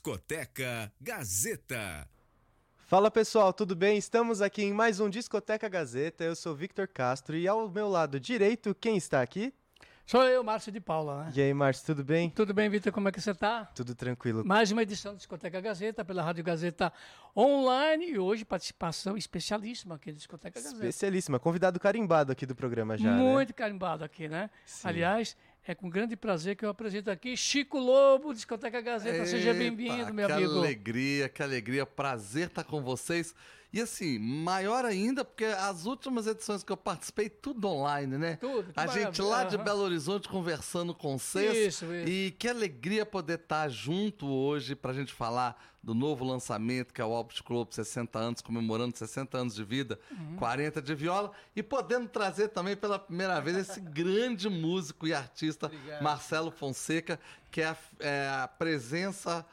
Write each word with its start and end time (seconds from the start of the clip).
Discoteca 0.00 0.90
Gazeta. 0.98 2.08
Fala 2.86 3.10
pessoal, 3.10 3.52
tudo 3.52 3.76
bem? 3.76 3.98
Estamos 3.98 4.40
aqui 4.40 4.62
em 4.62 4.72
mais 4.72 4.98
um 4.98 5.10
Discoteca 5.10 5.68
Gazeta. 5.68 6.24
Eu 6.24 6.34
sou 6.34 6.54
Victor 6.54 6.88
Castro 6.88 7.36
e 7.36 7.46
ao 7.46 7.68
meu 7.68 7.86
lado 7.86 8.18
direito, 8.18 8.74
quem 8.74 8.96
está 8.96 9.20
aqui? 9.20 9.52
Sou 10.06 10.24
eu, 10.24 10.42
Márcio 10.42 10.72
de 10.72 10.80
Paula, 10.80 11.24
né? 11.24 11.32
E 11.36 11.40
aí, 11.40 11.54
Márcio, 11.54 11.86
tudo 11.86 12.02
bem? 12.02 12.30
Tudo 12.30 12.52
bem, 12.54 12.68
Vitor? 12.68 12.90
Como 12.92 13.08
é 13.08 13.12
que 13.12 13.20
você 13.20 13.34
tá? 13.34 13.66
Tudo 13.66 13.94
tranquilo. 13.94 14.42
Mais 14.44 14.72
uma 14.72 14.82
edição 14.82 15.12
do 15.12 15.18
Discoteca 15.18 15.60
Gazeta 15.60 16.04
pela 16.04 16.22
Rádio 16.22 16.42
Gazeta 16.42 16.92
Online 17.36 18.12
e 18.12 18.18
hoje 18.18 18.44
participação 18.44 19.16
especialíssima 19.16 19.96
aqui 19.96 20.10
do 20.10 20.16
Discoteca 20.16 20.58
Gazeta. 20.58 20.74
Especialíssima, 20.76 21.38
convidado 21.38 21.78
carimbado 21.78 22.32
aqui 22.32 22.44
do 22.44 22.56
programa 22.56 22.96
já, 22.96 23.12
né? 23.14 23.22
Muito 23.22 23.54
carimbado 23.54 24.02
aqui, 24.02 24.28
né? 24.28 24.50
Sim. 24.64 24.88
Aliás, 24.88 25.36
é 25.70 25.74
com 25.74 25.88
grande 25.88 26.16
prazer 26.16 26.56
que 26.56 26.64
eu 26.64 26.68
apresento 26.68 27.12
aqui 27.12 27.36
Chico 27.36 27.78
Lobo, 27.78 28.34
Discoteca 28.34 28.80
Gazeta. 28.80 29.24
Seja 29.24 29.50
Eita, 29.50 29.58
bem-vindo, 29.60 30.12
meu 30.12 30.26
que 30.26 30.32
amigo. 30.32 30.58
alegria, 30.58 31.28
que 31.28 31.42
alegria. 31.42 31.86
Prazer 31.86 32.48
estar 32.48 32.64
com 32.64 32.82
vocês. 32.82 33.32
E 33.72 33.80
assim, 33.80 34.18
maior 34.18 34.84
ainda, 34.84 35.24
porque 35.24 35.44
as 35.44 35.86
últimas 35.86 36.26
edições 36.26 36.64
que 36.64 36.72
eu 36.72 36.76
participei, 36.76 37.28
tudo 37.28 37.68
online, 37.68 38.18
né? 38.18 38.36
Tudo, 38.36 38.72
A 38.74 38.86
gente 38.88 39.22
lá 39.22 39.38
de 39.44 39.56
maravilha. 39.56 39.58
Belo 39.64 39.82
Horizonte 39.82 40.28
conversando 40.28 40.92
com 40.92 41.16
vocês. 41.16 41.74
Isso, 41.74 41.84
isso. 41.84 42.08
E 42.08 42.32
que 42.32 42.48
alegria 42.48 43.06
poder 43.06 43.38
estar 43.38 43.68
junto 43.68 44.26
hoje 44.26 44.74
pra 44.74 44.92
gente 44.92 45.12
falar 45.12 45.56
do 45.82 45.94
novo 45.94 46.24
lançamento, 46.24 46.92
que 46.92 47.00
é 47.00 47.04
o 47.04 47.12
Alpes 47.14 47.40
Club 47.40 47.68
60 47.70 48.18
anos, 48.18 48.40
comemorando 48.42 48.96
60 48.98 49.38
anos 49.38 49.54
de 49.54 49.62
vida, 49.64 49.98
Uhum. 50.10 50.36
40 50.36 50.82
de 50.82 50.94
viola, 50.94 51.30
e 51.54 51.62
podendo 51.62 52.08
trazer 52.08 52.48
também 52.48 52.76
pela 52.76 52.98
primeira 52.98 53.40
vez 53.40 53.56
esse 53.56 53.78
grande 53.80 54.48
músico 54.50 55.06
e 55.06 55.14
artista, 55.14 55.70
Marcelo 56.02 56.50
Fonseca, 56.50 57.18
que 57.50 57.60
é 57.62 57.66
a, 57.68 57.76
é 58.00 58.28
a 58.42 58.48
presença 58.48 59.46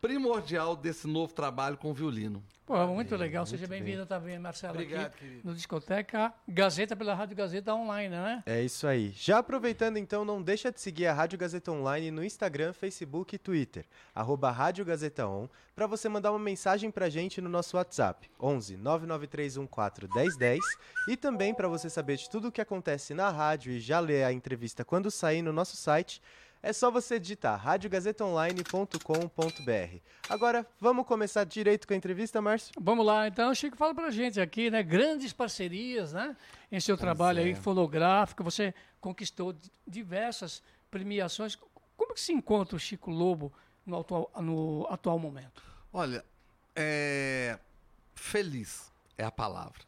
primordial 0.00 0.76
desse 0.76 1.06
novo 1.06 1.32
trabalho 1.32 1.76
com 1.76 1.90
o 1.90 1.94
violino. 1.94 2.42
Pô, 2.64 2.86
muito 2.86 3.16
legal. 3.16 3.44
Seja 3.44 3.66
bem-vindo 3.66 4.06
também, 4.06 4.38
Marcelo, 4.38 4.74
Obrigado, 4.74 5.06
aqui 5.06 5.18
querido. 5.18 5.40
no 5.44 5.54
Discoteca 5.54 6.32
Gazeta 6.46 6.94
pela 6.94 7.12
Rádio 7.12 7.36
Gazeta 7.36 7.74
Online, 7.74 8.08
né? 8.08 8.42
É 8.46 8.62
isso 8.62 8.86
aí. 8.86 9.12
Já 9.16 9.38
aproveitando 9.38 9.96
então, 9.96 10.24
não 10.24 10.40
deixa 10.40 10.70
de 10.70 10.80
seguir 10.80 11.06
a 11.06 11.12
Rádio 11.12 11.38
Gazeta 11.38 11.72
Online 11.72 12.12
no 12.12 12.24
Instagram, 12.24 12.72
Facebook 12.72 13.34
e 13.34 13.38
Twitter, 13.38 13.84
arroba 14.14 14.50
Rádio 14.52 14.84
Gazeta 14.84 15.26
On, 15.26 15.48
pra 15.74 15.86
você 15.86 16.08
mandar 16.08 16.30
uma 16.32 16.38
mensagem 16.38 16.90
pra 16.90 17.08
gente 17.08 17.40
no 17.40 17.48
nosso 17.48 17.76
WhatsApp, 17.76 18.30
11 18.40 18.76
99314 18.76 20.12
1010, 20.14 20.60
e 21.08 21.16
também 21.16 21.54
pra 21.54 21.68
você 21.68 21.88
saber 21.88 22.16
de 22.16 22.28
tudo 22.28 22.48
o 22.48 22.52
que 22.52 22.60
acontece 22.60 23.14
na 23.14 23.30
rádio 23.30 23.72
e 23.72 23.80
já 23.80 23.98
ler 24.00 24.24
a 24.24 24.32
entrevista 24.32 24.84
quando 24.84 25.10
sair 25.10 25.42
no 25.42 25.52
nosso 25.52 25.76
site, 25.76 26.20
é 26.62 26.72
só 26.72 26.90
você 26.92 27.18
digitar 27.18 27.58
radiogazetaonline.com.br. 27.58 29.96
Agora, 30.28 30.66
vamos 30.80 31.06
começar 31.06 31.44
direito 31.44 31.86
com 31.88 31.94
a 31.94 31.96
entrevista, 31.96 32.40
Márcio? 32.40 32.72
Vamos 32.80 33.04
lá, 33.04 33.26
então, 33.26 33.52
Chico, 33.54 33.76
fala 33.76 33.94
pra 33.94 34.10
gente 34.10 34.40
aqui, 34.40 34.70
né? 34.70 34.82
Grandes 34.82 35.32
parcerias, 35.32 36.12
né? 36.12 36.36
Em 36.70 36.78
seu 36.80 36.96
trabalho 36.96 37.40
aí 37.40 37.54
fonográfico, 37.54 38.44
você 38.44 38.72
conquistou 39.00 39.52
di- 39.52 39.70
diversas 39.86 40.62
premiações. 40.90 41.58
Como 41.96 42.14
que 42.14 42.20
se 42.20 42.32
encontra 42.32 42.76
o 42.76 42.78
Chico 42.78 43.10
Lobo 43.10 43.52
no 43.84 44.00
atual, 44.00 44.30
no 44.40 44.86
atual 44.90 45.18
momento? 45.18 45.62
Olha, 45.92 46.24
é... 46.74 47.58
feliz 48.14 48.92
é 49.16 49.24
a 49.24 49.30
palavra. 49.30 49.82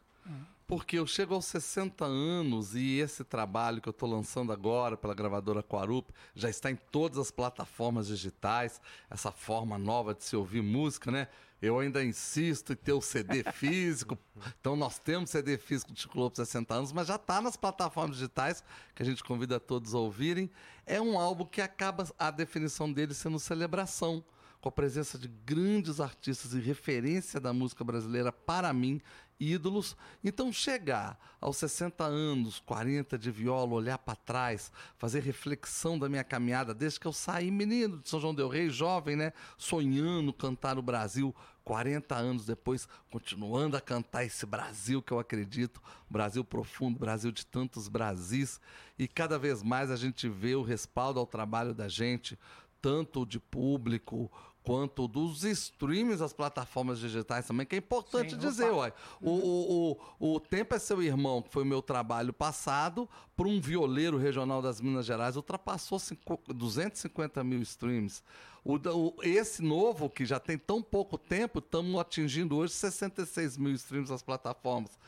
Porque 0.66 0.99
eu 0.99 1.06
chego 1.06 1.34
aos 1.34 1.44
60 1.44 2.06
anos 2.06 2.75
e 2.75 2.99
esse 2.99 3.22
trabalho 3.22 3.83
que 3.83 3.88
eu 3.88 3.91
estou 3.93 4.09
lançando 4.09 4.50
agora 4.50 4.97
pela 4.97 5.12
gravadora 5.12 5.62
Quarup 5.62 6.10
já 6.34 6.49
está 6.49 6.71
em 6.71 6.77
todas 6.77 7.19
as 7.19 7.31
plataformas 7.31 8.06
digitais, 8.06 8.81
essa 9.10 9.31
forma 9.31 9.77
nova 9.77 10.15
de 10.15 10.25
se 10.25 10.34
ouvir 10.34 10.62
música, 10.62 11.10
né? 11.10 11.28
Eu 11.65 11.79
ainda 11.79 12.05
insisto 12.05 12.75
em 12.75 12.77
ter 12.77 12.93
o 12.93 13.01
CD 13.01 13.43
físico. 13.53 14.19
Então 14.61 14.77
nós 14.77 14.99
temos 14.99 15.31
CD 15.31 15.57
físico 15.57 15.93
de 15.93 16.03
Chico 16.03 16.19
Lobo 16.19 16.37
60 16.37 16.75
anos, 16.75 16.93
mas 16.93 17.07
já 17.07 17.15
está 17.15 17.41
nas 17.41 17.57
plataformas 17.57 18.17
digitais 18.17 18.63
que 18.95 19.03
a 19.03 19.07
gente 19.07 19.23
convida 19.25 19.59
todos 19.61 19.95
a 19.95 19.99
ouvirem. 19.99 20.51
É 20.85 21.01
um 21.01 21.19
álbum 21.19 21.47
que 21.47 21.63
acaba 21.63 22.07
a 22.19 22.31
definição 22.31 22.93
dele 22.93 23.15
sendo 23.15 23.39
celebração 23.39 24.25
com 24.61 24.69
a 24.71 24.73
presença 24.73 25.19
de 25.19 25.29
grandes 25.29 26.01
artistas 26.01 26.55
e 26.55 26.59
referência 26.59 27.39
da 27.39 27.53
música 27.53 27.85
brasileira 27.85 28.33
para 28.33 28.73
mim, 28.73 29.01
ídolos. 29.39 29.95
Então 30.25 30.51
chegar 30.51 31.19
aos 31.39 31.59
60 31.59 32.03
anos, 32.03 32.61
40 32.61 33.19
de 33.19 33.31
viola, 33.31 33.75
olhar 33.75 33.99
para 33.99 34.17
trás, 34.17 34.73
fazer 34.97 35.21
reflexão 35.21 35.99
da 35.99 36.09
minha 36.09 36.25
caminhada 36.25 36.73
desde 36.73 36.99
que 36.99 37.07
eu 37.07 37.13
saí 37.13 37.51
menino 37.51 37.99
de 37.99 38.09
São 38.09 38.19
João 38.19 38.35
del 38.35 38.49
Rei, 38.49 38.71
jovem, 38.71 39.17
né, 39.17 39.35
sonhando 39.59 40.33
cantar 40.33 40.79
o 40.79 40.83
Brasil, 40.83 41.35
40 41.65 42.15
anos 42.15 42.45
depois, 42.45 42.87
continuando 43.11 43.77
a 43.77 43.81
cantar 43.81 44.25
esse 44.25 44.45
Brasil 44.45 45.03
que 45.03 45.13
eu 45.13 45.19
acredito, 45.19 45.81
Brasil 46.09 46.45
profundo, 46.45 46.99
Brasil 46.99 47.33
de 47.33 47.47
tantos 47.47 47.89
Brasis, 47.89 48.61
e 48.99 49.09
cada 49.09 49.39
vez 49.39 49.63
mais 49.63 49.91
a 49.91 49.97
gente 49.97 50.29
vê 50.29 50.55
o 50.55 50.63
respaldo 50.63 51.19
ao 51.19 51.27
trabalho 51.27 51.75
da 51.75 51.89
gente, 51.89 52.39
tanto 52.83 53.25
de 53.25 53.41
público 53.41 54.31
quanto 54.65 55.07
dos 55.07 55.45
streams 55.45 56.19
das 56.19 56.33
plataformas 56.33 56.99
digitais 56.99 57.47
também, 57.47 57.67
que 57.67 57.77
é 57.77 57.79
importante 57.79 58.31
Sim, 58.33 58.39
dizer, 58.39 58.71
uai. 58.73 58.93
O, 59.21 59.31
o, 59.31 59.99
o, 60.19 60.35
o 60.37 60.41
Tempo 60.41 60.75
é 60.75 60.79
Seu 60.79 61.03
Irmão, 61.03 61.43
que 61.43 61.51
foi 61.53 61.63
o 61.63 61.67
meu 61.67 61.83
trabalho 61.83 62.33
passado, 62.33 63.09
para 63.37 63.47
um 63.47 63.61
violeiro 63.61 64.17
regional 64.17 64.63
das 64.63 64.81
Minas 64.81 65.05
Gerais, 65.05 65.37
ultrapassou 65.37 65.99
cinco- 65.99 66.41
250 66.53 67.45
mil 67.45 67.61
streams. 67.63 68.23
O, 68.65 68.77
o- 68.77 69.15
esse 69.23 69.63
novo, 69.63 70.09
que 70.09 70.25
já 70.25 70.41
tem 70.41 70.57
tão 70.57 70.83
pouco 70.83 71.19
tempo, 71.19 71.59
estamos 71.59 72.01
atingindo 72.01 72.57
hoje 72.57 72.73
66 72.73 73.59
mil 73.59 73.73
streams 73.75 74.11
nas 74.11 74.23
plataformas 74.23 74.99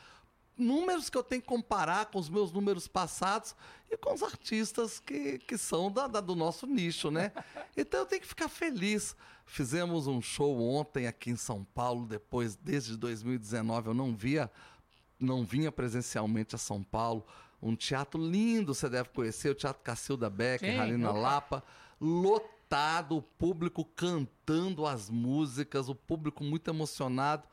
números 0.57 1.09
que 1.09 1.17
eu 1.17 1.23
tenho 1.23 1.41
que 1.41 1.47
comparar 1.47 2.07
com 2.07 2.17
os 2.19 2.29
meus 2.29 2.51
números 2.51 2.87
passados 2.87 3.55
e 3.89 3.95
com 3.97 4.13
os 4.13 4.23
artistas 4.23 4.99
que, 4.99 5.37
que 5.39 5.57
são 5.57 5.91
da, 5.91 6.07
da- 6.07 6.19
do 6.21 6.35
nosso 6.35 6.65
nicho, 6.65 7.09
né? 7.11 7.31
Então 7.77 7.99
eu 8.01 8.05
tenho 8.05 8.21
que 8.21 8.27
ficar 8.27 8.49
feliz. 8.49 9.15
Fizemos 9.45 10.07
um 10.07 10.21
show 10.21 10.59
ontem 10.61 11.07
aqui 11.07 11.29
em 11.29 11.35
São 11.37 11.63
Paulo, 11.63 12.05
depois, 12.05 12.55
desde 12.55 12.97
2019, 12.97 13.89
eu 13.89 13.93
não 13.93 14.15
via, 14.15 14.51
não 15.19 15.45
vinha 15.45 15.71
presencialmente 15.71 16.55
a 16.55 16.57
São 16.57 16.83
Paulo. 16.83 17.25
Um 17.61 17.75
teatro 17.75 18.21
lindo, 18.21 18.73
você 18.73 18.89
deve 18.89 19.09
conhecer, 19.09 19.49
o 19.49 19.55
Teatro 19.55 19.81
Cacilda 19.83 20.29
Becker, 20.29 20.73
Sim, 20.73 20.79
ali 20.79 20.97
na 20.97 21.11
opa. 21.11 21.19
Lapa, 21.19 21.63
lotado, 22.01 23.17
o 23.17 23.21
público 23.21 23.85
cantando 23.85 24.85
as 24.85 25.09
músicas, 25.09 25.87
o 25.89 25.95
público 25.95 26.43
muito 26.43 26.69
emocionado. 26.69 27.47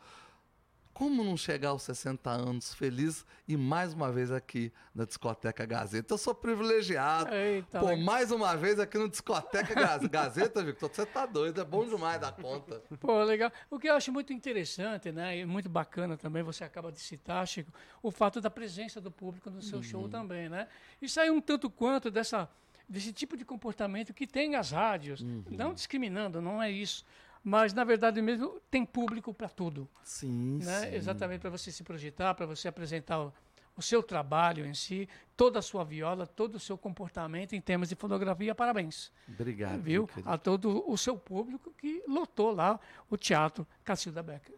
Como 0.94 1.24
não 1.24 1.36
chegar 1.36 1.70
aos 1.70 1.82
60 1.82 2.30
anos 2.30 2.72
feliz 2.72 3.26
e 3.48 3.56
mais 3.56 3.92
uma 3.92 4.12
vez 4.12 4.30
aqui 4.30 4.72
na 4.94 5.04
Discoteca 5.04 5.66
Gazeta? 5.66 6.14
Eu 6.14 6.18
sou 6.18 6.32
privilegiado. 6.32 7.34
Eita, 7.34 7.80
Pô, 7.80 7.86
legal. 7.86 8.04
mais 8.04 8.30
uma 8.30 8.56
vez 8.56 8.78
aqui 8.78 8.96
no 8.96 9.08
Discoteca 9.08 9.74
Gaz- 9.74 10.06
Gazeta, 10.06 10.62
Victor. 10.62 10.88
Você 10.88 11.04
tá 11.04 11.26
doido, 11.26 11.60
é 11.60 11.64
bom 11.64 11.84
demais 11.84 12.20
da 12.20 12.30
conta. 12.30 12.80
Pô, 13.00 13.24
legal. 13.24 13.50
O 13.68 13.76
que 13.80 13.88
eu 13.88 13.94
acho 13.94 14.12
muito 14.12 14.32
interessante, 14.32 15.10
né, 15.10 15.36
e 15.40 15.44
muito 15.44 15.68
bacana 15.68 16.16
também, 16.16 16.44
você 16.44 16.62
acaba 16.62 16.92
de 16.92 17.00
citar, 17.00 17.44
Chico, 17.48 17.72
o 18.00 18.12
fato 18.12 18.40
da 18.40 18.48
presença 18.48 19.00
do 19.00 19.10
público 19.10 19.50
no 19.50 19.60
seu 19.62 19.82
show 19.82 20.08
também, 20.08 20.48
né? 20.48 20.68
Isso 21.02 21.18
aí 21.18 21.28
um 21.28 21.40
tanto 21.40 21.68
quanto 21.68 22.08
dessa, 22.08 22.48
desse 22.88 23.12
tipo 23.12 23.36
de 23.36 23.44
comportamento 23.44 24.14
que 24.14 24.28
tem 24.28 24.54
as 24.54 24.70
rádios, 24.70 25.24
não 25.50 25.74
discriminando, 25.74 26.40
não 26.40 26.62
é 26.62 26.70
isso. 26.70 27.04
Mas, 27.44 27.74
na 27.74 27.84
verdade 27.84 28.22
mesmo, 28.22 28.58
tem 28.70 28.86
público 28.86 29.34
para 29.34 29.50
tudo. 29.50 29.86
Sim, 30.02 30.60
né? 30.62 30.80
sim. 30.80 30.96
Exatamente 30.96 31.42
para 31.42 31.50
você 31.50 31.70
se 31.70 31.84
projetar, 31.84 32.34
para 32.34 32.46
você 32.46 32.68
apresentar 32.68 33.20
o, 33.20 33.32
o 33.76 33.82
seu 33.82 34.02
trabalho 34.02 34.64
em 34.64 34.72
si, 34.72 35.06
toda 35.36 35.58
a 35.58 35.62
sua 35.62 35.84
viola, 35.84 36.26
todo 36.26 36.54
o 36.54 36.60
seu 36.60 36.78
comportamento 36.78 37.54
em 37.54 37.60
termos 37.60 37.90
de 37.90 37.94
fotografia. 37.94 38.54
Parabéns. 38.54 39.12
Obrigado. 39.28 39.78
viu? 39.82 40.06
querido. 40.06 40.30
A 40.30 40.38
todo 40.38 40.90
o 40.90 40.96
seu 40.96 41.18
público 41.18 41.70
que 41.76 42.02
lotou 42.08 42.50
lá 42.54 42.80
o 43.10 43.16
Teatro 43.18 43.66
Cacilda 43.84 44.22
Becker. 44.22 44.56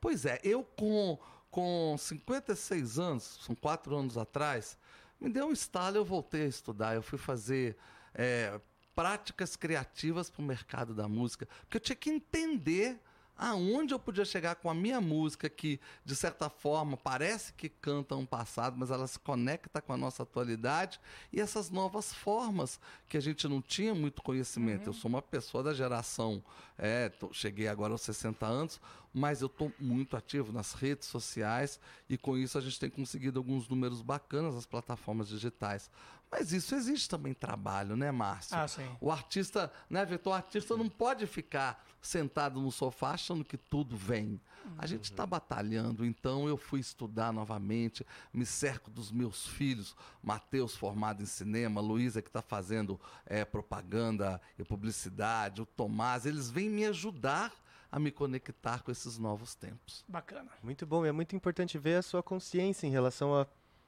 Pois 0.00 0.24
é, 0.24 0.38
eu 0.44 0.62
com, 0.62 1.18
com 1.50 1.96
56 1.98 3.00
anos, 3.00 3.40
são 3.42 3.56
quatro 3.56 3.96
anos 3.96 4.16
atrás, 4.16 4.78
me 5.20 5.28
deu 5.28 5.46
um 5.46 5.52
estalo, 5.52 5.96
eu 5.96 6.04
voltei 6.04 6.42
a 6.42 6.48
estudar, 6.48 6.94
eu 6.94 7.02
fui 7.02 7.18
fazer 7.18 7.76
é, 8.14 8.60
práticas 8.96 9.54
criativas 9.54 10.28
para 10.30 10.42
o 10.42 10.44
mercado 10.44 10.92
da 10.94 11.06
música, 11.06 11.46
porque 11.60 11.76
eu 11.76 11.80
tinha 11.80 11.94
que 11.96 12.10
entender 12.10 12.98
aonde 13.38 13.92
eu 13.92 13.98
podia 13.98 14.24
chegar 14.24 14.54
com 14.54 14.70
a 14.70 14.74
minha 14.74 14.98
música, 14.98 15.46
que 15.50 15.78
de 16.02 16.16
certa 16.16 16.48
forma 16.48 16.96
parece 16.96 17.52
que 17.52 17.68
canta 17.68 18.16
um 18.16 18.24
passado, 18.24 18.78
mas 18.78 18.90
ela 18.90 19.06
se 19.06 19.18
conecta 19.18 19.82
com 19.82 19.92
a 19.92 19.96
nossa 19.98 20.22
atualidade 20.22 20.98
e 21.30 21.38
essas 21.38 21.68
novas 21.68 22.14
formas 22.14 22.80
que 23.06 23.18
a 23.18 23.20
gente 23.20 23.46
não 23.46 23.60
tinha 23.60 23.94
muito 23.94 24.22
conhecimento. 24.22 24.86
Eu 24.88 24.94
sou 24.94 25.10
uma 25.10 25.20
pessoa 25.20 25.62
da 25.62 25.74
geração, 25.74 26.42
é, 26.78 27.10
tô- 27.10 27.30
cheguei 27.30 27.68
agora 27.68 27.92
aos 27.92 28.00
60 28.00 28.46
anos, 28.46 28.80
mas 29.12 29.42
eu 29.42 29.48
estou 29.48 29.70
muito 29.78 30.16
ativo 30.16 30.50
nas 30.50 30.72
redes 30.72 31.06
sociais 31.06 31.78
e 32.08 32.16
com 32.16 32.38
isso 32.38 32.56
a 32.56 32.60
gente 32.62 32.80
tem 32.80 32.88
conseguido 32.88 33.38
alguns 33.38 33.68
números 33.68 34.00
bacanas 34.00 34.54
nas 34.54 34.64
plataformas 34.64 35.28
digitais. 35.28 35.90
Mas 36.30 36.52
isso 36.52 36.74
existe 36.74 37.08
também 37.08 37.32
trabalho, 37.32 37.96
né, 37.96 38.10
Márcio? 38.10 38.56
Ah, 38.56 38.66
sim. 38.66 38.88
O 39.00 39.10
artista, 39.10 39.72
né, 39.88 40.04
Vitor? 40.04 40.32
O 40.32 40.36
artista 40.36 40.76
não 40.76 40.88
pode 40.88 41.26
ficar 41.26 41.84
sentado 42.00 42.60
no 42.60 42.70
sofá 42.70 43.12
achando 43.12 43.44
que 43.44 43.56
tudo 43.56 43.96
vem. 43.96 44.40
A 44.78 44.86
gente 44.86 45.04
está 45.04 45.24
batalhando, 45.24 46.04
então 46.04 46.48
eu 46.48 46.56
fui 46.56 46.80
estudar 46.80 47.32
novamente, 47.32 48.04
me 48.32 48.44
cerco 48.44 48.90
dos 48.90 49.12
meus 49.12 49.46
filhos, 49.46 49.94
Matheus 50.20 50.74
formado 50.76 51.22
em 51.22 51.26
cinema, 51.26 51.80
Luísa 51.80 52.20
que 52.20 52.28
está 52.28 52.42
fazendo 52.42 53.00
é, 53.24 53.44
propaganda 53.44 54.40
e 54.58 54.64
publicidade, 54.64 55.62
o 55.62 55.66
Tomás, 55.66 56.26
eles 56.26 56.50
vêm 56.50 56.68
me 56.68 56.84
ajudar 56.84 57.52
a 57.90 57.98
me 58.00 58.10
conectar 58.10 58.82
com 58.82 58.90
esses 58.90 59.16
novos 59.18 59.54
tempos. 59.54 60.04
Bacana. 60.08 60.50
Muito 60.62 60.84
bom, 60.84 61.06
e 61.06 61.08
é 61.08 61.12
muito 61.12 61.36
importante 61.36 61.78
ver 61.78 61.98
a 61.98 62.02
sua 62.02 62.22
consciência 62.22 62.86
em 62.86 62.90
relação 62.90 63.34
a 63.34 63.46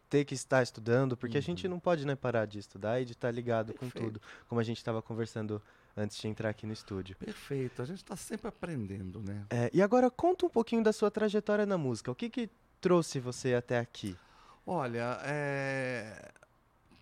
ter 0.09 0.25
que 0.25 0.35
estar 0.35 0.63
estudando, 0.63 1.17
porque 1.17 1.39
a 1.39 1.43
gente 1.43 1.69
não 1.69 1.79
pode 1.79 2.07
né, 2.07 2.15
parar 2.15 2.47
de 2.47 2.59
estudar 2.59 3.01
e 3.01 3.05
de 3.05 3.13
estar 3.13 3.31
ligado 3.31 3.73
com 3.75 3.89
Perfeito. 3.91 4.07
tudo, 4.07 4.23
como 4.49 4.61
a 4.61 4.65
gente 4.65 4.79
estava 4.79 5.03
conversando 5.03 5.63
antes 5.97 6.17
de 6.19 6.29
entrar 6.29 6.51
aqui 6.51 6.67
no 6.67 6.73
estúdio. 6.73 7.17
Perfeito, 7.17 7.83
a 7.83 7.85
gente 7.85 7.99
está 7.99 8.17
sempre 8.17 8.49
aprendendo, 8.49 9.21
né? 9.21 9.45
É, 9.51 9.71
e 9.73 9.83
agora 9.83 10.11
conta 10.11 10.47
um 10.47 10.49
pouquinho 10.49 10.83
da 10.83 10.93
sua 10.93 11.11
trajetória 11.11 11.67
na 11.67 11.77
música. 11.77 12.11
O 12.11 12.15
que 12.15 12.31
que 12.31 12.49
trouxe 12.81 13.21
você 13.21 13.55
até 13.55 13.79
aqui? 13.79 14.17
Olha, 14.65 15.19
é, 15.25 16.33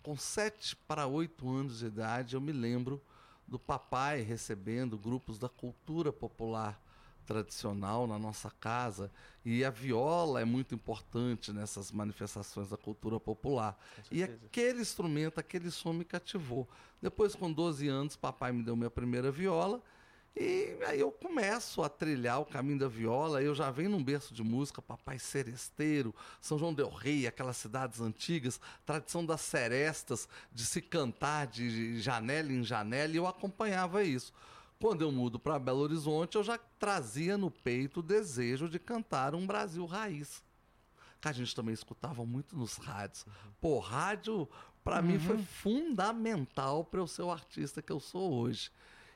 com 0.03 0.17
sete 0.17 0.75
para 0.75 1.06
oito 1.06 1.49
anos 1.49 1.81
de 1.81 1.87
idade, 1.87 2.35
eu 2.35 2.41
me 2.41 2.53
lembro 2.53 3.03
do 3.47 3.58
papai 3.58 4.23
recebendo 4.23 4.99
grupos 4.99 5.38
da 5.38 5.49
cultura 5.49 6.12
popular 6.12 6.81
tradicional 7.26 8.06
na 8.06 8.19
nossa 8.19 8.50
casa 8.50 9.11
e 9.44 9.64
a 9.64 9.70
viola 9.70 10.40
é 10.40 10.44
muito 10.44 10.75
importante 10.75 11.52
nessas 11.52 11.90
manifestações 11.93 12.70
da 12.70 12.76
cultura 12.76 13.20
popular. 13.20 13.78
E 14.11 14.23
aquele 14.23 14.81
instrumento, 14.81 15.38
aquele 15.38 15.70
som 15.70 15.93
me 15.93 16.05
cativou. 16.05 16.69
Depois, 17.02 17.34
com 17.34 17.52
12 17.52 17.88
anos, 17.88 18.17
papai 18.17 18.52
me 18.52 18.62
deu 18.62 18.76
minha 18.76 18.90
primeira 18.90 19.31
viola 19.31 19.82
e 20.38 20.76
aí 20.87 21.00
eu 21.00 21.11
começo 21.11 21.82
a 21.82 21.88
trilhar 21.88 22.38
o 22.38 22.44
caminho 22.44 22.78
da 22.78 22.88
viola. 22.88 23.43
Eu 23.43 23.55
já 23.55 23.70
venho 23.70 23.88
num 23.88 24.05
berço 24.05 24.34
de 24.34 24.43
música, 24.43 24.82
papai 24.82 25.19
seresteiro, 25.19 26.14
São 26.43 26.58
João 26.58 26.75
del 26.75 26.90
Rei, 26.90 27.26
aquelas 27.26 27.56
cidades 27.56 28.02
antigas, 28.02 28.61
tradição 28.84 29.25
das 29.25 29.40
serestas, 29.40 30.29
de 30.52 30.67
se 30.67 30.82
cantar 30.82 31.46
de 31.46 31.99
janela 32.02 32.52
em 32.52 32.62
janela, 32.62 33.14
e 33.14 33.17
eu 33.17 33.26
acompanhava 33.26 34.05
isso. 34.05 34.31
Quando 34.78 35.02
eu 35.02 35.11
mudo 35.11 35.38
para 35.38 35.58
Belo 35.58 35.81
Horizonte, 35.81 36.37
eu 36.37 36.44
já 36.44 36.58
trazia 36.78 37.38
no 37.38 37.50
peito 37.50 38.00
o 38.00 38.02
desejo 38.02 38.69
de 38.69 38.78
cantar 38.78 39.34
um 39.34 39.46
Brasil 39.46 39.87
raiz. 39.87 40.44
Que 41.20 41.28
a 41.28 41.32
gente 41.32 41.55
também 41.55 41.73
escutava 41.73 42.26
muito 42.26 42.56
nos 42.56 42.76
rádios. 42.76 43.25
Pô, 43.58 43.78
rádio, 43.78 44.46
para 44.84 45.00
mim, 45.00 45.19
foi 45.19 45.38
fundamental 45.38 46.84
para 46.84 47.00
eu 47.00 47.06
ser 47.06 47.23
o 47.23 47.31
artista 47.31 47.81
que 47.81 47.90
eu 47.90 47.99
sou 47.99 48.34
hoje. 48.34 48.70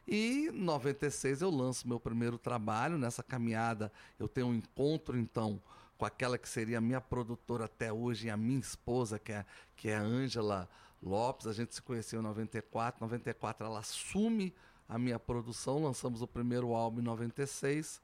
E 0.08 0.48
em 0.48 0.50
96 0.50 1.42
eu 1.42 1.50
lanço 1.50 1.86
meu 1.86 2.00
primeiro 2.00 2.38
trabalho. 2.38 2.96
Nessa 2.96 3.22
caminhada 3.22 3.92
eu 4.18 4.26
tenho 4.26 4.48
um 4.48 4.54
encontro, 4.54 5.18
então, 5.18 5.62
com 5.98 6.06
aquela 6.06 6.38
que 6.38 6.48
seria 6.48 6.78
a 6.78 6.80
minha 6.80 7.00
produtora 7.00 7.66
até 7.66 7.92
hoje 7.92 8.26
e 8.26 8.30
a 8.30 8.36
minha 8.36 8.58
esposa, 8.58 9.18
que 9.18 9.30
é, 9.30 9.44
que 9.76 9.90
é 9.90 9.96
a 9.96 10.02
Ângela 10.02 10.68
Lopes. 11.02 11.46
A 11.46 11.52
gente 11.52 11.74
se 11.74 11.82
conheceu 11.82 12.20
em 12.20 12.24
94. 12.24 12.98
Em 12.98 13.04
94 13.04 13.66
ela 13.66 13.80
assume 13.80 14.54
a 14.90 14.98
minha 14.98 15.18
produção. 15.18 15.84
Lançamos 15.84 16.20
o 16.20 16.26
primeiro 16.26 16.74
álbum 16.74 17.00
em 17.00 17.04
96. 17.04 18.02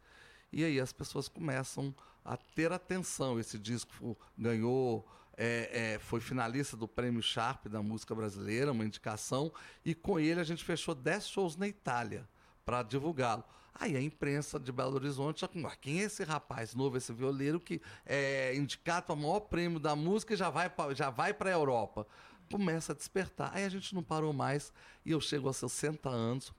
E 0.53 0.65
aí 0.65 0.81
as 0.81 0.93
pessoas 0.93 1.29
começam 1.29 1.93
a 2.25 2.37
ter 2.37 2.73
atenção. 2.73 3.38
Esse 3.38 3.59
disco 3.59 4.17
ganhou 4.38 5.06
é, 5.37 5.94
é, 5.94 5.99
foi 5.99 6.21
finalista 6.21 6.77
do 6.77 6.88
Prêmio 6.88 7.23
Sharp 7.23 7.67
da 7.67 7.83
música 7.83 8.15
brasileira, 8.15 8.73
uma 8.73 8.85
indicação, 8.85 9.53
e 9.85 9.94
com 9.94 10.19
ele 10.19 10.41
a 10.41 10.44
gente 10.44 10.65
fechou 10.65 10.94
10 10.94 11.29
shows 11.29 11.56
na 11.56 11.69
Itália 11.69 12.27
para 12.65 12.83
divulgá-lo. 12.83 13.44
Aí 13.79 13.94
a 13.94 14.00
imprensa 14.00 14.59
de 14.59 14.73
Belo 14.73 14.94
Horizonte 14.94 15.43
já 15.43 15.50
"Ah, 15.69 15.77
quem 15.77 16.00
é 16.00 16.05
esse 16.05 16.25
rapaz 16.25 16.75
novo, 16.75 16.97
esse 16.97 17.12
violeiro 17.12 17.61
que 17.61 17.83
é 18.06 18.56
indicado 18.56 19.06
ao 19.09 19.17
maior 19.17 19.41
prêmio 19.41 19.79
da 19.79 19.94
música 19.94 20.33
e 20.33 20.37
já 20.37 20.49
vai 20.49 20.73
já 20.94 21.11
vai 21.11 21.35
para 21.35 21.50
a 21.50 21.53
Europa. 21.53 22.06
Começa 22.50 22.93
a 22.93 22.97
despertar. 22.97 23.50
Aí 23.53 23.65
a 23.65 23.69
gente 23.69 23.94
não 23.94 24.03
parou 24.03 24.33
mais 24.33 24.73
e 25.05 25.11
eu 25.11 25.21
chego 25.21 25.49
aos 25.49 25.59
60 25.59 26.09
anos, 26.09 26.55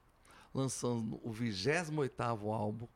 lançando 0.53 1.19
o 1.23 1.31
28º 1.31 2.51
álbum, 2.51 2.87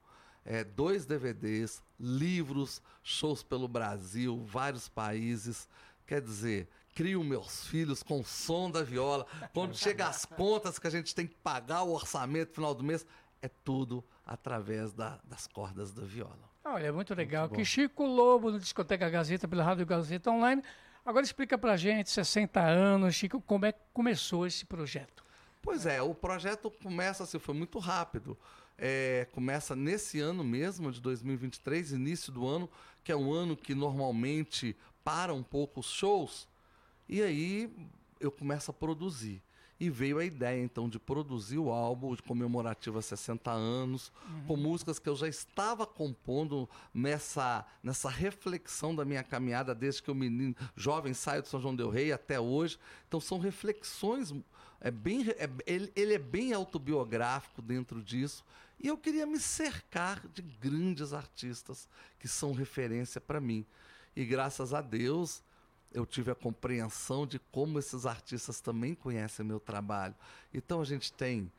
é, 0.45 0.63
dois 0.63 1.05
DVDs, 1.05 1.81
livros, 1.99 2.81
shows 3.03 3.43
pelo 3.43 3.67
Brasil, 3.67 4.43
vários 4.45 4.89
países. 4.89 5.69
Quer 6.07 6.21
dizer, 6.21 6.67
crio 6.95 7.23
meus 7.23 7.65
filhos 7.67 8.01
com 8.03 8.19
o 8.19 8.25
som 8.25 8.69
da 8.69 8.83
viola. 8.83 9.25
Quando 9.53 9.75
chega 9.77 10.07
as 10.07 10.25
contas 10.25 10.77
que 10.79 10.87
a 10.87 10.89
gente 10.89 11.13
tem 11.15 11.27
que 11.27 11.35
pagar 11.35 11.83
o 11.83 11.93
orçamento 11.93 12.49
no 12.49 12.55
final 12.55 12.73
do 12.75 12.83
mês, 12.83 13.05
é 13.41 13.47
tudo 13.63 14.03
através 14.25 14.91
da- 14.93 15.19
das 15.23 15.47
cordas 15.47 15.91
da 15.91 16.03
viola. 16.03 16.49
Olha, 16.63 16.87
é 16.87 16.91
muito 16.91 17.13
legal. 17.15 17.47
bom. 17.47 17.55
que 17.55 17.65
Chico 17.65 18.05
Lobo, 18.05 18.51
no 18.51 18.59
Discoteca 18.59 19.09
Gazeta, 19.09 19.47
pela 19.47 19.63
Rádio 19.63 19.85
Gazeta 19.85 20.29
Online. 20.29 20.61
Agora 21.03 21.25
explica 21.25 21.57
pra 21.57 21.75
gente, 21.75 22.11
60 22.11 22.59
anos, 22.61 23.15
Chico, 23.15 23.41
como 23.41 23.65
é 23.65 23.71
que 23.71 23.79
começou 23.93 24.45
esse 24.45 24.63
projeto? 24.65 25.23
Pois 25.61 25.85
é, 25.85 26.01
o 26.01 26.15
projeto 26.15 26.71
começa 26.81 27.23
assim, 27.23 27.37
foi 27.37 27.53
muito 27.53 27.77
rápido. 27.77 28.37
É, 28.77 29.27
começa 29.31 29.75
nesse 29.75 30.19
ano 30.19 30.43
mesmo, 30.43 30.91
de 30.91 30.99
2023, 30.99 31.91
início 31.91 32.31
do 32.31 32.47
ano, 32.47 32.69
que 33.03 33.11
é 33.11 33.15
um 33.15 33.31
ano 33.31 33.55
que 33.55 33.75
normalmente 33.75 34.75
para 35.03 35.33
um 35.33 35.43
pouco 35.43 35.79
os 35.79 35.85
shows. 35.85 36.47
E 37.07 37.21
aí 37.21 37.71
eu 38.19 38.31
começo 38.31 38.71
a 38.71 38.73
produzir. 38.73 39.41
E 39.79 39.89
veio 39.89 40.19
a 40.19 40.23
ideia, 40.23 40.63
então, 40.63 40.87
de 40.87 40.99
produzir 40.99 41.57
o 41.57 41.71
álbum 41.71 42.13
de 42.13 42.21
comemorativo 42.21 42.99
a 42.99 43.01
60 43.01 43.49
anos, 43.49 44.11
com 44.45 44.55
músicas 44.55 44.99
que 44.99 45.09
eu 45.09 45.15
já 45.15 45.27
estava 45.27 45.87
compondo 45.87 46.69
nessa, 46.93 47.65
nessa 47.81 48.07
reflexão 48.07 48.95
da 48.95 49.03
minha 49.03 49.23
caminhada, 49.23 49.73
desde 49.73 50.03
que 50.03 50.11
o 50.11 50.15
menino 50.15 50.55
jovem 50.75 51.15
saio 51.15 51.41
de 51.41 51.47
São 51.47 51.59
João 51.59 51.75
Del 51.75 51.89
Rei 51.89 52.11
até 52.11 52.39
hoje. 52.39 52.77
Então, 53.07 53.19
são 53.19 53.39
reflexões. 53.39 54.31
É 54.81 54.89
bem, 54.91 55.23
é- 55.29 55.49
ele, 55.65 55.91
ele 55.95 56.13
é 56.15 56.19
bem 56.19 56.53
autobiográfico 56.53 57.61
dentro 57.61 58.01
disso. 58.01 58.43
E 58.79 58.87
eu 58.87 58.97
queria 58.97 59.27
me 59.27 59.39
cercar 59.39 60.27
de 60.33 60.41
grandes 60.41 61.13
artistas 61.13 61.87
que 62.19 62.27
são 62.27 62.51
referência 62.51 63.21
para 63.21 63.39
mim. 63.39 63.63
E 64.15 64.25
graças 64.25 64.73
a 64.73 64.81
Deus, 64.81 65.43
eu 65.93 66.03
tive 66.05 66.31
a 66.31 66.35
compreensão 66.35 67.27
de 67.27 67.37
como 67.51 67.77
esses 67.77 68.07
artistas 68.07 68.59
também 68.59 68.95
conhecem 68.95 69.45
meu 69.45 69.59
trabalho. 69.59 70.15
Então 70.51 70.81
a 70.81 70.85
gente 70.85 71.13
tem 71.13 71.51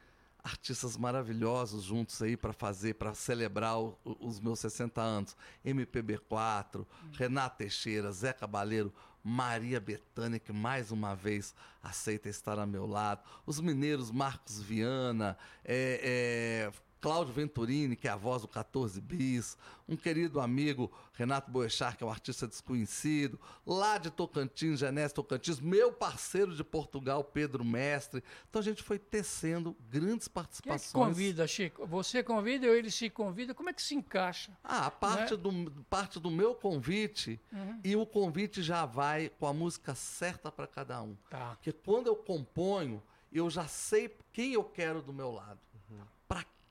artistas 0.42 0.96
maravilhosos 0.96 1.84
juntos 1.84 2.20
aí 2.20 2.36
para 2.36 2.52
fazer, 2.52 2.94
para 2.94 3.14
celebrar 3.14 3.78
o- 3.78 3.96
os 4.04 4.40
meus 4.40 4.58
60 4.58 5.00
anos. 5.00 5.36
MPB4, 5.64 6.84
Renato 7.12 7.58
Teixeira, 7.58 8.10
Zé 8.10 8.32
Cabaleiro, 8.32 8.92
Maria 9.22 9.80
Bethânia, 9.80 10.38
que 10.38 10.52
mais 10.52 10.90
uma 10.90 11.14
vez 11.14 11.54
aceita 11.82 12.28
estar 12.28 12.58
ao 12.58 12.66
meu 12.66 12.86
lado. 12.86 13.22
Os 13.46 13.60
mineiros 13.60 14.10
Marcos 14.10 14.60
Viana, 14.60 15.36
é, 15.64 16.70
é, 16.70 16.72
Cláudio 17.02 17.34
Venturini, 17.34 17.96
que 17.96 18.06
é 18.06 18.12
a 18.12 18.16
voz 18.16 18.42
do 18.42 18.48
14 18.48 19.00
Bis, 19.00 19.58
um 19.88 19.96
querido 19.96 20.38
amigo, 20.38 20.88
Renato 21.14 21.50
Boechat, 21.50 21.96
que 21.96 22.04
é 22.04 22.06
um 22.06 22.10
artista 22.10 22.46
desconhecido, 22.46 23.40
lá 23.66 23.98
de 23.98 24.08
Tocantins, 24.08 24.78
Genésio 24.78 25.16
Tocantins, 25.16 25.58
meu 25.58 25.92
parceiro 25.92 26.54
de 26.54 26.62
Portugal, 26.62 27.24
Pedro 27.24 27.64
Mestre. 27.64 28.22
Então 28.48 28.60
a 28.60 28.62
gente 28.62 28.84
foi 28.84 29.00
tecendo 29.00 29.76
grandes 29.90 30.06
Quem 30.06 30.14
é 30.14 30.18
que 30.18 30.30
participações. 30.30 30.92
convida, 30.92 31.44
Chico? 31.48 31.84
Você 31.88 32.22
convida 32.22 32.68
ou 32.68 32.74
ele 32.74 32.88
se 32.88 33.10
convida? 33.10 33.52
Como 33.52 33.68
é 33.68 33.72
que 33.72 33.82
se 33.82 33.96
encaixa? 33.96 34.56
Ah, 34.62 34.86
a 34.86 34.90
parte, 34.92 35.34
do, 35.34 35.50
parte 35.90 36.20
do 36.20 36.30
meu 36.30 36.54
convite, 36.54 37.40
e 37.82 37.96
o 37.96 38.06
convite 38.06 38.62
já 38.62 38.86
vai 38.86 39.28
com 39.28 39.48
a 39.48 39.52
música 39.52 39.96
certa 39.96 40.52
para 40.52 40.68
cada 40.68 41.02
um. 41.02 41.16
Tá. 41.28 41.56
Porque 41.56 41.72
quando 41.72 42.06
eu 42.06 42.14
componho, 42.14 43.02
eu 43.32 43.50
já 43.50 43.66
sei 43.66 44.16
quem 44.32 44.52
eu 44.52 44.62
quero 44.62 45.02
do 45.02 45.12
meu 45.12 45.32
lado. 45.32 45.58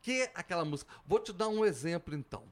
Que 0.02 0.30
aquela 0.34 0.66
música? 0.66 0.92
Vou 1.06 1.20
te 1.20 1.32
dar 1.32 1.48
um 1.48 1.64
exemplo 1.66 2.16
então. 2.16 2.44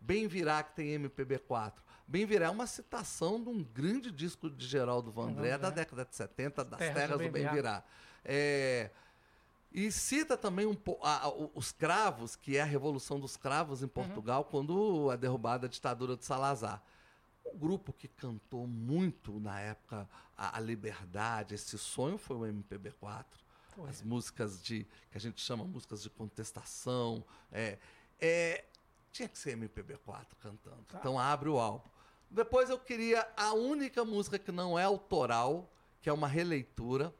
Bem 0.00 0.26
Virá, 0.26 0.62
que 0.62 0.74
tem 0.76 0.98
MPB4. 0.98 1.72
Bem 2.06 2.24
Virá 2.26 2.46
é 2.46 2.50
uma 2.50 2.66
citação 2.66 3.42
de 3.42 3.48
um 3.48 3.62
grande 3.64 4.10
disco 4.12 4.48
de 4.48 4.66
Geraldo 4.66 5.10
Vandré, 5.10 5.34
Vandré. 5.52 5.58
da 5.58 5.70
década 5.70 6.04
de 6.04 6.14
70, 6.14 6.64
das 6.64 6.78
Terras 6.78 6.94
terras, 6.94 7.10
do 7.12 7.18
Bem 7.18 7.30
Bem 7.30 7.48
Virá. 7.52 7.82
É, 8.24 8.90
e 9.72 9.90
cita 9.90 10.36
também 10.36 10.66
um 10.66 10.74
po- 10.74 10.98
a- 11.02 11.24
a- 11.24 11.28
o- 11.28 11.50
os 11.54 11.72
cravos, 11.72 12.36
que 12.36 12.56
é 12.56 12.60
a 12.62 12.64
Revolução 12.64 13.18
dos 13.20 13.36
Cravos 13.36 13.82
em 13.82 13.88
Portugal, 13.88 14.44
quando 14.44 15.10
a 15.10 15.16
derrubada 15.16 15.66
da 15.66 15.72
ditadura 15.72 16.16
de 16.16 16.24
Salazar. 16.24 16.82
O 17.44 17.56
grupo 17.56 17.92
que 17.92 18.08
cantou 18.08 18.66
muito 18.66 19.38
na 19.40 19.60
época 19.60 20.08
a, 20.36 20.56
a 20.56 20.60
liberdade, 20.60 21.54
esse 21.54 21.76
sonho, 21.78 22.18
foi 22.18 22.36
o 22.36 22.46
MPB4. 22.46 23.24
As 23.84 24.02
músicas 24.02 24.62
de 24.62 24.84
que 25.10 25.16
a 25.16 25.20
gente 25.20 25.40
chama 25.40 25.64
músicas 25.64 26.02
de 26.02 26.10
contestação. 26.10 27.24
É, 27.52 27.78
é, 28.20 28.64
tinha 29.12 29.28
que 29.28 29.38
ser 29.38 29.56
MPB4 29.56 30.26
cantando. 30.40 30.82
Tá. 30.88 30.98
Então 30.98 31.18
abre 31.18 31.48
o 31.48 31.58
álbum. 31.58 31.88
Depois 32.30 32.70
eu 32.70 32.78
queria 32.78 33.26
a 33.36 33.52
única 33.52 34.04
música 34.04 34.38
que 34.38 34.52
não 34.52 34.78
é 34.78 34.84
autoral, 34.84 35.70
que 36.02 36.08
é 36.08 36.12
uma 36.12 36.28
releitura, 36.28 37.14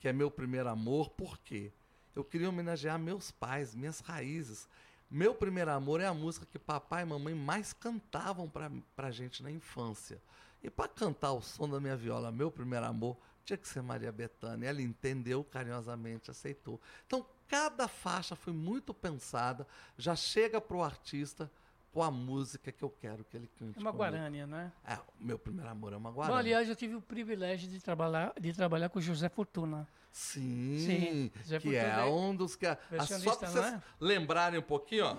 que 0.00 0.08
é 0.08 0.12
Meu 0.12 0.30
Primeiro 0.30 0.68
Amor. 0.68 1.10
Por 1.10 1.38
quê? 1.38 1.72
Eu 2.14 2.24
queria 2.24 2.48
homenagear 2.48 2.98
meus 2.98 3.30
pais, 3.30 3.74
minhas 3.74 4.00
raízes. 4.00 4.68
Meu 5.10 5.34
Primeiro 5.34 5.70
Amor 5.70 6.00
é 6.00 6.06
a 6.06 6.14
música 6.14 6.46
que 6.46 6.58
papai 6.58 7.02
e 7.02 7.06
mamãe 7.06 7.34
mais 7.34 7.72
cantavam 7.72 8.48
pra, 8.48 8.70
pra 8.96 9.10
gente 9.10 9.42
na 9.42 9.50
infância. 9.50 10.20
E 10.62 10.70
para 10.70 10.88
cantar 10.88 11.32
o 11.32 11.42
som 11.42 11.68
da 11.68 11.80
minha 11.80 11.96
viola, 11.96 12.30
Meu 12.30 12.50
Primeiro 12.50 12.86
Amor, 12.86 13.16
tinha 13.44 13.56
que 13.56 13.68
ser 13.68 13.82
Maria 13.82 14.12
Bethânia. 14.12 14.68
Ela 14.68 14.82
entendeu 14.82 15.44
carinhosamente, 15.44 16.30
aceitou. 16.30 16.80
Então, 17.06 17.26
cada 17.48 17.88
faixa 17.88 18.34
foi 18.34 18.52
muito 18.52 18.94
pensada, 18.94 19.66
já 19.96 20.16
chega 20.16 20.60
para 20.60 20.76
o 20.76 20.82
artista 20.82 21.50
com 21.92 22.02
a 22.02 22.10
música 22.10 22.72
que 22.72 22.82
eu 22.82 22.88
quero 22.88 23.22
que 23.24 23.36
ele 23.36 23.50
cante. 23.58 23.78
É 23.78 23.80
uma 23.80 23.90
Guarânia, 23.90 24.46
né? 24.46 24.72
É, 24.84 24.98
meu 25.20 25.38
primeiro 25.38 25.68
amor 25.68 25.92
é 25.92 25.96
uma 25.96 26.10
Guarânia. 26.10 26.34
Bom, 26.34 26.38
aliás, 26.38 26.68
eu 26.68 26.74
tive 26.74 26.94
o 26.94 27.02
privilégio 27.02 27.68
de 27.68 27.80
trabalhar, 27.80 28.32
de 28.40 28.52
trabalhar 28.54 28.88
com 28.88 29.00
José 29.00 29.28
Fortuna. 29.28 29.86
Sim, 30.10 30.78
Sim 30.78 31.30
José 31.42 31.58
que 31.58 31.70
Fortuna 31.70 32.00
é 32.00 32.04
um 32.04 32.34
dos 32.34 32.56
que... 32.56 32.66
Só 32.66 33.36
para 33.36 33.50
vocês 33.50 33.56
é? 33.56 33.82
lembrarem 34.00 34.58
um 34.58 34.62
pouquinho, 34.62 35.04
ó. 35.04 35.16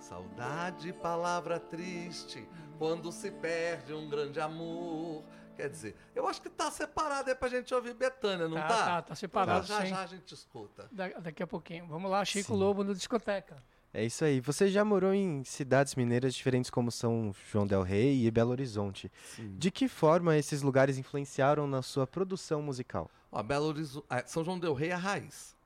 Saudade, 0.00 0.92
palavra 0.92 1.58
triste, 1.58 2.46
quando 2.78 3.10
se 3.10 3.30
perde 3.30 3.92
um 3.94 4.08
grande 4.08 4.38
amor. 4.38 5.24
Quer 5.56 5.70
dizer, 5.70 5.96
eu 6.14 6.28
acho 6.28 6.42
que 6.42 6.50
tá 6.50 6.70
separado 6.70 7.30
aí 7.30 7.34
pra 7.34 7.48
gente 7.48 7.74
ouvir 7.74 7.94
Betânia, 7.94 8.46
não 8.46 8.56
tá? 8.56 8.68
Tá, 8.68 8.84
tá, 8.84 9.02
tá 9.02 9.14
separado. 9.14 9.66
Já, 9.66 9.80
sim. 9.80 9.86
já 9.86 10.02
a 10.02 10.06
gente 10.06 10.34
escuta. 10.34 10.88
Da, 10.92 11.08
daqui 11.08 11.42
a 11.42 11.46
pouquinho. 11.46 11.86
Vamos 11.86 12.10
lá, 12.10 12.24
Chico 12.24 12.52
sim. 12.52 12.58
Lobo 12.58 12.84
no 12.84 12.94
discoteca. 12.94 13.56
É 13.94 14.04
isso 14.04 14.26
aí. 14.26 14.40
Você 14.40 14.68
já 14.68 14.84
morou 14.84 15.14
em 15.14 15.42
cidades 15.44 15.94
mineiras 15.94 16.34
diferentes 16.34 16.70
como 16.70 16.90
São 16.90 17.34
João 17.50 17.66
del 17.66 17.82
Rei 17.82 18.26
e 18.26 18.30
Belo 18.30 18.50
Horizonte. 18.50 19.10
Sim. 19.34 19.56
De 19.56 19.70
que 19.70 19.88
forma 19.88 20.36
esses 20.36 20.60
lugares 20.60 20.98
influenciaram 20.98 21.66
na 21.66 21.80
sua 21.80 22.06
produção 22.06 22.60
musical? 22.60 23.10
Ó, 23.32 23.42
Belo 23.42 23.64
Horizonte, 23.64 24.04
é, 24.10 24.22
São 24.26 24.44
João 24.44 24.58
del 24.58 24.74
Rei 24.74 24.90
é 24.90 24.92
a 24.92 24.98
raiz, 24.98 25.56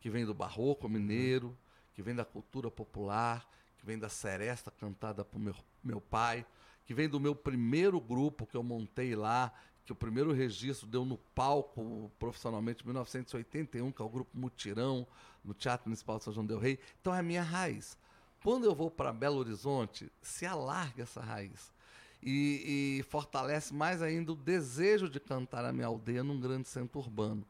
que 0.00 0.10
vem 0.10 0.26
do 0.26 0.34
barroco 0.34 0.86
mineiro, 0.86 1.56
que 1.94 2.02
vem 2.02 2.14
da 2.14 2.26
cultura 2.26 2.70
popular, 2.70 3.48
que 3.78 3.86
vem 3.86 3.98
da 3.98 4.10
seresta 4.10 4.70
cantada 4.70 5.24
por 5.24 5.38
meu, 5.38 5.54
meu 5.82 6.00
pai, 6.00 6.44
que 6.88 6.94
vem 6.94 7.06
do 7.06 7.20
meu 7.20 7.34
primeiro 7.34 8.00
grupo 8.00 8.46
que 8.46 8.56
eu 8.56 8.62
montei 8.62 9.14
lá, 9.14 9.52
que 9.84 9.92
o 9.92 9.94
primeiro 9.94 10.32
registro 10.32 10.86
deu 10.86 11.04
no 11.04 11.18
palco 11.18 12.10
profissionalmente 12.18 12.82
em 12.82 12.86
1981, 12.86 13.92
que 13.92 14.00
é 14.00 14.04
o 14.06 14.08
grupo 14.08 14.30
Mutirão, 14.32 15.06
no 15.44 15.52
Teatro 15.52 15.86
Municipal 15.86 16.16
de 16.16 16.24
São 16.24 16.32
João 16.32 16.46
del 16.46 16.58
Rei. 16.58 16.78
Então 16.98 17.14
é 17.14 17.18
a 17.18 17.22
minha 17.22 17.42
raiz. 17.42 17.98
Quando 18.42 18.64
eu 18.64 18.74
vou 18.74 18.90
para 18.90 19.12
Belo 19.12 19.36
Horizonte, 19.36 20.10
se 20.22 20.46
alarga 20.46 21.02
essa 21.02 21.20
raiz. 21.20 21.74
E, 22.22 23.00
e, 23.00 23.02
fortalece 23.02 23.74
mais 23.74 24.00
ainda 24.00 24.32
o 24.32 24.34
desejo 24.34 25.10
de 25.10 25.20
cantar 25.20 25.66
a 25.66 25.72
minha 25.74 25.86
aldeia 25.86 26.24
num 26.24 26.40
grande 26.40 26.68
centro 26.68 27.00
urbano. 27.00 27.46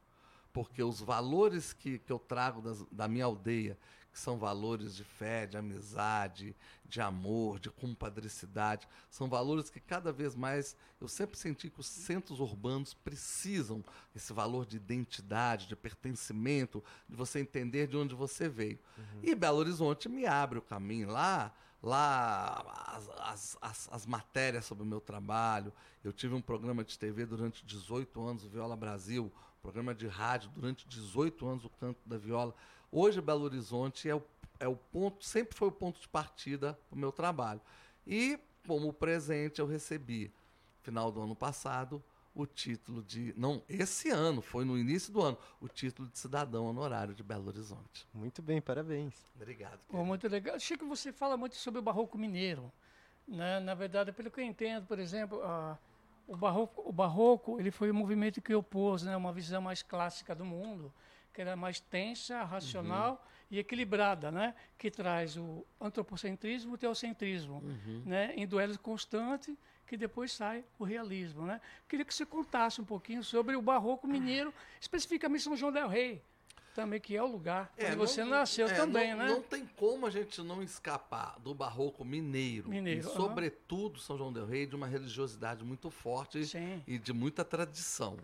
Porque 0.53 0.83
os 0.83 1.01
valores 1.01 1.73
que, 1.73 2.01
que 2.01 2.11
eu 2.11 2.19
trago 2.19 2.61
das, 2.61 2.85
da 2.91 3.07
minha 3.07 3.27
aldeia, 3.27 3.79
que 4.19 4.25
são 4.25 4.37
valores 4.37 4.97
de 4.97 5.05
fé, 5.05 5.47
de 5.47 5.57
amizade, 5.57 6.57
de 6.85 7.01
amor, 7.01 7.61
de 7.61 7.71
compadricidade. 7.71 8.89
São 9.09 9.29
valores 9.29 9.71
que 9.71 9.79
cada 9.79 10.11
vez 10.11 10.35
mais 10.35 10.77
eu 11.01 11.07
sempre 11.07 11.39
senti 11.39 11.71
que 11.71 11.79
os 11.79 11.87
centros 11.87 12.41
urbanos 12.41 12.93
precisam 12.93 13.85
esse 14.17 14.33
valor 14.33 14.67
de 14.67 14.77
identidade, 14.77 15.69
de 15.69 15.77
pertencimento, 15.77 16.83
de 17.09 17.15
você 17.15 17.39
entender 17.39 17.87
de 17.87 17.97
onde 17.97 18.13
você 18.13 18.49
veio. 18.49 18.81
Uhum. 18.99 19.21
E 19.23 19.35
Belo 19.37 19.59
Horizonte 19.59 20.09
me 20.09 20.27
abre 20.27 20.59
o 20.59 20.63
caminho 20.63 21.09
lá. 21.09 21.55
Lá, 21.81 22.89
as, 22.89 23.09
as, 23.21 23.59
as, 23.61 23.89
as, 23.93 24.05
matérias 24.05 24.65
sobre 24.65 24.83
o 24.83 24.87
meu 24.87 25.01
trabalho. 25.01 25.73
Eu 26.03 26.13
tive 26.13 26.35
um 26.35 26.43
programa 26.43 26.83
de 26.83 26.99
TV 26.99 27.25
durante 27.25 27.65
18 27.65 28.21
anos, 28.21 28.45
o 28.45 28.49
Viola 28.49 28.75
Brasil, 28.75 29.33
programa 29.63 29.95
de 29.95 30.09
rádio 30.09 30.51
durante 30.51 30.89
18 30.89 31.47
anos, 31.47 31.65
o 31.65 31.71
Canto 31.71 32.01
da 32.05 32.19
Viola. 32.19 32.53
Hoje, 32.91 33.21
Belo 33.21 33.45
Horizonte 33.45 34.09
é 34.09 34.15
o, 34.15 34.23
é 34.59 34.67
o 34.67 34.77
ponto, 34.77 35.25
sempre 35.25 35.57
foi 35.57 35.69
o 35.69 35.73
ponto 35.73 36.01
de 36.01 36.09
partida 36.09 36.79
do 36.91 36.97
meu 36.97 37.13
trabalho. 37.13 37.61
E, 38.07 38.39
como 38.67 38.93
presente, 38.93 39.61
eu 39.61 39.67
recebi, 39.67 40.33
final 40.83 41.13
do 41.13 41.21
ano 41.21 41.37
passado, 41.37 42.03
o 42.35 42.47
título 42.47 43.03
de. 43.03 43.35
Não, 43.37 43.63
esse 43.69 44.11
ano, 44.11 44.41
foi 44.41 44.65
no 44.65 44.79
início 44.79 45.13
do 45.13 45.21
ano, 45.21 45.37
o 45.61 45.69
título 45.69 46.09
de 46.09 46.19
cidadão 46.19 46.67
honorário 46.67 47.15
de 47.15 47.23
Belo 47.23 47.49
Horizonte. 47.49 48.07
Muito 48.15 48.41
bem, 48.41 48.61
parabéns. 48.61 49.15
Obrigado. 49.35 49.81
Pô, 49.89 50.05
muito 50.05 50.27
legal. 50.29 50.59
Chico, 50.59 50.87
você 50.87 51.13
fala 51.13 51.37
muito 51.37 51.57
sobre 51.57 51.81
o 51.81 51.83
barroco 51.83 52.17
mineiro. 52.17 52.73
Né? 53.27 53.61
Na 53.61 53.75
verdade, 53.75 54.13
pelo 54.13 54.31
que 54.31 54.41
eu 54.41 54.45
entendo, 54.45 54.87
por 54.87 54.99
exemplo, 54.99 55.43
o, 56.27 56.37
barroco, 56.37 56.89
o 56.89 56.93
barroco 56.93 57.61
ele 57.61 57.71
foi 57.71 57.91
um 57.91 57.95
movimento 57.95 58.41
que 58.41 58.55
opôs 58.55 59.03
né, 59.03 59.17
uma 59.17 59.33
visão 59.33 59.61
mais 59.61 59.83
clássica 59.83 60.35
do 60.35 60.45
mundo 60.45 60.93
que 61.39 61.43
era 61.43 61.55
mais 61.55 61.79
tensa, 61.79 62.43
racional 62.43 63.13
uhum. 63.13 63.47
e 63.53 63.59
equilibrada, 63.61 64.29
né? 64.29 64.57
Que 64.77 64.91
traz 64.91 65.37
o 65.37 65.65
antropocentrismo 65.81 66.73
e 66.73 66.75
o 66.75 66.77
teocentrismo, 66.77 67.63
uhum. 67.63 68.03
né? 68.05 68.33
Em 68.35 68.45
duelos 68.45 68.77
constantes, 68.77 69.57
que 69.87 69.97
depois 69.97 70.33
sai 70.33 70.65
o 70.81 70.83
realismo, 70.83 71.47
né? 71.47 71.61
Queria 71.89 72.05
que 72.05 72.13
você 72.13 72.27
contasse 72.27 72.81
um 72.81 72.85
pouquinho 72.85 73.23
sobre 73.23 73.55
o 73.55 73.63
barroco 73.63 74.09
mineiro, 74.09 74.53
especificamente 74.81 75.45
São 75.45 75.55
João 75.55 75.71
del 75.71 75.87
Rei, 75.87 76.21
também 76.75 77.01
que 77.01 77.15
é 77.15 77.23
o 77.23 77.29
lugar 77.29 77.73
é, 77.77 77.85
onde 77.87 77.95
não, 77.95 78.05
você 78.05 78.25
nasceu 78.25 78.67
é, 78.67 78.75
também, 78.75 79.13
não, 79.13 79.19
né? 79.19 79.29
Não 79.29 79.41
tem 79.41 79.65
como 79.77 80.07
a 80.07 80.11
gente 80.11 80.43
não 80.43 80.61
escapar 80.61 81.39
do 81.39 81.55
barroco 81.55 82.05
mineiro, 82.05 82.69
mineiro 82.69 82.99
e, 82.99 83.13
sobretudo, 83.13 84.01
São 84.01 84.19
João 84.19 84.33
del 84.33 84.45
Rei, 84.45 84.67
de 84.67 84.75
uma 84.75 84.89
religiosidade 84.89 85.63
muito 85.63 85.89
forte 85.89 86.45
Sim. 86.45 86.83
e 86.85 86.99
de 86.99 87.13
muita 87.13 87.45
tradição. 87.45 88.17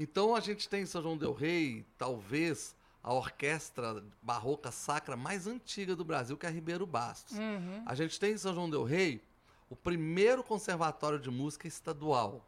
Então 0.00 0.34
a 0.34 0.40
gente 0.40 0.66
tem 0.66 0.84
em 0.84 0.86
São 0.86 1.02
João 1.02 1.14
del 1.14 1.34
Rei, 1.34 1.84
talvez, 1.98 2.74
a 3.02 3.12
orquestra 3.12 4.02
barroca 4.22 4.72
sacra 4.72 5.14
mais 5.14 5.46
antiga 5.46 5.94
do 5.94 6.02
Brasil, 6.02 6.38
que 6.38 6.46
é 6.46 6.48
a 6.48 6.52
Ribeiro 6.52 6.86
Bastos. 6.86 7.36
Uhum. 7.36 7.82
A 7.84 7.94
gente 7.94 8.18
tem 8.18 8.32
em 8.32 8.38
São 8.38 8.54
João 8.54 8.70
del 8.70 8.82
Rei 8.82 9.22
o 9.68 9.76
primeiro 9.76 10.42
conservatório 10.42 11.18
de 11.18 11.30
música 11.30 11.68
estadual. 11.68 12.42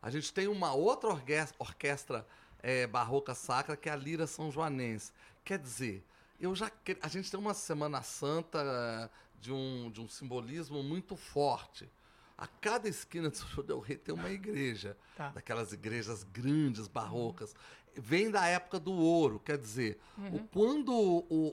A 0.00 0.08
gente 0.08 0.32
tem 0.32 0.46
uma 0.46 0.72
outra 0.72 1.10
orquestra, 1.10 1.56
orquestra 1.58 2.26
é, 2.62 2.86
barroca 2.86 3.34
sacra, 3.34 3.76
que 3.76 3.88
é 3.88 3.92
a 3.92 3.96
Lira 3.96 4.28
São 4.28 4.52
Joanense. 4.52 5.10
Quer 5.44 5.58
dizer, 5.58 6.04
eu 6.38 6.54
já 6.54 6.70
a 7.02 7.08
gente 7.08 7.28
tem 7.28 7.40
uma 7.40 7.54
Semana 7.54 8.02
Santa 8.02 8.62
eh, 8.62 9.08
de 9.40 9.52
um, 9.52 9.90
de 9.90 10.00
um 10.00 10.08
simbolismo 10.08 10.80
muito 10.82 11.16
forte. 11.16 11.90
A 12.36 12.46
cada 12.46 12.88
esquina 12.88 13.30
de 13.30 13.38
São 13.38 13.48
João 13.48 13.66
del 13.66 13.80
Rei 13.80 13.96
tem 13.96 14.14
uma 14.14 14.30
igreja. 14.30 14.96
Tá. 15.16 15.30
Daquelas 15.30 15.72
igrejas 15.72 16.24
grandes, 16.24 16.88
barrocas. 16.88 17.54
Vem 17.96 18.30
da 18.30 18.44
época 18.46 18.80
do 18.80 18.92
ouro, 18.92 19.38
quer 19.38 19.56
dizer, 19.56 20.00
uhum. 20.18 20.34
o, 20.34 20.48
quando 20.48 20.92
o, 20.92 21.18
o, 21.30 21.46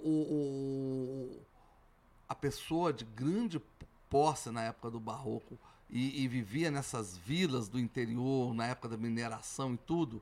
o, 1.38 1.42
a 2.28 2.34
pessoa 2.34 2.92
de 2.92 3.06
grande 3.06 3.62
posse 4.10 4.50
na 4.50 4.64
época 4.64 4.90
do 4.90 5.00
barroco 5.00 5.58
e, 5.88 6.24
e, 6.24 6.28
vivia 6.28 6.72
nessas 6.72 7.16
vilas 7.16 7.68
do 7.68 7.80
interior, 7.80 8.54
na 8.54 8.66
época 8.66 8.90
da 8.90 8.98
mineração 8.98 9.76
e 9.76 9.78
tudo, 9.78 10.22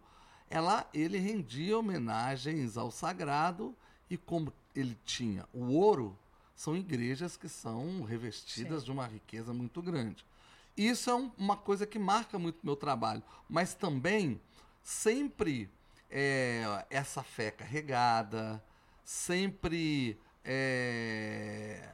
ela, 0.49 0.85
ele 0.93 1.17
rendia 1.17 1.77
homenagens 1.77 2.75
ao 2.75 2.91
sagrado 2.91 3.73
e 4.09 4.17
como 4.17 4.51
ele 4.75 4.97
tinha 5.05 5.47
o 5.53 5.73
ouro, 5.73 6.17
são 6.55 6.75
igrejas 6.75 7.37
que 7.37 7.47
são 7.47 8.03
revestidas 8.03 8.79
Sim. 8.81 8.85
de 8.85 8.91
uma 8.91 9.05
riqueza 9.05 9.53
muito 9.53 9.81
grande. 9.81 10.25
Isso 10.75 11.09
é 11.09 11.15
um, 11.15 11.31
uma 11.37 11.57
coisa 11.57 11.85
que 11.85 11.99
marca 11.99 12.39
muito 12.39 12.59
meu 12.63 12.75
trabalho. 12.75 13.23
Mas 13.49 13.73
também, 13.73 14.39
sempre 14.81 15.69
é, 16.09 16.85
essa 16.89 17.21
fé 17.21 17.51
carregada, 17.51 18.63
sempre 19.03 20.19
é, 20.43 21.91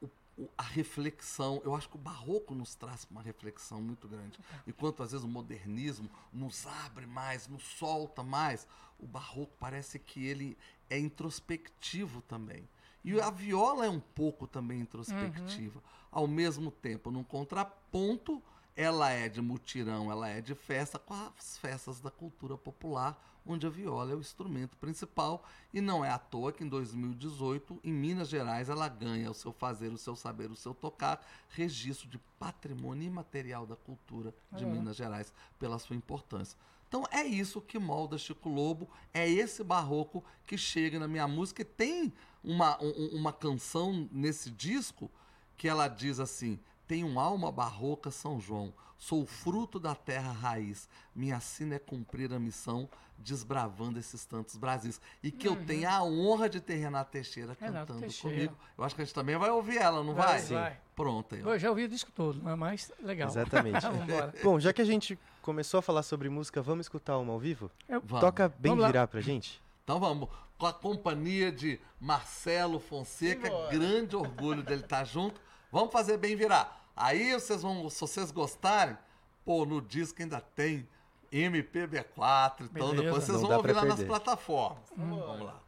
o, 0.00 0.06
o, 0.38 0.50
a 0.56 0.62
reflexão. 0.62 1.60
Eu 1.64 1.74
acho 1.74 1.88
que 1.88 1.96
o 1.96 1.98
barroco 1.98 2.54
nos 2.54 2.74
traz 2.74 3.06
uma 3.10 3.22
reflexão 3.22 3.80
muito 3.80 4.06
grande. 4.06 4.38
Enquanto 4.66 5.02
às 5.02 5.12
vezes 5.12 5.24
o 5.24 5.28
modernismo 5.28 6.10
nos 6.32 6.66
abre 6.66 7.06
mais, 7.06 7.48
nos 7.48 7.62
solta 7.62 8.22
mais, 8.22 8.66
o 8.98 9.06
barroco 9.06 9.52
parece 9.58 9.98
que 9.98 10.26
ele 10.26 10.56
é 10.88 10.98
introspectivo 10.98 12.20
também. 12.22 12.68
E 13.04 13.18
a 13.20 13.30
viola 13.30 13.86
é 13.86 13.90
um 13.90 14.00
pouco 14.00 14.46
também 14.46 14.80
introspectiva. 14.80 15.78
Uhum. 15.78 15.84
Ao 16.10 16.26
mesmo 16.26 16.70
tempo, 16.70 17.10
num 17.10 17.24
contraponto, 17.24 18.42
ela 18.76 19.10
é 19.10 19.28
de 19.28 19.40
mutirão, 19.40 20.10
ela 20.10 20.28
é 20.28 20.40
de 20.40 20.54
festa, 20.54 20.98
com 20.98 21.14
as 21.14 21.58
festas 21.58 22.00
da 22.00 22.10
cultura 22.10 22.56
popular, 22.56 23.20
onde 23.46 23.66
a 23.66 23.70
viola 23.70 24.12
é 24.12 24.14
o 24.14 24.20
instrumento 24.20 24.76
principal. 24.76 25.44
E 25.72 25.80
não 25.80 26.04
é 26.04 26.10
à 26.10 26.18
toa 26.18 26.52
que 26.52 26.62
em 26.62 26.68
2018, 26.68 27.80
em 27.82 27.92
Minas 27.92 28.28
Gerais, 28.28 28.68
ela 28.68 28.88
ganha 28.88 29.30
o 29.30 29.34
seu 29.34 29.52
fazer, 29.52 29.88
o 29.92 29.98
seu 29.98 30.14
saber, 30.14 30.50
o 30.50 30.56
seu 30.56 30.74
tocar, 30.74 31.24
registro 31.48 32.08
de 32.08 32.18
patrimônio 32.38 33.06
imaterial 33.06 33.66
da 33.66 33.76
cultura 33.76 34.34
de 34.52 34.64
Uhum. 34.64 34.72
Minas 34.72 34.96
Gerais, 34.96 35.32
pela 35.58 35.78
sua 35.78 35.96
importância. 35.96 36.58
Então 36.88 37.04
é 37.12 37.22
isso 37.24 37.60
que 37.60 37.78
molda 37.78 38.18
Chico 38.18 38.48
Lobo, 38.48 38.88
é 39.14 39.28
esse 39.28 39.62
barroco 39.62 40.24
que 40.44 40.58
chega 40.58 40.98
na 40.98 41.06
minha 41.06 41.28
música. 41.28 41.62
E 41.62 41.64
tem 41.64 42.12
uma, 42.42 42.82
um- 42.82 43.10
uma 43.16 43.32
canção 43.32 44.08
nesse 44.12 44.50
disco 44.50 45.10
que 45.56 45.68
ela 45.68 45.88
diz 45.88 46.18
assim: 46.20 46.58
Tenho 46.86 47.18
alma 47.18 47.50
barroca, 47.52 48.10
São 48.10 48.40
João, 48.40 48.72
sou 48.98 49.24
fruto 49.26 49.78
da 49.78 49.94
terra 49.94 50.32
raiz, 50.32 50.88
minha 51.14 51.38
sina 51.40 51.74
é 51.76 51.78
cumprir 51.78 52.32
a 52.32 52.38
missão, 52.38 52.88
desbravando 53.18 53.98
esses 53.98 54.24
tantos 54.24 54.56
Brasis. 54.56 55.00
E 55.22 55.30
que 55.30 55.46
eu 55.46 55.54
tenho 55.66 55.88
a 55.88 56.02
honra 56.02 56.48
de 56.48 56.60
ter 56.60 56.76
Renata 56.76 57.10
Teixeira 57.10 57.50
Uhum. 57.50 57.56
Renato 57.60 57.86
cantando 57.88 58.00
Teixeira. 58.00 58.36
comigo. 58.36 58.56
Eu 58.78 58.84
acho 58.84 58.94
que 58.94 59.02
a 59.02 59.04
gente 59.04 59.14
também 59.14 59.36
vai 59.36 59.50
ouvir 59.50 59.76
ela, 59.76 60.02
não 60.02 60.14
vai? 60.14 60.26
Vai, 60.28 60.38
Sim. 60.40 60.54
vai. 60.54 60.80
Pronto 60.96 61.34
aí. 61.34 61.40
Eu 61.40 61.58
já 61.58 61.68
ouvi 61.70 61.84
o 61.84 61.88
disco 61.88 62.10
todo, 62.12 62.40
mas 62.56 62.90
legal. 63.02 63.28
Exatamente. 63.28 63.76
Bom, 64.42 64.58
já 64.58 64.72
que 64.72 64.80
a 64.82 64.84
gente 64.84 65.18
começou 65.42 65.78
a 65.78 65.82
falar 65.82 66.02
sobre 66.02 66.28
música, 66.28 66.60
vamos 66.62 66.84
escutar 66.86 67.18
uma 67.18 67.32
ao 67.32 67.38
vivo? 67.38 67.70
Eu- 67.88 68.00
Vamos. 68.00 68.20
Toca 68.20 68.48
bem 68.48 68.70
Vamos 68.70 68.82
lá. 68.82 68.88
virar 68.88 69.06
pra 69.06 69.20
gente. 69.20 69.62
Então 69.84 69.98
vamos, 70.00 70.28
com 70.60 70.66
a 70.66 70.74
companhia 70.74 71.50
de 71.50 71.80
Marcelo 71.98 72.78
Fonseca, 72.78 73.48
grande 73.70 74.14
orgulho 74.14 74.62
dele 74.62 74.82
estar 74.82 75.04
junto. 75.04 75.40
Vamos 75.72 75.90
fazer 75.90 76.18
bem 76.18 76.36
virar. 76.36 76.84
Aí 76.94 77.32
vocês 77.32 77.62
vão, 77.62 77.88
se 77.88 77.98
vocês 77.98 78.30
gostarem, 78.30 78.96
pô, 79.42 79.64
no 79.64 79.80
disco 79.80 80.20
ainda 80.20 80.38
tem 80.38 80.86
MPB4, 81.32 82.60
então 82.60 82.90
Beleza. 82.90 83.02
depois 83.02 83.24
vocês 83.24 83.40
Não 83.40 83.48
vão 83.48 83.56
ouvir 83.56 83.72
lá 83.72 83.86
nas 83.86 84.04
plataformas. 84.04 84.82
Vamos 84.94 85.40
lá. 85.40 85.58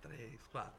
Três, 0.00 0.40
quatro. 0.50 0.72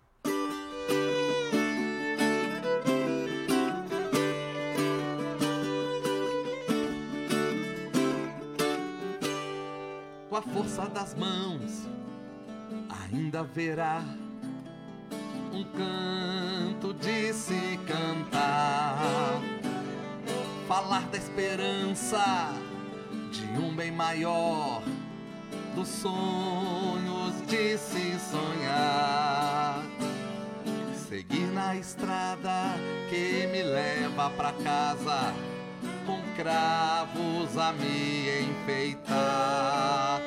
Com 10.30 10.36
a 10.36 10.42
força 10.42 10.90
das 10.90 11.14
mãos, 11.14 11.88
ainda 13.14 13.42
haverá 13.42 14.02
um 15.52 15.64
canto 15.64 16.94
de 16.94 17.34
se 17.34 17.78
cantar. 17.86 19.42
Falar 20.68 21.02
da 21.10 21.18
esperança 21.18 22.54
de 23.32 23.44
um 23.60 23.76
bem 23.76 23.92
maior, 23.92 24.82
dos 25.76 25.90
sonhos 25.90 27.46
de 27.48 27.78
se 27.78 28.18
sonhar. 28.20 29.84
Seguir 31.10 31.48
na 31.52 31.76
estrada 31.76 32.76
que 33.10 33.48
me 33.48 33.64
leva 33.64 34.30
pra 34.30 34.54
casa, 34.54 35.34
com 36.06 36.22
cravos 36.38 37.58
a 37.58 37.74
me 37.74 38.30
enfeitar. 38.46 40.22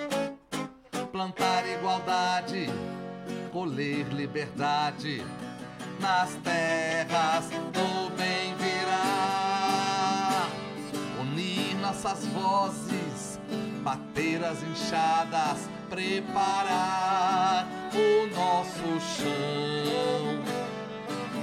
Plantar 1.14 1.64
igualdade, 1.68 2.68
colher 3.52 4.04
liberdade 4.12 5.24
nas 6.00 6.34
terras 6.42 7.48
do 7.72 8.10
bem 8.16 8.52
virá. 8.56 10.48
Unir 11.20 11.76
nossas 11.76 12.26
vozes, 12.26 13.38
bater 13.84 14.42
as 14.42 14.60
enxadas, 14.64 15.70
preparar 15.88 17.68
o 17.94 18.26
nosso 18.34 19.00
chão. 19.16 20.42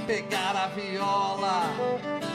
Pegar 0.05 0.53
a 0.53 0.67
viola, 0.67 1.63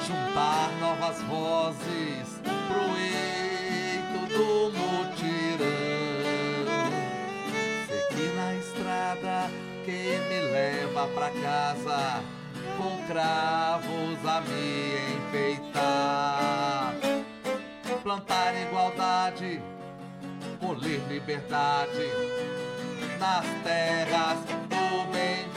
juntar 0.07 0.71
novas 0.81 1.21
vozes 1.25 2.41
pro 2.67 2.97
eito 2.97 4.27
do 4.35 4.71
mutirão. 4.73 5.16
Que 9.87 10.19
me 10.29 10.41
leva 10.41 11.07
pra 11.15 11.31
casa, 11.31 12.21
com 12.77 13.07
cravos 13.07 14.19
a 14.27 14.41
me 14.41 14.97
enfeitar. 15.17 16.95
Plantar 18.03 18.55
igualdade, 18.63 19.63
colher 20.59 21.01
liberdade 21.09 22.11
nas 23.21 23.47
terras 23.63 24.39
do 24.69 25.13
bem 25.13 25.56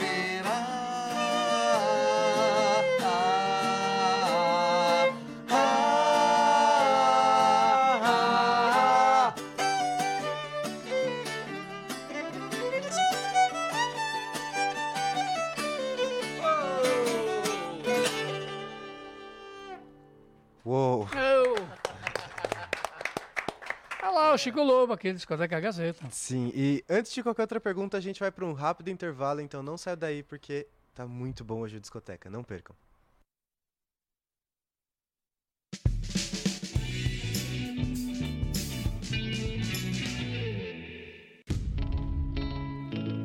O 24.32 24.38
Chico 24.38 24.62
Lobo 24.62 24.92
aqui, 24.92 25.12
discoteca 25.12 25.58
Gazeta. 25.58 26.08
Sim, 26.08 26.52
e 26.54 26.84
antes 26.88 27.12
de 27.12 27.20
qualquer 27.20 27.42
outra 27.42 27.58
pergunta, 27.58 27.96
a 27.96 28.00
gente 28.00 28.20
vai 28.20 28.30
para 28.30 28.44
um 28.44 28.52
rápido 28.52 28.88
intervalo, 28.88 29.40
então 29.40 29.60
não 29.60 29.76
saia 29.76 29.96
daí 29.96 30.22
porque 30.22 30.68
tá 30.94 31.04
muito 31.04 31.42
bom 31.42 31.62
hoje 31.62 31.78
o 31.78 31.80
discoteca, 31.80 32.30
não 32.30 32.44
percam. 32.44 32.76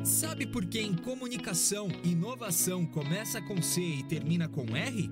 Sabe 0.04 0.44
por 0.44 0.66
que 0.66 0.80
em 0.80 0.96
comunicação, 0.96 1.86
inovação 2.02 2.84
começa 2.84 3.40
com 3.40 3.62
C 3.62 3.80
e 3.80 4.02
termina 4.02 4.48
com 4.48 4.76
R? 4.76 5.08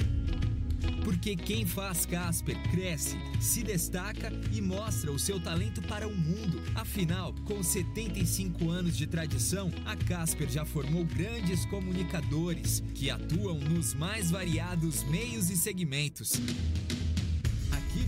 Porque 1.05 1.37
quem 1.37 1.67
faz 1.67 2.07
Casper 2.07 2.57
cresce, 2.71 3.19
se 3.41 3.63
destaca 3.63 4.33
e 4.53 4.61
mostra 4.61 5.13
o 5.13 5.19
seu 5.19 5.41
talento 5.41 5.83
para 5.83 6.09
o 6.09 6.15
mundo. 6.15 6.63
Afinal, 6.75 7.35
com 7.45 7.63
75 7.63 8.71
anos 8.71 8.97
de 8.97 9.07
tradição, 9.07 9.71
a 9.85 9.97
Casper 9.97 10.49
já 10.49 10.65
formou 10.65 11.05
grandes 11.05 11.65
comunicadores 11.67 12.83
que 12.95 13.11
atuam 13.11 13.59
nos 13.59 13.95
mais 13.95 14.31
variados 14.31 15.03
meios 15.05 15.51
e 15.51 15.57
segmentos. 15.57 16.33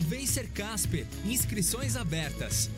Vem 0.00 0.26
ser 0.26 0.48
Casper. 0.48 1.06
Inscrições 1.24 1.96
abertas. 1.96 2.70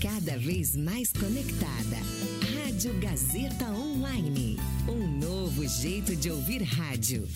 Cada 0.00 0.38
vez 0.38 0.74
mais 0.74 1.12
conectada. 1.12 1.96
Rádio 2.64 2.94
Gazeta 2.98 3.66
Online. 3.66 4.58
Um 4.88 5.18
novo 5.18 5.66
jeito 5.66 6.16
de 6.16 6.30
ouvir 6.30 6.62
rádio. 6.62 7.28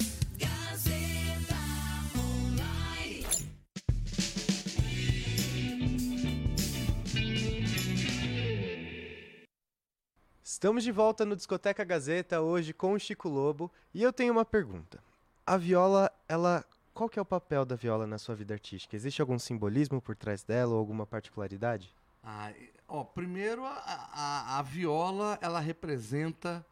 Estamos 10.61 10.85
de 10.85 10.93
volta 10.93 11.25
no 11.25 11.35
Discoteca 11.35 11.83
Gazeta 11.85 12.43
hoje 12.43 12.75
com 12.75 12.93
o 12.93 12.99
Chico 12.99 13.31
Lobo 13.31 13.73
e 13.95 14.03
eu 14.03 14.13
tenho 14.13 14.31
uma 14.31 14.45
pergunta. 14.45 15.03
A 15.47 15.57
viola, 15.57 16.13
ela, 16.29 16.63
qual 16.93 17.09
que 17.09 17.19
é 17.19 17.23
o 17.23 17.25
papel 17.25 17.65
da 17.65 17.75
viola 17.75 18.07
na 18.07 18.19
sua 18.19 18.35
vida 18.35 18.53
artística? 18.53 18.95
Existe 18.95 19.23
algum 19.23 19.39
simbolismo 19.39 20.03
por 20.03 20.15
trás 20.15 20.43
dela 20.43 20.75
ou 20.75 20.79
alguma 20.79 21.07
particularidade? 21.07 21.91
Ah, 22.23 22.53
ó, 22.87 23.03
primeiro 23.03 23.65
a, 23.65 23.71
a- 23.73 24.59
a 24.59 24.61
viola 24.61 25.39
ela 25.41 25.61
representa 25.61 26.63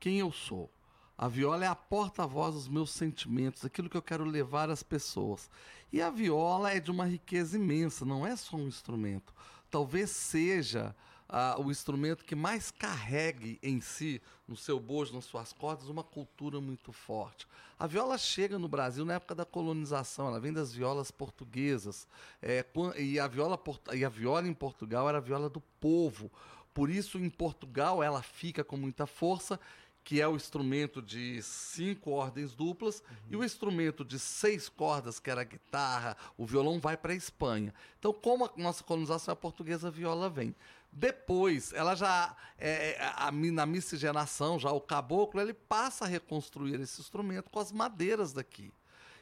quem 0.00 0.18
eu 0.20 0.32
sou. 0.32 0.70
A 1.18 1.28
viola 1.28 1.62
é 1.62 1.68
a 1.68 1.74
porta-voz 1.76 2.54
dos 2.54 2.68
meus 2.68 2.90
sentimentos, 2.90 3.66
aquilo 3.66 3.90
que 3.90 3.98
eu 3.98 4.02
quero 4.02 4.24
levar 4.24 4.70
às 4.70 4.82
pessoas. 4.82 5.50
E 5.92 6.00
a 6.00 6.08
viola 6.08 6.72
é 6.72 6.80
de 6.80 6.90
uma 6.90 7.04
riqueza 7.04 7.58
imensa, 7.58 8.02
não 8.02 8.26
é 8.26 8.34
só 8.34 8.56
um 8.56 8.66
instrumento. 8.66 9.34
Talvez 9.70 10.08
seja 10.08 10.96
ah, 11.28 11.56
o 11.58 11.70
instrumento 11.70 12.24
que 12.24 12.34
mais 12.34 12.70
carregue 12.70 13.58
em 13.62 13.80
si, 13.80 14.20
no 14.46 14.56
seu 14.56 14.78
bojo, 14.78 15.14
nas 15.14 15.24
suas 15.24 15.52
cordas, 15.52 15.88
uma 15.88 16.04
cultura 16.04 16.60
muito 16.60 16.92
forte. 16.92 17.46
A 17.78 17.86
viola 17.86 18.16
chega 18.16 18.58
no 18.58 18.68
Brasil 18.68 19.04
na 19.04 19.14
época 19.14 19.34
da 19.34 19.44
colonização, 19.44 20.28
ela 20.28 20.40
vem 20.40 20.52
das 20.52 20.72
violas 20.72 21.10
portuguesas. 21.10 22.06
É, 22.40 22.64
e, 22.96 23.18
a 23.18 23.26
viola, 23.26 23.60
e 23.92 24.04
a 24.04 24.08
viola 24.08 24.48
em 24.48 24.54
Portugal 24.54 25.08
era 25.08 25.18
a 25.18 25.20
viola 25.20 25.50
do 25.50 25.60
povo. 25.80 26.30
Por 26.72 26.90
isso, 26.90 27.18
em 27.18 27.30
Portugal, 27.30 28.02
ela 28.02 28.22
fica 28.22 28.62
com 28.62 28.76
muita 28.76 29.06
força 29.06 29.58
que 30.06 30.20
é 30.20 30.28
o 30.28 30.36
instrumento 30.36 31.02
de 31.02 31.42
cinco 31.42 32.12
ordens 32.12 32.54
duplas, 32.54 33.00
uhum. 33.00 33.16
e 33.28 33.36
o 33.38 33.44
instrumento 33.44 34.04
de 34.04 34.20
seis 34.20 34.68
cordas, 34.68 35.18
que 35.18 35.28
era 35.28 35.40
a 35.40 35.44
guitarra, 35.44 36.16
o 36.38 36.46
violão, 36.46 36.78
vai 36.78 36.96
para 36.96 37.12
a 37.12 37.16
Espanha. 37.16 37.74
Então, 37.98 38.12
como 38.12 38.44
a 38.44 38.52
nossa 38.56 38.84
colonização 38.84 39.32
é 39.32 39.34
portuguesa, 39.34 39.88
a 39.88 39.90
viola 39.90 40.30
vem. 40.30 40.54
Depois, 40.98 41.74
ela 41.74 41.94
já, 41.94 42.34
é, 42.56 42.92
é, 42.92 43.12
a, 43.16 43.30
na 43.30 43.66
miscigenação, 43.66 44.58
já 44.58 44.70
o 44.70 44.80
caboclo, 44.80 45.38
ele 45.38 45.52
passa 45.52 46.06
a 46.06 46.08
reconstruir 46.08 46.80
esse 46.80 47.02
instrumento 47.02 47.50
com 47.50 47.60
as 47.60 47.70
madeiras 47.70 48.32
daqui. 48.32 48.72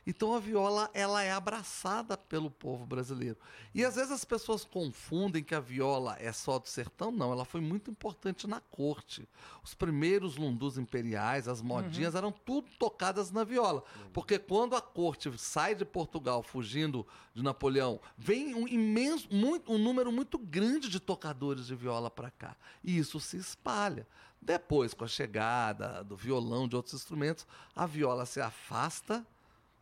Então 0.07 0.35
a 0.35 0.39
viola 0.39 0.91
ela 0.93 1.23
é 1.23 1.33
abraçada 1.33 2.17
pelo 2.17 2.51
povo 2.51 2.85
brasileiro. 2.85 3.39
E 3.75 3.85
às 3.85 3.97
vezes 3.97 4.13
as 4.13 4.25
pessoas 4.25 4.65
confundem 4.65 5.43
que 5.43 5.55
a 5.55 5.61
viola 5.61 6.17
é 6.19 6.33
só 6.33 6.59
do 6.59 6.69
sertão. 6.69 7.11
Não, 7.11 7.33
ela 7.33 7.45
foi 7.45 7.61
muito 7.61 7.91
importante 7.91 8.47
na 8.47 8.61
corte. 8.61 9.27
Os 9.63 9.75
primeiros 9.75 10.37
lundus 10.37 10.77
imperiais, 10.77 11.49
as 11.49 11.63
modinhas, 11.63 12.15
uhum. 12.15 12.19
eram 12.19 12.33
tudo 12.33 12.69
tocadas 12.79 13.31
na 13.31 13.45
viola. 13.45 13.83
Porque 14.13 14.39
quando 14.39 14.77
a 14.77 14.81
corte 14.81 15.33
sai 15.39 15.75
de 15.75 15.85
Portugal 15.85 16.43
fugindo 16.43 17.07
de 17.35 17.43
Napoleão, 17.43 18.01
vem 18.17 18.55
um 18.55 18.69
imenso, 18.69 19.29
muito, 19.31 19.73
um 19.73 19.79
número 19.79 20.13
muito 20.13 20.39
grande 20.39 20.89
de 20.89 21.01
tocadores 21.01 21.67
de 21.67 21.75
viola 21.75 22.11
para 22.11 22.31
cá. 22.31 22.57
E 22.83 22.99
isso 22.99 23.19
se 23.19 23.37
espalha. 23.37 24.07
Depois, 24.41 24.93
com 24.93 25.05
a 25.05 25.09
chegada 25.09 26.05
do 26.05 26.15
violão, 26.15 26.69
de 26.69 26.77
outros 26.77 26.95
instrumentos, 26.95 27.47
a 27.75 27.87
viola 27.87 28.27
se 28.27 28.43
afasta 28.43 29.27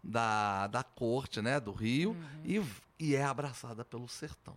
da, 0.03 0.67
da 0.67 0.83
corte, 0.83 1.41
né, 1.41 1.61
do 1.61 1.73
Rio, 1.73 2.11
uhum. 2.11 2.43
e, 2.45 2.63
e 2.99 3.15
é 3.15 3.23
abraçada 3.23 3.85
pelo 3.85 4.09
sertão. 4.09 4.57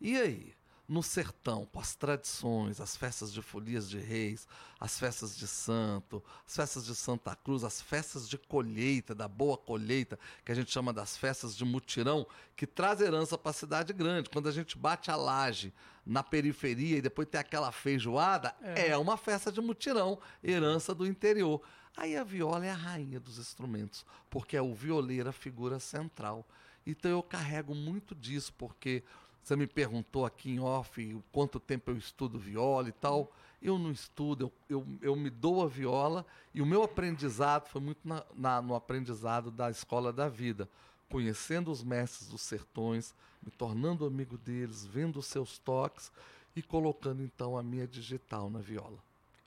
E 0.00 0.16
aí? 0.16 0.54
No 0.88 1.02
sertão, 1.02 1.66
com 1.66 1.80
as 1.80 1.96
tradições, 1.96 2.80
as 2.80 2.96
festas 2.96 3.32
de 3.32 3.42
folias 3.42 3.90
de 3.90 3.98
reis, 3.98 4.46
as 4.78 4.96
festas 4.96 5.36
de 5.36 5.44
santo, 5.44 6.22
as 6.46 6.54
festas 6.54 6.86
de 6.86 6.94
Santa 6.94 7.34
Cruz, 7.34 7.64
as 7.64 7.82
festas 7.82 8.28
de 8.28 8.38
colheita, 8.38 9.12
da 9.12 9.26
boa 9.26 9.58
colheita, 9.58 10.16
que 10.44 10.52
a 10.52 10.54
gente 10.54 10.70
chama 10.70 10.92
das 10.92 11.16
festas 11.16 11.56
de 11.56 11.64
mutirão, 11.64 12.24
que 12.54 12.68
traz 12.68 13.00
herança 13.00 13.36
para 13.36 13.50
a 13.50 13.54
cidade 13.54 13.92
grande. 13.92 14.30
Quando 14.30 14.48
a 14.48 14.52
gente 14.52 14.78
bate 14.78 15.10
a 15.10 15.16
laje 15.16 15.74
na 16.06 16.22
periferia 16.22 16.98
e 16.98 17.02
depois 17.02 17.26
tem 17.26 17.40
aquela 17.40 17.72
feijoada, 17.72 18.54
é, 18.62 18.90
é 18.90 18.96
uma 18.96 19.16
festa 19.16 19.50
de 19.50 19.60
mutirão, 19.60 20.20
herança 20.40 20.94
do 20.94 21.04
interior. 21.04 21.60
Aí 21.96 22.16
a 22.16 22.22
viola 22.22 22.66
é 22.66 22.70
a 22.70 22.74
rainha 22.74 23.18
dos 23.18 23.38
instrumentos, 23.38 24.04
porque 24.28 24.56
é 24.56 24.60
o 24.60 24.74
violeiro 24.74 25.30
a 25.30 25.32
figura 25.32 25.78
central. 25.78 26.44
Então 26.86 27.10
eu 27.10 27.22
carrego 27.22 27.74
muito 27.74 28.14
disso, 28.14 28.52
porque 28.58 29.02
você 29.42 29.56
me 29.56 29.66
perguntou 29.66 30.26
aqui 30.26 30.50
em 30.50 30.60
off 30.60 31.22
quanto 31.32 31.58
tempo 31.58 31.90
eu 31.90 31.96
estudo 31.96 32.38
viola 32.38 32.88
e 32.88 32.92
tal. 32.92 33.32
Eu 33.62 33.78
não 33.78 33.90
estudo, 33.90 34.52
eu, 34.68 34.82
eu, 34.82 34.98
eu 35.00 35.16
me 35.16 35.30
dou 35.30 35.64
a 35.64 35.66
viola 35.66 36.26
e 36.52 36.60
o 36.60 36.66
meu 36.66 36.82
aprendizado 36.82 37.66
foi 37.68 37.80
muito 37.80 38.06
na, 38.06 38.22
na, 38.34 38.60
no 38.60 38.74
aprendizado 38.74 39.50
da 39.50 39.70
escola 39.70 40.12
da 40.12 40.28
vida. 40.28 40.68
Conhecendo 41.08 41.70
os 41.70 41.82
mestres 41.82 42.28
dos 42.28 42.42
sertões, 42.42 43.14
me 43.42 43.50
tornando 43.50 44.04
amigo 44.04 44.36
deles, 44.36 44.84
vendo 44.84 45.18
os 45.18 45.26
seus 45.26 45.58
toques 45.58 46.12
e 46.54 46.60
colocando 46.60 47.22
então 47.22 47.56
a 47.56 47.62
minha 47.62 47.86
digital 47.86 48.50
na 48.50 48.58
viola. 48.58 48.98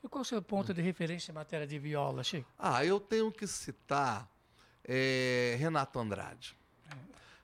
E 0.02 0.08
qual 0.08 0.20
é 0.20 0.22
o 0.22 0.24
seu 0.24 0.42
ponto 0.42 0.72
de 0.72 0.80
referência 0.80 1.30
em 1.30 1.34
matéria 1.34 1.66
de 1.66 1.78
viola, 1.78 2.24
Chico? 2.24 2.48
Ah, 2.58 2.84
eu 2.84 2.98
tenho 2.98 3.30
que 3.30 3.46
citar 3.46 4.28
é, 4.84 5.56
Renato 5.58 5.98
Andrade. 5.98 6.56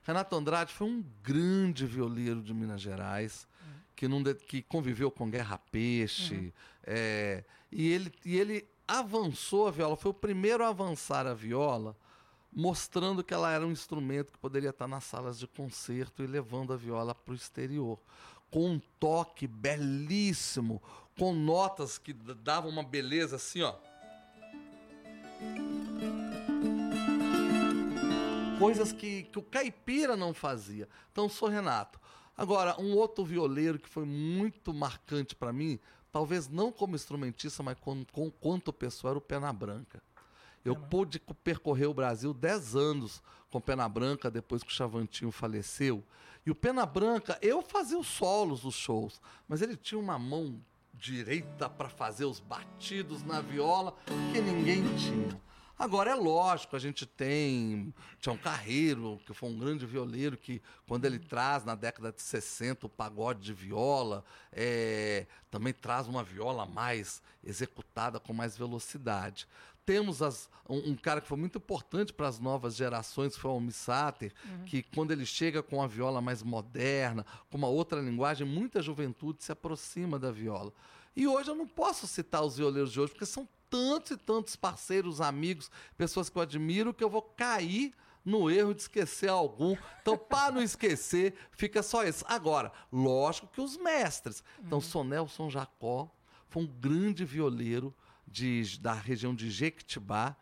Renato 0.03 0.35
Andrade 0.35 0.73
foi 0.73 0.87
um 0.87 1.03
grande 1.21 1.85
violeiro 1.85 2.41
de 2.41 2.53
Minas 2.53 2.79
Gerais, 2.79 3.45
que, 3.93 4.07
não 4.07 4.23
que 4.23 4.61
conviveu 4.61 5.11
com 5.11 5.29
Guerra 5.29 5.57
Peixe, 5.57 6.35
uhum. 6.35 6.51
é, 6.83 7.43
e, 7.69 7.91
ele, 7.91 8.13
e 8.23 8.37
ele 8.37 8.65
avançou 8.87 9.67
a 9.67 9.71
viola, 9.71 9.97
foi 9.97 10.11
o 10.11 10.13
primeiro 10.13 10.63
a 10.63 10.69
avançar 10.69 11.27
a 11.27 11.33
viola, 11.33 11.93
mostrando 12.53 13.23
que 13.23 13.33
ela 13.33 13.51
era 13.51 13.67
um 13.67 13.71
instrumento 13.71 14.31
que 14.31 14.37
poderia 14.39 14.69
estar 14.69 14.87
nas 14.87 15.03
salas 15.03 15.37
de 15.37 15.45
concerto 15.45 16.23
e 16.23 16.27
levando 16.27 16.71
a 16.71 16.77
viola 16.77 17.13
para 17.13 17.33
o 17.33 17.35
exterior. 17.35 17.99
Com 18.49 18.71
um 18.71 18.81
toque 18.99 19.47
belíssimo, 19.47 20.81
com 21.17 21.33
notas 21.33 21.97
que 21.97 22.13
davam 22.13 22.69
uma 22.69 22.83
beleza 22.83 23.35
assim, 23.35 23.61
ó. 23.61 23.75
Coisas 28.59 28.91
que, 28.91 29.23
que 29.23 29.37
o 29.37 29.43
caipira 29.43 30.17
não 30.17 30.33
fazia. 30.33 30.87
Então, 31.11 31.29
sou 31.29 31.47
Renato. 31.47 31.99
Agora, 32.35 32.79
um 32.79 32.95
outro 32.95 33.23
violeiro 33.23 33.79
que 33.79 33.89
foi 33.89 34.05
muito 34.05 34.73
marcante 34.73 35.35
para 35.35 35.53
mim, 35.53 35.79
talvez 36.11 36.47
não 36.47 36.71
como 36.71 36.95
instrumentista, 36.95 37.61
mas 37.61 37.77
com, 37.79 38.05
com, 38.05 38.29
quanto 38.29 38.71
pessoa, 38.71 39.11
era 39.11 39.17
o 39.17 39.21
Pena 39.21 39.51
Branca. 39.51 40.01
Eu 40.63 40.75
pude 40.75 41.19
percorrer 41.43 41.87
o 41.87 41.93
Brasil 41.93 42.33
10 42.33 42.75
anos 42.75 43.23
com 43.49 43.61
Pena 43.61 43.87
Branca, 43.87 44.29
depois 44.29 44.61
que 44.61 44.69
o 44.69 44.75
Chavantinho 44.75 45.31
faleceu. 45.31 46.03
E 46.47 46.49
o 46.49 46.55
Pena 46.55 46.85
Branca, 46.85 47.37
eu 47.41 47.61
fazia 47.61 47.99
os 47.99 48.07
solos 48.07 48.61
dos 48.61 48.73
shows, 48.73 49.19
mas 49.49 49.61
ele 49.61 49.75
tinha 49.75 49.99
uma 49.99 50.17
mão 50.17 50.57
direita 50.93 51.69
para 51.69 51.89
fazer 51.89 52.23
os 52.23 52.39
batidos 52.39 53.21
na 53.21 53.41
viola 53.41 53.93
que 54.31 54.39
ninguém 54.39 54.81
tinha. 54.95 55.41
Agora 55.77 56.11
é 56.11 56.15
lógico, 56.15 56.77
a 56.77 56.79
gente 56.79 57.05
tem 57.05 57.93
Tião 58.21 58.37
Carreiro, 58.37 59.19
que 59.25 59.33
foi 59.33 59.49
um 59.49 59.59
grande 59.59 59.85
violeiro, 59.85 60.37
que 60.37 60.61
quando 60.87 61.03
ele 61.03 61.19
traz 61.19 61.65
na 61.65 61.75
década 61.75 62.13
de 62.13 62.21
60 62.21 62.85
o 62.85 62.89
pagode 62.89 63.41
de 63.41 63.53
viola, 63.53 64.23
é, 64.53 65.27
também 65.51 65.73
traz 65.73 66.07
uma 66.07 66.23
viola 66.23 66.65
mais 66.65 67.21
executada 67.43 68.21
com 68.21 68.31
mais 68.31 68.57
velocidade 68.57 69.45
temos 69.87 70.21
as, 70.21 70.49
um, 70.67 70.91
um, 70.91 70.95
cara 70.97 71.21
que 71.21 71.27
foi 71.29 71.37
muito 71.37 71.57
importante 71.59 72.11
para 72.11 72.27
as 72.27 72.39
novas 72.39 72.75
gerações, 72.75 73.33
que 73.33 73.39
foi 73.39 73.49
o 73.49 73.53
Almi 73.53 73.71
Sater, 73.71 74.33
uhum. 74.43 74.65
que 74.65 74.83
quando 74.83 75.11
ele 75.11 75.25
chega 75.25 75.63
com 75.63 75.81
a 75.81 75.87
viola 75.87 76.19
mais 76.19 76.43
moderna, 76.43 77.25
com 77.49 77.57
uma 77.57 77.69
outra 77.69 78.01
linguagem, 78.01 78.45
muita 78.45 78.81
juventude 78.81 79.41
se 79.45 79.49
aproxima 79.49 80.19
da 80.19 80.29
viola. 80.29 80.73
E 81.15 81.25
hoje 81.25 81.49
eu 81.49 81.55
não 81.55 81.65
posso 81.65 82.05
citar 82.05 82.43
os 82.43 82.57
violeiros 82.57 82.91
de 82.91 82.99
hoje, 82.99 83.13
porque 83.13 83.25
são 83.25 83.47
tantos 83.69 84.11
e 84.11 84.17
tantos 84.17 84.57
parceiros, 84.57 85.21
amigos, 85.21 85.71
pessoas 85.97 86.29
que 86.29 86.37
eu 86.37 86.41
admiro, 86.41 86.93
que 86.93 87.03
eu 87.03 87.09
vou 87.09 87.21
cair 87.21 87.93
no 88.25 88.51
erro 88.51 88.73
de 88.73 88.81
esquecer 88.81 89.29
algum. 89.29 89.73
Então, 90.01 90.17
para 90.19 90.51
não 90.51 90.61
esquecer, 90.61 91.33
fica 91.51 91.81
só 91.81 92.03
esse. 92.03 92.25
Agora, 92.27 92.73
lógico 92.91 93.47
que 93.47 93.61
os 93.61 93.77
mestres. 93.77 94.43
Então, 94.59 94.79
uhum. 94.79 94.83
Sonelson 94.83 95.49
Jacó 95.49 96.11
foi 96.49 96.63
um 96.63 96.67
grande 96.67 97.23
violeiro, 97.23 97.95
de, 98.27 98.79
da 98.79 98.93
região 98.93 99.33
de 99.33 99.49
Jequitibá, 99.49 100.35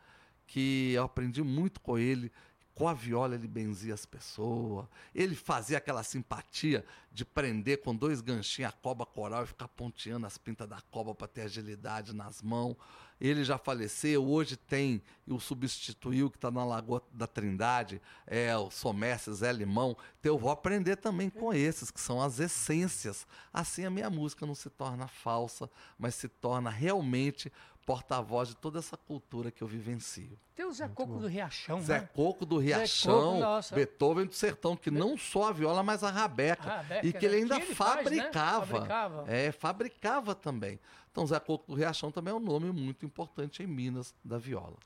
que 0.47 0.93
eu 0.93 1.03
aprendi 1.03 1.43
muito 1.43 1.79
com 1.79 1.97
ele. 1.97 2.31
Com 2.73 2.89
a 2.89 2.93
viola 2.93 3.35
ele 3.35 3.47
benzia 3.47 3.93
as 3.93 4.05
pessoas. 4.05 4.85
Ele 5.13 5.33
fazia 5.33 5.77
aquela 5.77 6.03
simpatia 6.03 6.85
de 7.09 7.23
prender 7.23 7.81
com 7.81 7.95
dois 7.95 8.19
ganchinhos 8.19 8.69
a 8.69 8.75
cobra 8.75 9.05
coral 9.05 9.45
e 9.45 9.47
ficar 9.47 9.69
ponteando 9.69 10.27
as 10.27 10.37
pintas 10.37 10.67
da 10.67 10.81
cobra 10.91 11.15
para 11.15 11.25
ter 11.25 11.43
agilidade 11.43 12.13
nas 12.13 12.41
mãos. 12.41 12.75
Ele 13.19 13.45
já 13.45 13.57
faleceu, 13.57 14.27
hoje 14.27 14.57
tem 14.57 15.01
o 15.25 15.39
substituiu 15.39 16.29
que 16.29 16.35
está 16.35 16.51
na 16.51 16.65
Lagoa 16.65 17.01
da 17.13 17.25
Trindade, 17.25 18.01
é 18.27 18.55
o 18.57 18.69
Somércio 18.69 19.33
Zé 19.33 19.53
Limão. 19.53 19.95
Então 20.19 20.33
eu 20.33 20.37
vou 20.37 20.51
aprender 20.51 20.97
também 20.97 21.29
com 21.29 21.53
esses, 21.53 21.89
que 21.89 22.01
são 22.01 22.21
as 22.21 22.41
essências. 22.41 23.25
Assim 23.53 23.85
a 23.85 23.89
minha 23.89 24.09
música 24.09 24.45
não 24.45 24.53
se 24.53 24.69
torna 24.69 25.07
falsa, 25.07 25.69
mas 25.97 26.15
se 26.15 26.27
torna 26.27 26.69
realmente 26.69 27.49
porta-voz 27.85 28.49
de 28.49 28.55
toda 28.55 28.79
essa 28.79 28.97
cultura 28.97 29.51
que 29.51 29.61
eu 29.61 29.67
vivencio. 29.67 30.37
Tem 30.55 30.65
o 30.65 30.73
Zé 30.73 30.85
Muito 30.85 30.95
Coco 30.95 31.13
bom. 31.13 31.19
do 31.19 31.27
Riachão, 31.27 31.81
Zé 31.81 31.99
né? 31.99 32.09
Coco 32.13 32.45
do 32.45 32.57
Riachão, 32.57 33.39
Coco, 33.39 33.75
Beethoven 33.75 34.25
do 34.25 34.33
Sertão, 34.33 34.75
que 34.75 34.89
não 34.89 35.17
só 35.17 35.49
a 35.49 35.51
viola, 35.51 35.83
mas 35.83 36.03
a 36.03 36.09
rabeca. 36.09 36.69
A 36.69 36.77
rabeca 36.77 37.07
e 37.07 37.13
que 37.13 37.25
ele 37.25 37.37
ainda 37.37 37.59
que 37.59 37.75
fabricava. 37.75 38.65
Faz, 38.65 38.71
né? 38.71 38.87
fabricava. 38.87 39.25
É, 39.27 39.51
fabricava 39.51 40.35
também. 40.35 40.79
Então, 41.11 41.25
Zé 41.27 41.39
Coco 41.39 41.67
do 41.67 41.75
Riachão 41.75 42.11
também 42.11 42.33
é 42.33 42.35
um 42.35 42.39
nome 42.39 42.71
muito 42.71 43.05
importante 43.05 43.61
em 43.61 43.67
Minas 43.67 44.13
da 44.23 44.37
viola. 44.37 44.77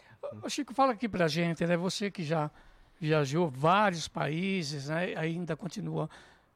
Ô, 0.43 0.49
Chico, 0.49 0.73
fala 0.73 0.93
aqui 0.93 1.07
pra 1.07 1.27
gente, 1.27 1.65
né? 1.65 1.77
Você 1.77 2.11
que 2.11 2.23
já 2.23 2.51
viajou 2.99 3.49
vários 3.49 4.07
países, 4.07 4.89
né? 4.89 5.13
ainda 5.15 5.55
continua 5.55 6.09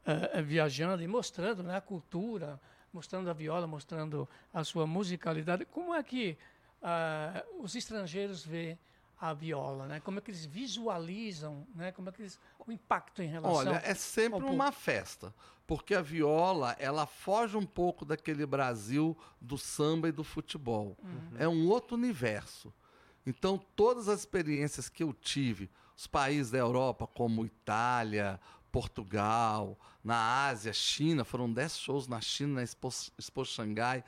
uh, 0.06 0.44
viajando 0.44 1.02
e 1.02 1.08
mostrando 1.08 1.64
né? 1.64 1.78
a 1.78 1.82
cultura, 1.82 2.60
mostrando 2.94 3.30
a 3.30 3.34
viola, 3.34 3.66
mostrando 3.66 4.30
a 4.54 4.64
sua 4.64 4.86
musicalidade. 4.86 5.66
Como 5.66 5.94
é 5.94 6.04
que 6.04 6.38
ah, 6.82 7.44
os 7.60 7.76
estrangeiros 7.76 8.46
veem 8.46 8.78
a 9.20 9.34
viola, 9.34 9.88
né? 9.88 10.00
Como 10.02 10.20
é 10.20 10.22
que 10.22 10.32
eles 10.32 10.46
visualizam, 10.46 11.66
né? 11.74 11.92
Como 11.92 12.10
é 12.10 12.12
que 12.12 12.22
eles, 12.22 12.40
o 12.60 12.72
impacto 12.72 13.22
em 13.22 13.28
relação 13.28 13.72
Olha, 13.72 13.82
é 13.84 13.94
sempre 13.94 14.44
uma 14.44 14.72
festa, 14.72 15.34
porque 15.66 15.96
a 15.96 16.02
viola, 16.02 16.76
ela 16.78 17.06
foge 17.06 17.56
um 17.56 17.66
pouco 17.66 18.04
daquele 18.04 18.46
Brasil 18.46 19.18
do 19.40 19.58
samba 19.58 20.10
e 20.10 20.12
do 20.12 20.24
futebol. 20.24 20.98
É 21.38 21.48
um 21.48 21.70
outro 21.70 21.96
universo. 21.96 22.74
Então, 23.26 23.58
todas 23.78 24.10
as 24.10 24.20
experiências 24.20 24.90
que 24.90 25.02
eu 25.02 25.14
tive, 25.14 25.70
os 25.96 26.06
países 26.06 26.52
da 26.52 26.58
Europa, 26.58 27.08
como 27.08 27.46
Itália, 27.46 28.38
Portugal, 28.74 29.80
na 30.04 30.48
Ásia, 30.48 30.74
China, 30.74 31.24
foram 31.24 31.54
10 31.54 31.78
shows 31.78 32.08
na 32.08 32.20
China, 32.20 32.56
na 32.56 32.64
Expo, 32.64 32.90
Expo 33.20 33.46
Xangai. 33.46 34.04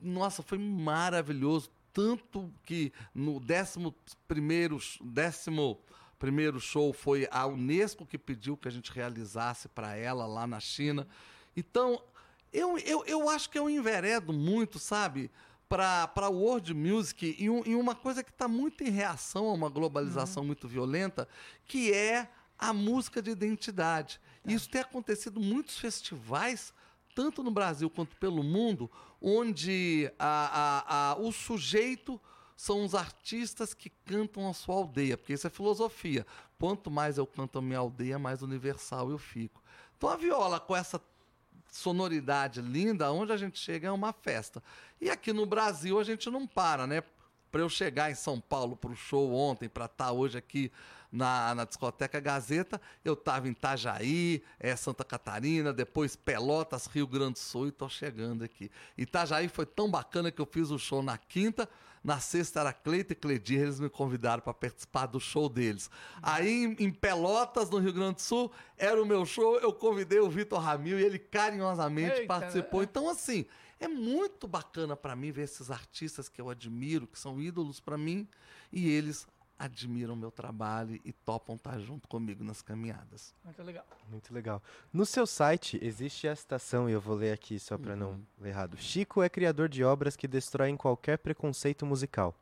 Nossa, 0.00 0.42
foi 0.42 0.58
maravilhoso. 0.58 1.70
Tanto 1.94 2.52
que 2.62 2.92
no 3.14 3.40
décimo 3.40 3.94
primeiro, 4.28 4.78
décimo 5.02 5.80
primeiro 6.18 6.60
show 6.60 6.92
foi 6.92 7.26
a 7.30 7.46
Unesco 7.46 8.04
que 8.04 8.18
pediu 8.18 8.54
que 8.54 8.68
a 8.68 8.70
gente 8.70 8.92
realizasse 8.92 9.66
para 9.66 9.96
ela 9.96 10.26
lá 10.26 10.46
na 10.46 10.60
China. 10.60 11.08
Então, 11.56 12.02
eu, 12.52 12.78
eu, 12.80 13.02
eu 13.06 13.30
acho 13.30 13.48
que 13.48 13.58
eu 13.58 13.70
enveredo 13.70 14.30
muito, 14.30 14.78
sabe? 14.78 15.30
Para 15.70 16.28
world 16.28 16.74
music 16.74 17.34
e, 17.38 17.48
um, 17.48 17.62
e 17.64 17.74
uma 17.74 17.94
coisa 17.94 18.22
que 18.22 18.30
está 18.30 18.46
muito 18.46 18.84
em 18.84 18.90
reação 18.90 19.48
a 19.48 19.54
uma 19.54 19.70
globalização 19.70 20.44
muito 20.44 20.68
violenta, 20.68 21.26
que 21.64 21.94
é 21.94 22.28
a 22.58 22.72
música 22.72 23.20
de 23.20 23.30
identidade. 23.30 24.20
Isso 24.44 24.68
tem 24.68 24.80
acontecido 24.80 25.40
em 25.40 25.44
muitos 25.44 25.78
festivais, 25.78 26.72
tanto 27.14 27.42
no 27.42 27.50
Brasil 27.50 27.90
quanto 27.90 28.16
pelo 28.16 28.42
mundo, 28.42 28.90
onde 29.20 30.10
a, 30.18 30.82
a, 30.86 31.10
a, 31.10 31.16
o 31.16 31.32
sujeito 31.32 32.20
são 32.56 32.84
os 32.84 32.94
artistas 32.94 33.74
que 33.74 33.90
cantam 34.04 34.48
a 34.48 34.54
sua 34.54 34.76
aldeia, 34.76 35.16
porque 35.16 35.34
isso 35.34 35.46
é 35.46 35.50
filosofia. 35.50 36.26
Quanto 36.58 36.90
mais 36.90 37.18
eu 37.18 37.26
canto 37.26 37.58
a 37.58 37.62
minha 37.62 37.78
aldeia, 37.78 38.18
mais 38.18 38.40
universal 38.40 39.10
eu 39.10 39.18
fico. 39.18 39.62
Então 39.96 40.08
a 40.08 40.16
viola, 40.16 40.58
com 40.58 40.74
essa 40.74 41.00
sonoridade 41.70 42.62
linda, 42.62 43.12
onde 43.12 43.32
a 43.32 43.36
gente 43.36 43.58
chega 43.58 43.88
é 43.88 43.90
uma 43.90 44.12
festa. 44.12 44.62
E 45.00 45.10
aqui 45.10 45.32
no 45.32 45.44
Brasil 45.44 45.98
a 45.98 46.04
gente 46.04 46.30
não 46.30 46.46
para, 46.46 46.86
né? 46.86 47.02
Para 47.50 47.60
eu 47.60 47.68
chegar 47.68 48.10
em 48.10 48.14
São 48.14 48.40
Paulo 48.40 48.76
para 48.76 48.90
o 48.90 48.96
show 48.96 49.32
ontem, 49.34 49.68
para 49.68 49.84
estar 49.84 50.12
hoje 50.12 50.38
aqui 50.38 50.72
na, 51.10 51.54
na 51.54 51.64
discoteca 51.64 52.20
Gazeta, 52.20 52.80
eu 53.04 53.14
estava 53.14 53.48
em 53.48 53.52
Itajaí, 53.52 54.42
é, 54.58 54.74
Santa 54.76 55.04
Catarina, 55.04 55.72
depois 55.72 56.16
Pelotas, 56.16 56.86
Rio 56.86 57.06
Grande 57.06 57.34
do 57.34 57.38
Sul 57.38 57.66
e 57.66 57.68
estou 57.70 57.88
chegando 57.88 58.44
aqui. 58.44 58.70
Itajaí 58.96 59.48
foi 59.48 59.66
tão 59.66 59.90
bacana 59.90 60.30
que 60.30 60.40
eu 60.40 60.46
fiz 60.46 60.70
o 60.70 60.78
show 60.78 61.02
na 61.02 61.16
quinta, 61.16 61.68
na 62.06 62.20
sexta 62.20 62.60
era 62.60 62.72
Cleito 62.72 63.12
e 63.12 63.16
Cledir, 63.16 63.62
eles 63.62 63.80
me 63.80 63.88
convidaram 63.90 64.40
para 64.40 64.54
participar 64.54 65.06
do 65.06 65.18
show 65.18 65.48
deles. 65.48 65.90
Aí 66.22 66.64
em, 66.64 66.76
em, 66.78 66.90
Pelotas, 66.92 67.68
no 67.68 67.78
Rio 67.78 67.92
Grande 67.92 68.14
do 68.14 68.20
Sul, 68.20 68.52
era 68.78 69.02
o 69.02 69.04
meu 69.04 69.26
show, 69.26 69.58
eu 69.58 69.72
convidei 69.72 70.20
o 70.20 70.30
Vitor 70.30 70.60
Ramil 70.60 71.00
e 71.00 71.04
ele 71.04 71.18
carinhosamente 71.18 72.20
Eita, 72.20 72.26
participou. 72.26 72.80
É. 72.80 72.84
Então, 72.84 73.08
assim, 73.08 73.44
é 73.80 73.88
muito 73.88 74.46
bacana 74.46 74.96
para 74.96 75.16
mim 75.16 75.32
ver 75.32 75.42
esses 75.42 75.68
artistas 75.68 76.28
que 76.28 76.40
eu 76.40 76.48
admiro, 76.48 77.08
que 77.08 77.18
são 77.18 77.40
ídolos 77.40 77.80
para 77.80 77.98
mim, 77.98 78.28
e 78.72 78.88
eles 78.88 79.26
admiram 79.58 80.14
meu 80.14 80.30
trabalho 80.30 81.00
e 81.04 81.12
topam 81.12 81.56
estar 81.56 81.78
junto 81.78 82.06
comigo 82.08 82.44
nas 82.44 82.60
caminhadas. 82.60 83.34
Muito 83.44 83.62
legal. 83.62 83.86
Muito 84.08 84.34
legal. 84.34 84.62
No 84.92 85.06
seu 85.06 85.26
site 85.26 85.78
existe 85.82 86.28
a 86.28 86.36
citação, 86.36 86.88
e 86.88 86.92
eu 86.92 87.00
vou 87.00 87.16
ler 87.16 87.32
aqui 87.32 87.58
só 87.58 87.78
para 87.78 87.92
uhum. 87.92 87.98
não 87.98 88.26
ler 88.38 88.50
errado. 88.50 88.76
Chico 88.76 89.22
é 89.22 89.28
criador 89.28 89.68
de 89.68 89.82
obras 89.82 90.16
que 90.16 90.28
destroem 90.28 90.76
qualquer 90.76 91.18
preconceito 91.18 91.86
musical. 91.86 92.34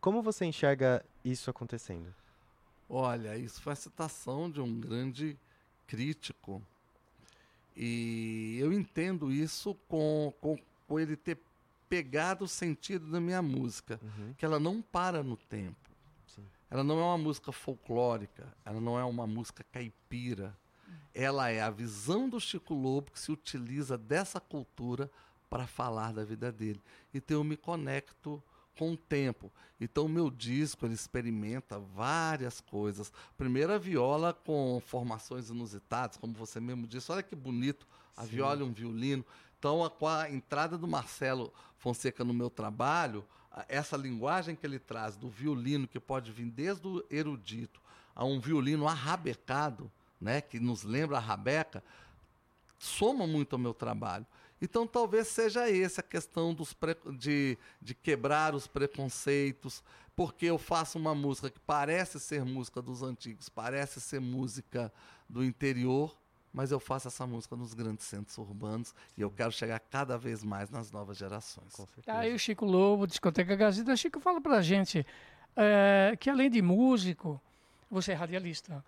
Como 0.00 0.22
você 0.22 0.44
enxerga 0.44 1.04
isso 1.24 1.50
acontecendo? 1.50 2.14
Olha, 2.88 3.36
isso 3.36 3.60
foi 3.60 3.72
a 3.72 3.76
citação 3.76 4.50
de 4.50 4.60
um 4.60 4.78
grande 4.78 5.36
crítico. 5.86 6.62
E 7.76 8.56
eu 8.60 8.72
entendo 8.72 9.32
isso 9.32 9.74
com, 9.88 10.32
com, 10.40 10.58
com 10.86 11.00
ele 11.00 11.16
ter 11.16 11.38
pegado 11.88 12.44
o 12.44 12.48
sentido 12.48 13.10
da 13.10 13.20
minha 13.20 13.40
música, 13.40 13.98
uhum. 14.02 14.34
que 14.36 14.44
ela 14.44 14.60
não 14.60 14.82
para 14.82 15.22
no 15.22 15.36
tempo 15.36 15.87
ela 16.70 16.84
não 16.84 16.98
é 17.00 17.04
uma 17.04 17.18
música 17.18 17.50
folclórica, 17.52 18.54
ela 18.64 18.80
não 18.80 18.98
é 18.98 19.04
uma 19.04 19.26
música 19.26 19.64
caipira. 19.72 20.56
Ela 21.14 21.48
é 21.48 21.60
a 21.60 21.70
visão 21.70 22.28
do 22.28 22.38
Chico 22.38 22.74
Lobo 22.74 23.10
que 23.10 23.18
se 23.18 23.32
utiliza 23.32 23.96
dessa 23.98 24.38
cultura 24.38 25.10
para 25.48 25.66
falar 25.66 26.12
da 26.12 26.24
vida 26.24 26.52
dele. 26.52 26.80
Então 27.12 27.38
eu 27.38 27.44
me 27.44 27.56
conecto 27.56 28.42
com 28.78 28.92
o 28.92 28.96
tempo. 28.96 29.50
Então 29.80 30.04
o 30.04 30.08
meu 30.08 30.30
disco 30.30 30.86
ele 30.86 30.94
experimenta 30.94 31.78
várias 31.78 32.60
coisas. 32.60 33.12
Primeiro 33.36 33.72
a 33.72 33.78
viola 33.78 34.32
com 34.32 34.80
formações 34.84 35.48
inusitadas, 35.48 36.16
como 36.16 36.34
você 36.34 36.60
mesmo 36.60 36.86
disse. 36.86 37.10
Olha 37.10 37.22
que 37.22 37.34
bonito, 37.34 37.86
a 38.16 38.22
Sim. 38.22 38.28
viola 38.28 38.60
e 38.60 38.64
um 38.64 38.72
violino. 38.72 39.24
Então, 39.58 39.84
a, 39.84 39.90
com 39.90 40.06
a 40.06 40.30
entrada 40.30 40.78
do 40.78 40.86
Marcelo 40.86 41.52
Fonseca 41.78 42.24
no 42.24 42.32
meu 42.32 42.48
trabalho, 42.48 43.24
essa 43.68 43.96
linguagem 43.96 44.54
que 44.54 44.66
ele 44.66 44.78
traz 44.78 45.16
do 45.16 45.28
violino, 45.28 45.88
que 45.88 45.98
pode 45.98 46.30
vir 46.30 46.50
desde 46.50 46.86
o 46.86 47.04
erudito 47.10 47.80
a 48.14 48.24
um 48.24 48.40
violino 48.40 48.86
arrabecado, 48.86 49.90
né, 50.20 50.40
que 50.40 50.58
nos 50.58 50.82
lembra 50.82 51.16
a 51.16 51.20
rabeca, 51.20 51.82
soma 52.78 53.26
muito 53.26 53.54
ao 53.54 53.58
meu 53.58 53.72
trabalho. 53.72 54.26
Então, 54.60 54.86
talvez 54.86 55.28
seja 55.28 55.70
essa 55.70 56.00
a 56.00 56.04
questão 56.04 56.52
dos 56.52 56.76
de, 57.16 57.56
de 57.80 57.94
quebrar 57.94 58.54
os 58.54 58.66
preconceitos, 58.66 59.84
porque 60.16 60.46
eu 60.46 60.58
faço 60.58 60.98
uma 60.98 61.14
música 61.14 61.48
que 61.48 61.60
parece 61.60 62.18
ser 62.18 62.44
música 62.44 62.82
dos 62.82 63.02
antigos, 63.02 63.48
parece 63.48 64.00
ser 64.00 64.20
música 64.20 64.92
do 65.28 65.44
interior, 65.44 66.16
mas 66.52 66.70
eu 66.70 66.80
faço 66.80 67.08
essa 67.08 67.26
música 67.26 67.54
nos 67.56 67.74
grandes 67.74 68.06
centros 68.06 68.36
urbanos 68.38 68.94
e 69.16 69.20
eu 69.20 69.30
quero 69.30 69.52
chegar 69.52 69.78
cada 69.78 70.16
vez 70.16 70.42
mais 70.42 70.70
nas 70.70 70.90
novas 70.90 71.16
gerações. 71.16 71.74
Aí 72.06 72.34
o 72.34 72.38
Chico 72.38 72.64
Lobo, 72.64 73.06
Discoteca 73.06 73.54
Gazeta. 73.54 73.96
Chico, 73.96 74.20
fala 74.20 74.40
pra 74.40 74.60
gente 74.62 75.04
é, 75.56 76.16
que 76.18 76.30
além 76.30 76.50
de 76.50 76.62
músico, 76.62 77.40
você 77.90 78.12
é 78.12 78.14
radialista. 78.14 78.84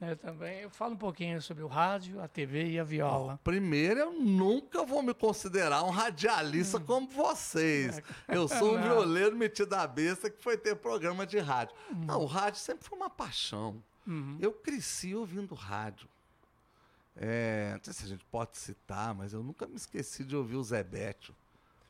Né, 0.00 0.14
também. 0.14 0.60
Eu 0.60 0.70
falo 0.70 0.94
um 0.94 0.96
pouquinho 0.96 1.42
sobre 1.42 1.62
o 1.62 1.66
rádio, 1.66 2.22
a 2.22 2.26
TV 2.26 2.70
e 2.70 2.78
a 2.78 2.84
viola. 2.84 3.38
Primeiro, 3.44 4.00
eu 4.00 4.12
nunca 4.12 4.82
vou 4.82 5.02
me 5.02 5.12
considerar 5.12 5.82
um 5.82 5.90
radialista 5.90 6.78
hum. 6.78 6.84
como 6.86 7.08
vocês. 7.08 7.98
É. 8.26 8.34
Eu 8.34 8.48
sou 8.48 8.76
um 8.76 8.80
violeiro 8.82 9.36
metido 9.36 9.74
a 9.74 9.86
besta 9.86 10.30
que 10.30 10.42
foi 10.42 10.56
ter 10.56 10.74
programa 10.76 11.26
de 11.26 11.38
rádio. 11.38 11.76
Hum. 11.92 12.04
Não, 12.06 12.22
o 12.22 12.26
rádio 12.26 12.60
sempre 12.60 12.88
foi 12.88 12.96
uma 12.96 13.10
paixão. 13.10 13.82
Uhum. 14.06 14.38
Eu 14.40 14.52
cresci 14.52 15.14
ouvindo 15.14 15.54
rádio. 15.54 16.08
É, 17.22 17.72
não 17.74 17.84
sei 17.84 17.92
se 17.92 18.04
a 18.04 18.08
gente 18.08 18.24
pode 18.24 18.56
citar, 18.56 19.14
mas 19.14 19.34
eu 19.34 19.42
nunca 19.42 19.66
me 19.66 19.76
esqueci 19.76 20.24
de 20.24 20.34
ouvir 20.34 20.56
o 20.56 20.64
Zé 20.64 20.82
Bétio 20.82 21.34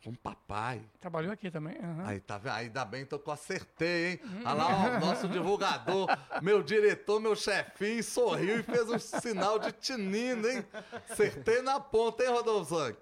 com 0.02 0.10
o 0.10 0.16
papai. 0.16 0.82
Trabalhou 0.98 1.32
aqui 1.32 1.52
também. 1.52 1.76
Uhum. 1.78 2.04
Aí 2.04 2.18
tá 2.18 2.36
vendo? 2.36 2.54
Ainda 2.54 2.84
bem 2.84 3.06
que 3.06 3.14
eu 3.14 3.22
acertei, 3.28 4.12
hein? 4.12 4.20
Uhum. 4.24 4.40
Olha 4.40 4.52
lá, 4.54 4.96
o 4.96 5.00
nosso 5.00 5.28
divulgador, 5.28 6.08
meu 6.42 6.64
diretor, 6.64 7.20
meu 7.20 7.36
chefinho, 7.36 8.02
sorriu 8.02 8.58
e 8.58 8.62
fez 8.64 8.90
um 8.90 8.98
sinal 8.98 9.60
de 9.60 9.70
tinindo, 9.70 10.48
hein? 10.48 10.64
Acertei 11.08 11.62
na 11.62 11.78
ponta, 11.78 12.24
hein, 12.24 12.30
Rodolfo 12.30 12.74
Zanck? 12.74 12.98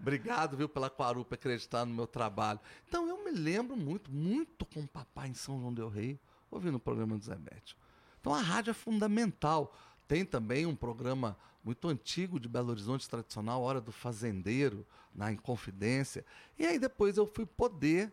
Obrigado, 0.00 0.56
viu, 0.56 0.70
pela 0.70 0.88
Quarupa 0.88 1.34
acreditar 1.34 1.84
no 1.84 1.92
meu 1.92 2.06
trabalho. 2.06 2.60
Então 2.88 3.06
eu 3.06 3.22
me 3.22 3.32
lembro 3.32 3.76
muito, 3.76 4.10
muito 4.10 4.64
com 4.64 4.80
o 4.80 4.88
papai 4.88 5.28
em 5.28 5.34
São 5.34 5.60
João 5.60 5.74
Del 5.74 5.90
Rei, 5.90 6.18
ouvindo 6.50 6.76
o 6.76 6.80
programa 6.80 7.18
do 7.18 7.24
Zé 7.24 7.34
Bétio. 7.34 7.76
Então 8.20 8.32
a 8.32 8.40
rádio 8.40 8.70
é 8.70 8.74
fundamental. 8.74 9.74
Tem 10.08 10.24
também 10.24 10.64
um 10.64 10.74
programa 10.74 11.36
muito 11.62 11.86
antigo 11.86 12.40
de 12.40 12.48
Belo 12.48 12.70
Horizonte, 12.70 13.08
tradicional, 13.08 13.62
Hora 13.62 13.80
do 13.80 13.92
Fazendeiro, 13.92 14.86
na 15.14 15.30
Inconfidência. 15.30 16.24
E 16.58 16.66
aí 16.66 16.78
depois 16.78 17.18
eu 17.18 17.26
fui 17.26 17.44
poder 17.44 18.10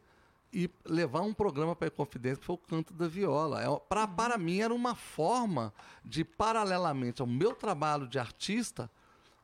e 0.54 0.70
levar 0.86 1.22
um 1.22 1.34
programa 1.34 1.76
para 1.76 1.88
a 1.88 1.92
Inconfidência, 1.92 2.40
que 2.40 2.46
foi 2.46 2.56
o 2.56 2.60
Canto 2.60 2.94
da 2.94 3.08
Viola. 3.08 3.62
É, 3.62 3.80
pra, 3.88 4.02
uhum. 4.02 4.16
Para 4.16 4.38
mim 4.38 4.60
era 4.60 4.74
uma 4.74 4.94
forma 4.94 5.74
de, 6.04 6.26
paralelamente 6.26 7.22
ao 7.22 7.28
meu 7.28 7.54
trabalho 7.54 8.08
de 8.08 8.20
artista, 8.20 8.92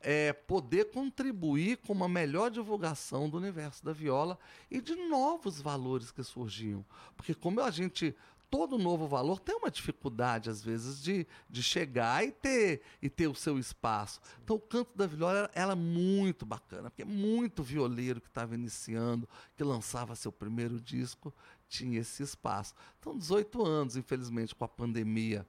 é, 0.02 0.34
poder 0.34 0.92
contribuir 0.92 1.78
com 1.78 1.94
uma 1.94 2.10
melhor 2.10 2.50
divulgação 2.50 3.30
do 3.30 3.38
universo 3.38 3.86
da 3.86 3.94
viola 3.94 4.38
e 4.70 4.82
de 4.82 4.96
novos 4.96 5.62
valores 5.62 6.12
que 6.12 6.24
surgiam. 6.24 6.84
Porque 7.16 7.34
como 7.34 7.62
a 7.62 7.70
gente 7.70 8.16
todo 8.52 8.78
novo 8.78 9.08
valor 9.08 9.40
tem 9.40 9.56
uma 9.56 9.72
dificuldade, 9.72 10.50
às 10.50 10.62
vezes, 10.62 11.02
de, 11.02 11.26
de 11.50 11.64
chegar 11.64 12.24
e 12.24 12.32
ter, 12.32 12.82
e 13.02 13.10
ter 13.10 13.28
o 13.28 13.34
seu 13.34 13.58
espaço. 13.58 14.20
Sim. 14.22 14.42
Então, 14.44 14.58
o 14.58 14.60
Canto 14.60 14.92
da 14.94 15.08
Viola 15.08 15.50
era, 15.56 15.74
muito 15.74 16.46
bacana, 16.46 16.90
porque 16.90 17.06
muito 17.06 17.64
violeiro 17.64 18.20
que 18.20 18.28
estava 18.28 18.54
iniciando, 18.54 19.28
que 19.56 19.64
lançava 19.64 20.16
seu 20.16 20.34
primeiro 20.34 20.82
disco, 20.82 21.34
tinha 21.70 22.02
esse 22.02 22.22
espaço. 22.22 22.76
Então, 23.00 23.18
18 23.18 23.66
anos, 23.66 23.96
infelizmente, 23.96 24.54
com 24.54 24.66
a 24.66 24.68
pandemia, 24.68 25.48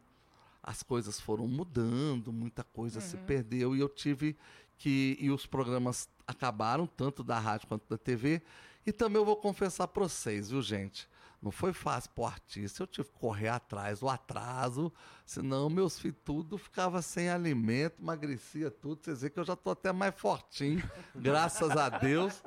as 0.62 0.85
coisas 0.85 1.19
foram 1.19 1.49
mudando, 1.49 2.33
muita 2.33 2.62
coisa 2.62 3.01
uhum. 3.01 3.05
se 3.05 3.17
perdeu, 3.17 3.75
e 3.75 3.81
eu 3.81 3.88
tive 3.88 4.37
que. 4.79 5.19
E 5.21 5.29
os 5.29 5.45
programas 5.45 6.09
acabaram, 6.25 6.87
tanto 6.87 7.25
da 7.25 7.41
rádio 7.41 7.67
quanto 7.67 7.88
da 7.88 7.99
TV. 7.99 8.41
E 8.87 8.93
também 8.93 9.21
eu 9.21 9.25
vou 9.25 9.37
confessar 9.37 9.88
para 9.88 10.05
vocês, 10.05 10.51
viu, 10.51 10.62
gente? 10.62 11.09
Não 11.42 11.50
foi 11.50 11.72
fácil 11.72 12.09
pro 12.14 12.24
artista, 12.24 12.85
eu 12.85 12.87
tive 12.87 13.09
que 13.09 13.18
correr 13.18 13.48
atrás 13.48 13.98
do 13.98 14.09
atraso, 14.09 14.92
senão 15.26 15.68
meus 15.68 15.98
filhos 15.98 16.18
tudo 16.24 16.57
ficava 16.57 17.02
sem 17.02 17.28
alimento, 17.28 18.00
emagrecia 18.00 18.70
tudo. 18.70 19.02
Vocês 19.02 19.22
veem 19.22 19.33
que 19.33 19.40
eu 19.40 19.44
já 19.44 19.57
tô 19.57 19.70
até 19.70 19.90
mais 19.90 20.14
fortinho, 20.14 20.88
graças 21.16 21.76
a 21.76 21.88
Deus. 21.88 22.40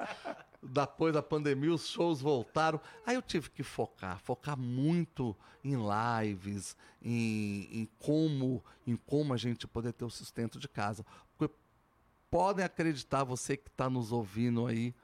Depois 0.64 1.14
da 1.14 1.22
pandemia, 1.22 1.74
os 1.74 1.90
shows 1.90 2.22
voltaram. 2.22 2.80
Aí 3.06 3.16
eu 3.16 3.22
tive 3.22 3.50
que 3.50 3.64
focar, 3.64 4.18
focar 4.20 4.58
muito 4.58 5.36
em 5.62 5.76
lives, 5.76 6.78
em, 7.02 7.68
em 7.82 7.90
como, 8.00 8.64
em 8.88 8.96
como 8.96 9.34
a 9.34 9.38
gente 9.38 9.68
poder 9.68 9.92
ter 9.92 10.06
o 10.06 10.10
sustento 10.10 10.58
de 10.58 10.70
casa. 10.70 11.06
Porque 11.38 11.54
podem 12.32 12.64
acreditar, 12.64 13.26
você 13.26 13.58
que 13.58 13.68
está 13.68 13.90
nos 13.90 14.14
ouvindo 14.14 14.66
aí 14.66 14.96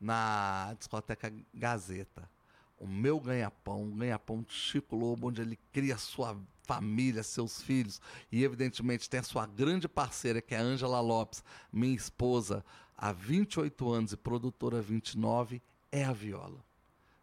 na 0.00 0.72
discoteca 0.78 1.32
Gazeta 1.52 2.32
o 2.78 2.86
meu 2.86 3.20
ganha-pão, 3.20 3.84
o 3.84 3.94
ganha-pão 3.94 4.42
de 4.42 4.52
Chico 4.52 4.96
Lobo, 4.96 5.28
onde 5.28 5.40
ele 5.40 5.58
cria 5.72 5.96
sua 5.96 6.36
família, 6.62 7.22
seus 7.22 7.62
filhos, 7.62 8.00
e 8.32 8.42
evidentemente 8.42 9.08
tem 9.08 9.20
a 9.20 9.24
sua 9.24 9.46
grande 9.46 9.88
parceira, 9.88 10.40
que 10.40 10.54
é 10.54 10.58
a 10.58 10.62
Ângela 10.62 11.00
Lopes, 11.00 11.44
minha 11.72 11.94
esposa, 11.94 12.64
há 12.96 13.12
28 13.12 13.92
anos 13.92 14.12
e 14.12 14.16
produtora 14.16 14.80
29, 14.80 15.62
é 15.92 16.04
a 16.04 16.12
viola. 16.12 16.64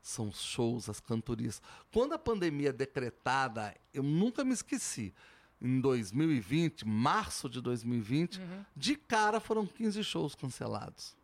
São 0.02 0.30
os 0.30 0.42
shows, 0.42 0.90
as 0.90 1.00
cantorias. 1.00 1.62
Quando 1.92 2.14
a 2.14 2.20
pandemia 2.20 2.70
é 2.70 2.74
decretada, 2.74 3.76
eu 3.94 4.02
nunca 4.02 4.44
me 4.44 4.54
esqueci. 4.54 5.14
Em 5.62 5.80
2020, 5.80 6.88
março 6.88 7.48
de 7.48 7.62
2020, 7.62 8.40
uhum. 8.40 8.66
de 8.76 8.96
cara 8.96 9.40
foram 9.40 9.68
15 9.68 10.04
shows 10.04 10.34
cancelados. 10.34 11.16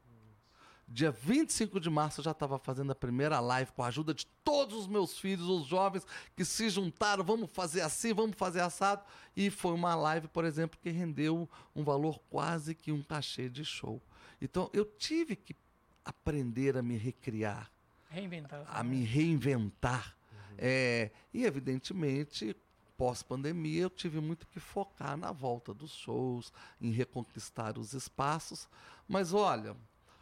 Dia 0.87 1.11
25 1.11 1.81
de 1.81 1.89
março 1.89 2.21
eu 2.21 2.23
já 2.23 2.31
estava 2.31 2.57
fazendo 2.57 2.91
a 2.91 2.95
primeira 2.95 3.41
live 3.41 3.71
com 3.73 3.83
a 3.83 3.87
ajuda 3.87 4.13
de 4.13 4.25
todos 4.43 4.77
os 4.77 4.87
meus 4.87 5.19
filhos, 5.19 5.47
os 5.49 5.67
jovens 5.67 6.05
que 6.33 6.45
se 6.45 6.69
juntaram, 6.69 7.25
vamos 7.25 7.51
fazer 7.51 7.81
assim, 7.81 8.13
vamos 8.13 8.37
fazer 8.37 8.61
assado. 8.61 9.03
E 9.35 9.49
foi 9.49 9.73
uma 9.73 9.95
live, 9.95 10.29
por 10.29 10.45
exemplo, 10.45 10.79
que 10.81 10.89
rendeu 10.89 11.49
um 11.75 11.83
valor 11.83 12.19
quase 12.29 12.73
que 12.73 12.91
um 12.91 13.03
cachê 13.03 13.49
de 13.49 13.65
show. 13.65 14.01
Então 14.41 14.69
eu 14.71 14.85
tive 14.85 15.35
que 15.35 15.53
aprender 16.05 16.77
a 16.77 16.81
me 16.81 16.95
recriar, 16.95 17.69
reinventar, 18.09 18.63
a 18.65 18.81
me 18.81 19.03
reinventar. 19.03 20.15
Uhum. 20.31 20.55
É, 20.57 21.11
e 21.33 21.43
evidentemente 21.43 22.55
pós-pandemia, 22.97 23.83
eu 23.83 23.89
tive 23.89 24.19
muito 24.19 24.47
que 24.47 24.59
focar 24.59 25.15
na 25.15 25.31
volta 25.31 25.73
dos 25.73 25.91
shows, 25.91 26.51
em 26.81 26.91
reconquistar 26.91 27.77
os 27.77 27.93
espaços. 27.93 28.67
Mas 29.07 29.33
olha, 29.33 29.75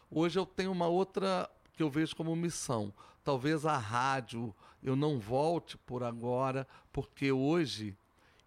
Hoje 0.09 0.37
eu 0.37 0.45
tenho 0.45 0.71
uma 0.71 0.87
outra 0.87 1.49
que 1.73 1.83
eu 1.83 1.89
vejo 1.89 2.15
como 2.15 2.35
missão. 2.35 2.93
Talvez 3.23 3.65
a 3.65 3.77
rádio 3.77 4.53
eu 4.83 4.95
não 4.95 5.19
volte 5.19 5.77
por 5.77 6.03
agora, 6.03 6.67
porque 6.93 7.31
hoje 7.31 7.97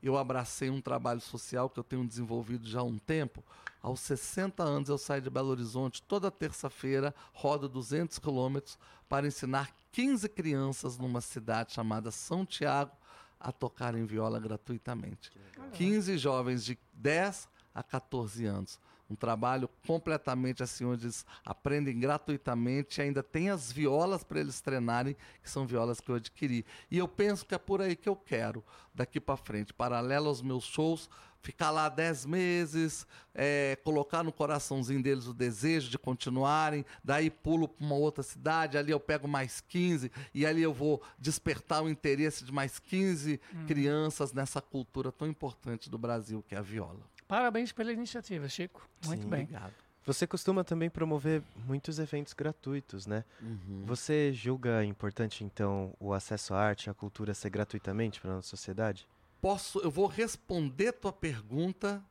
eu 0.03 0.17
abracei 0.17 0.71
um 0.71 0.81
trabalho 0.81 1.21
social 1.21 1.69
que 1.69 1.79
eu 1.79 1.85
tenho 1.85 2.07
desenvolvido 2.07 2.67
já 2.67 2.81
há 2.81 2.85
um 2.85 2.99
tempo. 2.99 3.45
Aos 3.83 4.01
60 4.01 4.63
anos 4.63 4.89
eu 4.89 4.99
saio 4.99 5.23
de 5.23 5.31
Belo 5.31 5.49
Horizonte 5.49 6.03
toda 6.03 6.31
terça-feira, 6.31 7.15
rodo 7.33 7.69
200 7.69 8.19
quilômetros 8.19 8.79
para 9.09 9.27
ensinar 9.27 9.75
15 9.93 10.29
crianças 10.29 10.97
numa 10.97 11.21
cidade 11.21 11.73
chamada 11.73 12.11
São 12.11 12.47
Tiago 12.47 12.93
a 13.41 13.51
tocarem 13.51 14.05
viola 14.05 14.39
gratuitamente. 14.39 15.31
15 15.73 16.19
jovens 16.19 16.65
de 16.65 16.79
10 16.95 17.49
a 17.75 17.83
14 17.83 18.47
anos 18.47 18.79
um 19.11 19.15
trabalho 19.15 19.69
completamente 19.87 20.63
assim, 20.63 20.85
onde 20.85 21.05
eles 21.05 21.25
aprendem 21.45 21.99
gratuitamente, 21.99 23.01
ainda 23.01 23.23
tem 23.23 23.51
as 23.51 23.73
violas 23.73 24.23
para 24.23 24.41
eles 24.41 24.61
treinarem, 24.61 25.17
que 25.43 25.51
são 25.51 25.67
violas 25.67 26.01
que 26.01 26.11
eu 26.11 26.17
adquiri. 26.17 26.65
E 26.91 26.99
eu 26.99 27.09
penso 27.09 27.47
que 27.47 27.55
é 27.55 27.59
por 27.59 27.81
aí 27.81 27.97
que 27.97 28.09
eu 28.09 28.17
quero, 28.17 28.63
daqui 28.95 29.21
para 29.21 29.37
frente, 29.37 29.73
paralelo 29.73 30.29
aos 30.29 30.43
meus 30.43 30.65
shows, 30.65 31.09
ficar 31.41 31.71
lá 31.71 31.89
dez 31.89 32.27
meses, 32.27 33.07
é, 33.35 33.79
colocar 33.85 34.23
no 34.23 34.33
coraçãozinho 34.33 35.03
deles 35.03 35.27
o 35.27 35.33
desejo 35.33 35.89
de 35.89 35.99
continuarem, 35.99 36.85
daí 37.03 37.31
pulo 37.31 37.69
para 37.69 37.87
uma 37.87 37.95
outra 37.95 38.23
cidade, 38.23 38.77
ali 38.77 38.91
eu 38.91 39.01
pego 39.01 39.29
mais 39.29 39.61
15 39.61 40.11
e 40.35 40.45
ali 40.45 40.63
eu 40.63 40.73
vou 40.73 41.01
despertar 41.19 41.83
o 41.83 41.89
interesse 41.89 42.45
de 42.45 42.53
mais 42.53 42.79
15 42.79 43.41
hum. 43.55 43.67
crianças 43.67 44.33
nessa 44.33 44.61
cultura 44.61 45.13
tão 45.13 45.29
importante 45.29 45.89
do 45.89 45.97
Brasil, 45.97 46.45
que 46.47 46.55
é 46.55 46.59
a 46.59 46.63
viola. 46.63 47.18
Parabéns 47.29 47.71
pela 47.71 47.93
iniciativa, 47.93 48.49
Chico. 48.49 48.89
Muito 49.05 49.23
Sim, 49.23 49.29
bem. 49.29 49.43
Obrigado. 49.43 49.75
Você 50.07 50.27
costuma 50.27 50.65
também 50.65 50.89
promover 50.89 51.43
muitos 51.67 51.99
eventos 51.99 52.33
gratuitos, 52.33 53.07
né? 53.07 53.23
Uhum. 53.43 53.83
Você 53.85 54.33
julga 54.33 54.83
importante, 54.83 55.45
então, 55.45 55.95
o 56.01 56.15
acesso 56.15 56.55
à 56.55 56.59
arte 56.59 56.87
e 56.87 56.91
à 56.91 56.95
cultura 56.95 57.35
ser 57.35 57.51
gratuitamente 57.51 58.19
para 58.19 58.31
a 58.31 58.35
nossa 58.37 58.49
sociedade? 58.49 59.07
Posso, 59.39 59.79
eu 59.81 59.91
vou 59.91 60.07
responder 60.07 60.93
tua 60.93 61.13
pergunta 61.13 62.03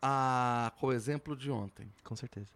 a, 0.00 0.72
com 0.80 0.86
o 0.86 0.92
exemplo 0.92 1.36
de 1.36 1.50
ontem. 1.50 1.92
Com 2.02 2.16
certeza. 2.16 2.48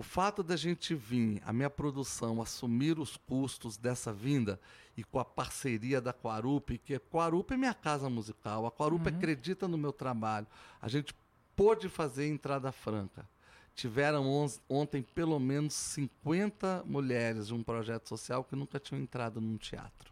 O 0.00 0.02
fato 0.02 0.42
da 0.42 0.56
gente 0.56 0.94
vir, 0.94 1.42
a 1.44 1.52
minha 1.52 1.68
produção, 1.68 2.40
assumir 2.40 2.98
os 2.98 3.18
custos 3.18 3.76
dessa 3.76 4.10
vinda 4.10 4.58
e 4.96 5.04
com 5.04 5.18
a 5.18 5.24
parceria 5.26 6.00
da 6.00 6.10
Quarup, 6.10 6.78
que 6.78 6.94
a 6.94 6.98
Quarup 6.98 7.52
é 7.52 7.56
minha 7.58 7.74
casa 7.74 8.08
musical, 8.08 8.64
a 8.64 8.70
Quarup 8.70 9.06
uhum. 9.06 9.14
acredita 9.14 9.68
no 9.68 9.76
meu 9.76 9.92
trabalho. 9.92 10.46
A 10.80 10.88
gente 10.88 11.14
pôde 11.54 11.90
fazer 11.90 12.26
entrada 12.26 12.72
franca. 12.72 13.28
Tiveram 13.74 14.26
ontem 14.70 15.02
pelo 15.02 15.38
menos 15.38 15.74
50 15.74 16.82
mulheres 16.86 17.48
de 17.48 17.52
um 17.52 17.62
projeto 17.62 18.08
social 18.08 18.42
que 18.42 18.56
nunca 18.56 18.80
tinham 18.80 19.02
entrado 19.02 19.38
num 19.38 19.58
teatro. 19.58 20.10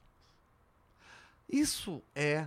Isso 1.49 2.03
é 2.15 2.47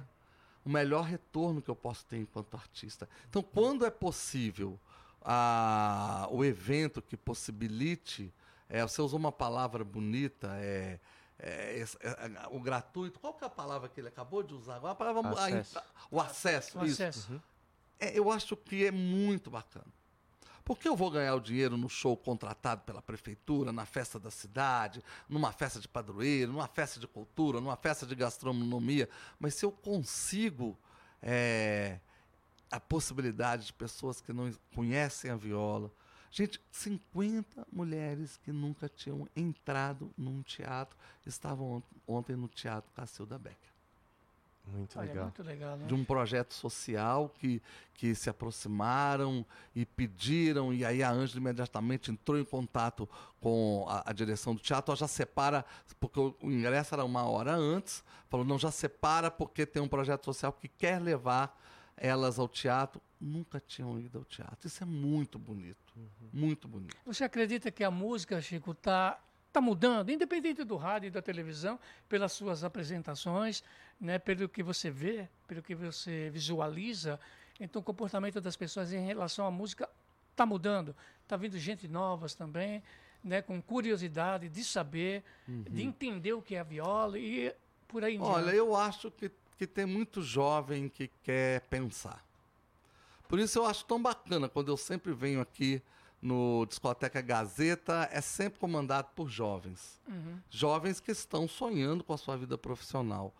o 0.63 0.69
melhor 0.69 1.05
retorno 1.05 1.59
que 1.59 1.71
eu 1.71 1.75
posso 1.75 2.05
ter 2.05 2.17
enquanto 2.17 2.53
artista. 2.53 3.09
Então, 3.27 3.41
quando 3.41 3.83
é 3.83 3.89
possível 3.89 4.79
a, 5.21 6.27
o 6.31 6.43
evento 6.43 7.01
que 7.01 7.15
possibilite, 7.15 8.33
é, 8.69 8.81
você 8.81 9.01
usou 9.01 9.19
uma 9.19 9.31
palavra 9.31 9.83
bonita, 9.83 10.47
é, 10.55 10.99
é, 11.39 11.81
é, 11.81 12.47
o 12.49 12.59
gratuito, 12.59 13.19
qual 13.19 13.33
que 13.33 13.43
é 13.43 13.47
a 13.47 13.49
palavra 13.49 13.89
que 13.89 13.99
ele 13.99 14.07
acabou 14.07 14.43
de 14.43 14.53
usar? 14.53 14.77
A 14.77 14.95
palavra, 14.95 15.29
acesso. 15.29 15.79
A, 15.79 15.83
o 16.09 16.21
acesso, 16.21 16.79
o 16.79 16.85
isso. 16.85 17.01
Acesso. 17.01 17.31
Uhum. 17.31 17.41
É, 17.99 18.17
eu 18.17 18.31
acho 18.31 18.55
que 18.55 18.85
é 18.85 18.91
muito 18.91 19.49
bacana. 19.49 19.87
Porque 20.63 20.87
eu 20.87 20.95
vou 20.95 21.09
ganhar 21.09 21.35
o 21.35 21.39
dinheiro 21.39 21.75
no 21.75 21.89
show 21.89 22.15
contratado 22.15 22.81
pela 22.83 23.01
prefeitura, 23.01 23.71
na 23.71 23.85
festa 23.85 24.19
da 24.19 24.29
cidade, 24.29 25.03
numa 25.27 25.51
festa 25.51 25.79
de 25.79 25.87
padroeiro, 25.87 26.51
numa 26.51 26.67
festa 26.67 26.99
de 26.99 27.07
cultura, 27.07 27.59
numa 27.59 27.75
festa 27.75 28.05
de 28.05 28.15
gastronomia, 28.15 29.09
mas 29.39 29.55
se 29.55 29.65
eu 29.65 29.71
consigo 29.71 30.77
é, 31.21 31.99
a 32.71 32.79
possibilidade 32.79 33.67
de 33.67 33.73
pessoas 33.73 34.21
que 34.21 34.31
não 34.31 34.51
conhecem 34.73 35.29
a 35.29 35.35
viola. 35.35 35.91
Gente, 36.31 36.61
50 36.71 37.67
mulheres 37.71 38.37
que 38.37 38.53
nunca 38.53 38.87
tinham 38.87 39.27
entrado 39.35 40.09
num 40.17 40.41
teatro 40.41 40.97
estavam 41.25 41.83
ontem 42.07 42.37
no 42.37 42.47
Teatro 42.47 42.89
Cacilda 42.93 43.37
Becker. 43.37 43.71
Muito 44.65 44.97
Olha, 44.97 45.07
legal. 45.09 45.23
Muito 45.25 45.43
legal 45.43 45.77
né? 45.77 45.87
De 45.87 45.93
um 45.93 46.05
projeto 46.05 46.53
social 46.53 47.29
que, 47.39 47.61
que 47.95 48.15
se 48.15 48.29
aproximaram 48.29 49.45
e 49.75 49.85
pediram, 49.85 50.73
e 50.73 50.85
aí 50.85 51.03
a 51.03 51.11
Ângela 51.11 51.41
imediatamente 51.41 52.11
entrou 52.11 52.39
em 52.39 52.45
contato 52.45 53.09
com 53.41 53.85
a, 53.89 54.09
a, 54.09 54.13
direção 54.13 54.53
do 54.53 54.61
teatro, 54.61 54.91
ela 54.91 54.97
já 54.97 55.07
separa, 55.07 55.65
porque 55.99 56.19
o, 56.19 56.35
o 56.41 56.51
ingresso 56.51 56.93
era 56.93 57.03
uma 57.03 57.23
hora 57.23 57.53
antes, 57.53 58.03
falou, 58.29 58.45
não, 58.45 58.57
já 58.57 58.71
separa 58.71 59.29
porque 59.29 59.65
tem 59.65 59.81
um 59.81 59.87
projeto 59.87 60.23
social 60.25 60.53
que 60.53 60.67
quer 60.67 61.01
levar 61.01 61.59
elas 62.01 62.39
ao 62.39 62.47
teatro, 62.47 62.99
nunca 63.19 63.59
tinham 63.59 63.99
ido 63.99 64.17
ao 64.17 64.25
teatro. 64.25 64.67
Isso 64.67 64.81
é 64.81 64.85
muito 64.85 65.37
bonito, 65.37 65.93
uhum. 65.95 66.29
muito 66.33 66.67
bonito. 66.67 66.97
Você 67.05 67.23
acredita 67.23 67.69
que 67.69 67.83
a 67.83 67.91
música, 67.91 68.41
Chico, 68.41 68.71
está 68.71 69.21
tá 69.53 69.61
mudando, 69.61 70.09
independente 70.09 70.63
do 70.63 70.77
rádio 70.77 71.07
e 71.07 71.11
da 71.11 71.21
televisão, 71.21 71.79
pelas 72.09 72.31
suas 72.31 72.63
apresentações, 72.63 73.63
né, 73.99 74.17
pelo 74.17 74.49
que 74.49 74.63
você 74.63 74.89
vê, 74.89 75.29
pelo 75.47 75.61
que 75.61 75.75
você 75.75 76.31
visualiza. 76.31 77.19
Então, 77.59 77.81
o 77.81 77.85
comportamento 77.85 78.41
das 78.41 78.55
pessoas 78.55 78.91
em 78.91 79.05
relação 79.05 79.45
à 79.45 79.51
música 79.51 79.87
está 80.31 80.43
mudando. 80.45 80.95
Está 81.21 81.37
vindo 81.37 81.59
gente 81.59 81.87
novas 81.87 82.33
também, 82.33 82.81
né, 83.23 83.43
com 83.43 83.61
curiosidade 83.61 84.49
de 84.49 84.63
saber, 84.63 85.23
uhum. 85.47 85.63
de 85.69 85.83
entender 85.83 86.33
o 86.33 86.41
que 86.41 86.55
é 86.55 86.61
a 86.61 86.63
viola 86.63 87.19
e 87.19 87.53
por 87.87 88.03
aí 88.03 88.15
em 88.15 88.21
Olha, 88.21 88.43
diante. 88.43 88.57
eu 88.57 88.75
acho 88.75 89.11
que 89.11 89.29
que 89.61 89.67
tem 89.67 89.85
muito 89.85 90.23
jovem 90.23 90.89
que 90.89 91.07
quer 91.21 91.61
pensar. 91.67 92.25
Por 93.27 93.37
isso 93.37 93.59
eu 93.59 93.65
acho 93.67 93.85
tão 93.85 94.01
bacana 94.01 94.49
quando 94.49 94.69
eu 94.69 94.75
sempre 94.75 95.13
venho 95.13 95.39
aqui 95.39 95.83
no 96.19 96.65
Discoteca 96.65 97.21
Gazeta, 97.21 98.09
é 98.11 98.21
sempre 98.21 98.59
comandado 98.59 99.09
por 99.15 99.29
jovens. 99.29 100.01
Uhum. 100.07 100.39
Jovens 100.49 100.99
que 100.99 101.11
estão 101.11 101.47
sonhando 101.47 102.03
com 102.03 102.11
a 102.11 102.17
sua 102.17 102.35
vida 102.35 102.57
profissional. 102.57 103.31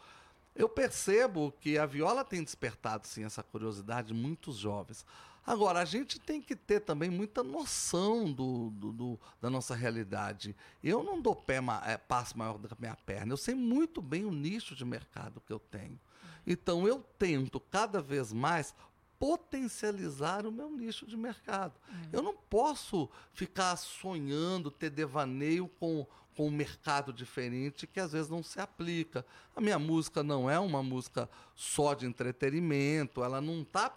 eu 0.56 0.70
percebo 0.70 1.52
que 1.60 1.80
a 1.80 1.88
viola 1.88 2.24
tem 2.24 2.44
despertado, 2.44 3.08
sim, 3.08 3.24
essa 3.24 3.42
curiosidade 3.42 4.10
de 4.10 4.14
muitos 4.14 4.58
jovens. 4.58 5.04
Agora, 5.46 5.80
a 5.82 5.86
gente 5.86 6.20
tem 6.20 6.42
que 6.42 6.56
ter 6.56 6.82
também 6.82 7.10
muita 7.10 7.44
noção 7.44 8.32
do, 8.32 8.70
do, 8.72 8.92
do 8.92 9.20
da 9.42 9.50
nossa 9.50 9.76
realidade. 9.76 10.56
Eu 10.84 11.04
não 11.04 11.20
dou 11.20 11.36
pé, 11.36 11.60
é, 11.86 11.98
passo 11.98 12.38
maior 12.38 12.58
do 12.58 12.68
que 12.68 12.74
a 12.74 12.78
minha 12.80 12.96
perna. 12.96 13.34
Eu 13.34 13.38
sei 13.38 13.56
muito 13.56 14.02
bem 14.02 14.24
o 14.26 14.32
nicho 14.32 14.76
de 14.76 14.86
mercado 14.86 15.42
que 15.46 15.52
eu 15.52 15.60
tenho. 15.60 16.00
Então, 16.46 16.88
eu 16.88 17.04
tento 17.18 17.60
cada 17.60 18.02
vez 18.02 18.32
mais 18.32 18.74
potencializar 19.20 20.48
o 20.48 20.52
meu 20.52 20.70
nicho 20.70 21.06
de 21.06 21.16
mercado. 21.16 21.74
Uhum. 21.88 22.10
Eu 22.12 22.22
não 22.24 22.36
posso 22.36 23.10
ficar 23.34 23.76
sonhando, 23.76 24.72
ter 24.72 24.90
devaneio 24.90 25.68
com 25.80 26.08
com 26.36 26.48
um 26.48 26.52
mercado 26.52 27.12
diferente 27.12 27.86
que 27.86 28.00
às 28.00 28.14
vezes 28.14 28.30
não 28.30 28.42
se 28.42 28.60
aplica. 28.60 29.26
A 29.56 29.62
minha 29.62 29.78
música 29.78 30.24
não 30.24 30.50
é 30.50 30.60
uma 30.60 30.82
música 30.82 31.30
só 31.56 31.94
de 31.94 32.06
entretenimento, 32.06 33.24
ela 33.24 33.42
não 33.42 33.62
está 33.62 33.90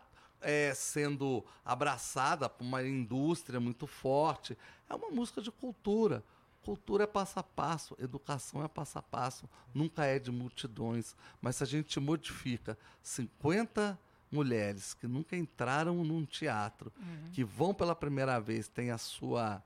é, 0.45 0.73
sendo 0.75 1.45
abraçada 1.65 2.49
por 2.49 2.65
uma 2.65 2.83
indústria 2.83 3.59
muito 3.59 3.87
forte. 3.87 4.57
É 4.89 4.95
uma 4.95 5.11
música 5.11 5.43
de 5.43 5.51
cultura. 5.51 6.23
Cultura 6.63 7.05
é 7.05 7.07
passo 7.07 7.39
a 7.39 7.43
passo, 7.43 7.97
educação 7.99 8.65
é 8.65 8.69
passo 8.69 8.99
a 8.99 9.03
passo, 9.03 9.49
nunca 9.75 10.05
é 10.05 10.19
de 10.19 10.31
multidões. 10.31 11.15
Mas 11.41 11.57
se 11.57 11.63
a 11.63 11.67
gente 11.67 12.01
modifica 12.01 12.79
50 13.03 13.99
mulheres 14.31 14.95
que 14.95 15.07
nunca 15.07 15.37
entraram 15.37 16.03
num 16.03 16.25
teatro, 16.25 16.93
uhum. 16.97 17.31
que 17.33 17.45
vão 17.45 17.75
pela 17.75 17.95
primeira 17.95 18.41
vez, 18.41 18.69
têm 18.69 18.91
a 18.91 18.99
sua 18.99 19.63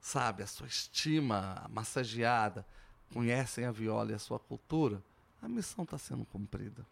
sabe, 0.00 0.42
a 0.42 0.46
sua 0.46 0.66
estima 0.66 1.66
massageada, 1.70 2.66
conhecem 3.12 3.64
a 3.64 3.72
viola 3.72 4.12
e 4.12 4.14
a 4.14 4.18
sua 4.18 4.38
cultura, 4.38 5.02
a 5.42 5.48
missão 5.48 5.84
está 5.84 5.98
sendo 5.98 6.24
cumprida. 6.24 6.86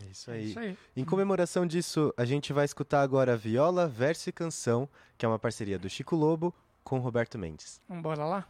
É 0.00 0.10
isso 0.10 0.30
aí. 0.30 0.44
isso 0.50 0.58
aí. 0.58 0.76
Em 0.96 1.04
comemoração 1.04 1.66
disso, 1.66 2.12
a 2.16 2.24
gente 2.24 2.52
vai 2.52 2.64
escutar 2.64 3.02
agora 3.02 3.36
Viola, 3.36 3.86
Verso 3.86 4.28
e 4.28 4.32
Canção, 4.32 4.88
que 5.16 5.24
é 5.24 5.28
uma 5.28 5.38
parceria 5.38 5.78
do 5.78 5.88
Chico 5.88 6.16
Lobo 6.16 6.54
com 6.82 6.98
Roberto 6.98 7.38
Mendes. 7.38 7.80
Vamos 7.88 8.02
bora 8.02 8.24
lá? 8.24 8.48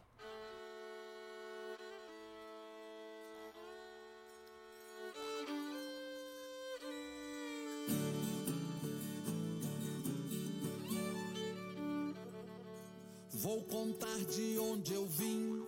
Vou 13.30 13.60
contar 13.62 14.18
de 14.30 14.56
onde 14.58 14.94
eu 14.94 15.04
vim, 15.06 15.66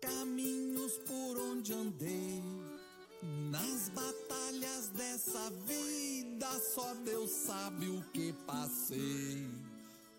caminhos 0.00 0.96
por 0.98 1.38
onde 1.40 1.72
andei. 1.72 2.40
Nas 3.50 3.88
batalhas 3.88 4.13
dessa 4.94 5.50
vida, 5.66 6.46
só 6.60 6.94
Deus 7.04 7.30
sabe 7.30 7.88
o 7.88 8.02
que 8.12 8.32
passei. 8.46 9.48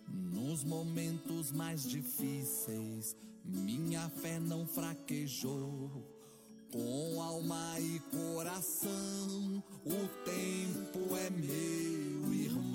Nos 0.07 0.63
momentos 0.63 1.51
mais 1.51 1.83
difíceis, 1.83 3.15
minha 3.43 4.09
fé 4.09 4.39
não 4.39 4.67
fraquejou. 4.67 6.03
Com 6.71 7.21
alma 7.21 7.79
e 7.79 7.99
coração, 8.11 9.63
o 9.85 10.07
tempo 10.25 11.15
é 11.15 11.29
meu 11.29 12.33
irmão. 12.33 12.74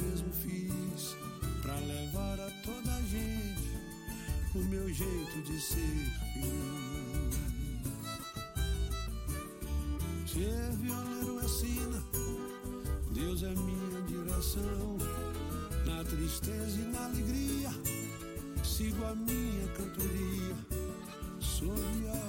jeito 5.31 5.41
de 5.41 5.59
ser 5.59 6.11
feliz. 6.33 7.35
Ser 10.27 10.71
violeiro 10.77 11.39
é 11.39 11.47
sina, 11.47 12.03
Deus 13.11 13.43
é 13.43 13.49
minha 13.55 14.01
direção. 14.07 14.97
Na 15.85 16.03
tristeza 16.03 16.79
e 16.79 16.91
na 16.91 17.05
alegria, 17.05 17.69
sigo 18.63 19.05
a 19.05 19.15
minha 19.15 19.67
cantoria. 19.77 20.55
Sou 21.39 21.75
viola, 21.75 22.20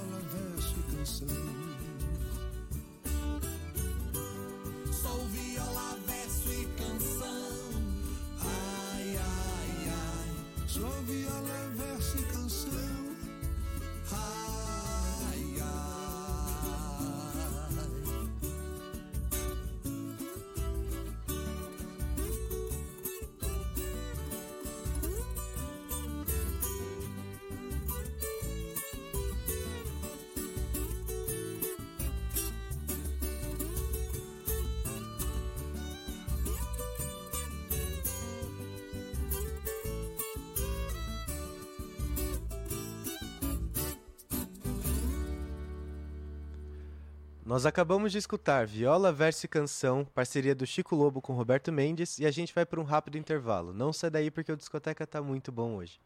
Nós 47.53 47.67
acabamos 47.67 48.11
de 48.11 48.17
escutar 48.17 48.65
Viola 48.65 49.13
Verso 49.13 49.45
e 49.45 49.47
Canção, 49.47 50.03
parceria 50.03 50.55
do 50.55 50.65
Chico 50.65 50.95
Lobo 50.95 51.21
com 51.21 51.33
Roberto 51.33 51.71
Mendes, 51.71 52.17
e 52.17 52.25
a 52.25 52.31
gente 52.31 52.51
vai 52.51 52.65
para 52.65 52.81
um 52.81 52.83
rápido 52.83 53.15
intervalo. 53.15 53.71
Não 53.71 53.93
sai 53.93 54.09
daí 54.09 54.31
porque 54.31 54.51
o 54.51 54.57
discoteca 54.57 55.05
tá 55.05 55.21
muito 55.21 55.51
bom 55.51 55.75
hoje. 55.75 56.01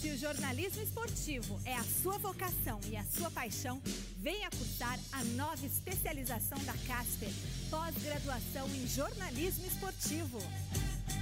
Se 0.00 0.10
o 0.10 0.16
jornalismo 0.16 0.80
esportivo 0.80 1.58
é 1.64 1.74
a 1.74 1.82
sua 1.82 2.18
vocação 2.18 2.78
e 2.88 2.96
a 2.96 3.02
sua 3.02 3.32
paixão, 3.32 3.82
venha 4.18 4.48
cursar 4.48 4.96
a 5.10 5.24
nova 5.24 5.66
especialização 5.66 6.58
da 6.64 6.74
Casper, 6.86 7.30
pós-graduação 7.68 8.68
em 8.68 8.86
jornalismo 8.86 9.66
esportivo. 9.66 10.38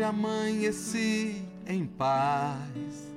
Hoje 0.00 0.08
amanheci 0.08 1.42
em 1.66 1.84
paz, 1.84 3.12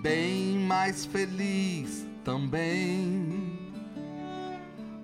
bem 0.00 0.56
mais 0.56 1.04
feliz 1.04 2.06
também, 2.24 3.58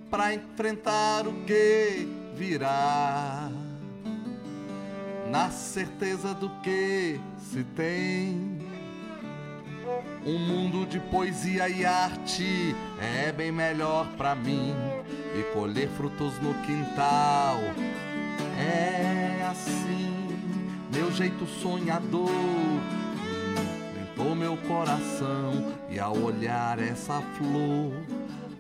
para 0.09 0.35
enfrentar 0.35 1.27
o 1.27 1.33
que 1.45 2.07
virá, 2.37 3.51
na 5.29 5.51
certeza 5.51 6.33
do 6.35 6.49
que 6.63 7.19
se 7.51 7.65
tem. 7.75 8.61
Um 10.25 10.39
mundo 10.39 10.87
de 10.87 11.01
poesia 11.01 11.69
e 11.69 11.85
arte 11.85 12.77
é 13.01 13.33
bem 13.33 13.51
melhor 13.51 14.07
pra 14.17 14.37
mim. 14.37 14.73
E 15.35 15.43
colher 15.53 15.89
frutos 15.89 16.41
no 16.41 16.55
quintal 16.63 17.59
é 18.57 19.45
assim, 19.51 20.18
meu 20.99 21.13
jeito 21.13 21.47
sonhador. 21.47 22.29
Inventou 23.95 24.35
meu 24.35 24.57
coração 24.57 25.73
e 25.89 26.01
ao 26.01 26.17
olhar 26.19 26.81
essa 26.81 27.23
flor 27.37 27.93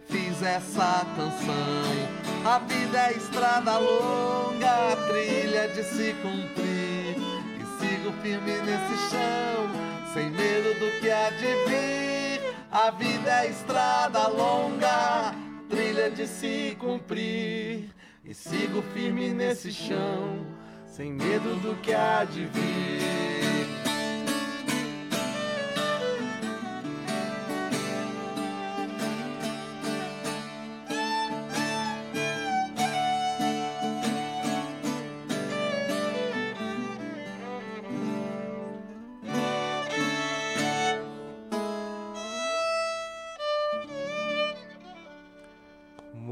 Fiz 0.08 0.40
essa 0.42 1.04
canção. 1.16 2.44
A 2.44 2.58
vida 2.60 3.08
é 3.08 3.12
estrada 3.12 3.76
longa, 3.76 4.96
trilha 5.06 5.68
de 5.68 5.82
se 5.82 6.14
cumprir. 6.22 7.16
E 7.58 7.64
sigo 7.78 8.12
firme 8.22 8.52
nesse 8.52 9.10
chão, 9.10 10.14
sem 10.14 10.30
medo 10.30 10.78
do 10.78 11.00
que 11.00 11.10
há 11.10 11.28
de 11.28 11.68
vir. 11.68 12.54
A 12.70 12.90
vida 12.90 13.44
é 13.44 13.50
estrada 13.50 14.28
longa, 14.28 15.34
trilha 15.68 16.10
de 16.10 16.26
se 16.26 16.74
cumprir. 16.78 17.90
E 18.24 18.32
sigo 18.32 18.80
firme 18.94 19.28
nesse 19.30 19.70
chão, 19.70 20.46
sem 20.98 21.12
medo 21.12 21.54
do 21.60 21.76
que 21.76 21.94
há 21.94 22.24
de 22.24 22.44
vir. 22.46 23.77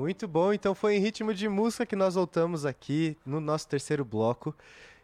Muito 0.06 0.28
bom, 0.28 0.52
então 0.52 0.72
foi 0.72 0.94
em 0.94 1.00
ritmo 1.00 1.34
de 1.34 1.48
música 1.48 1.84
que 1.84 1.96
nós 1.96 2.14
voltamos 2.14 2.64
aqui 2.64 3.18
no 3.26 3.40
nosso 3.40 3.66
terceiro 3.66 4.04
bloco. 4.04 4.54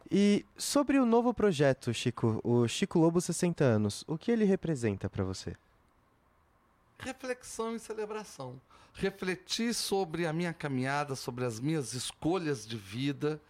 E 0.08 0.46
sobre 0.56 0.96
o 1.00 1.04
novo 1.04 1.34
projeto, 1.34 1.92
Chico, 1.92 2.40
o 2.44 2.68
Chico 2.68 3.00
Lobo 3.00 3.20
60 3.20 3.64
anos, 3.64 4.04
o 4.06 4.16
que 4.16 4.30
ele 4.30 4.44
representa 4.44 5.10
para 5.10 5.24
você? 5.24 5.56
Reflexão 7.00 7.74
e 7.74 7.80
celebração. 7.80 8.60
Refletir 8.94 9.74
sobre 9.74 10.24
a 10.24 10.32
minha 10.32 10.52
caminhada, 10.52 11.16
sobre 11.16 11.44
as 11.44 11.58
minhas 11.58 11.94
escolhas 11.94 12.64
de 12.64 12.76
vida 12.76 13.40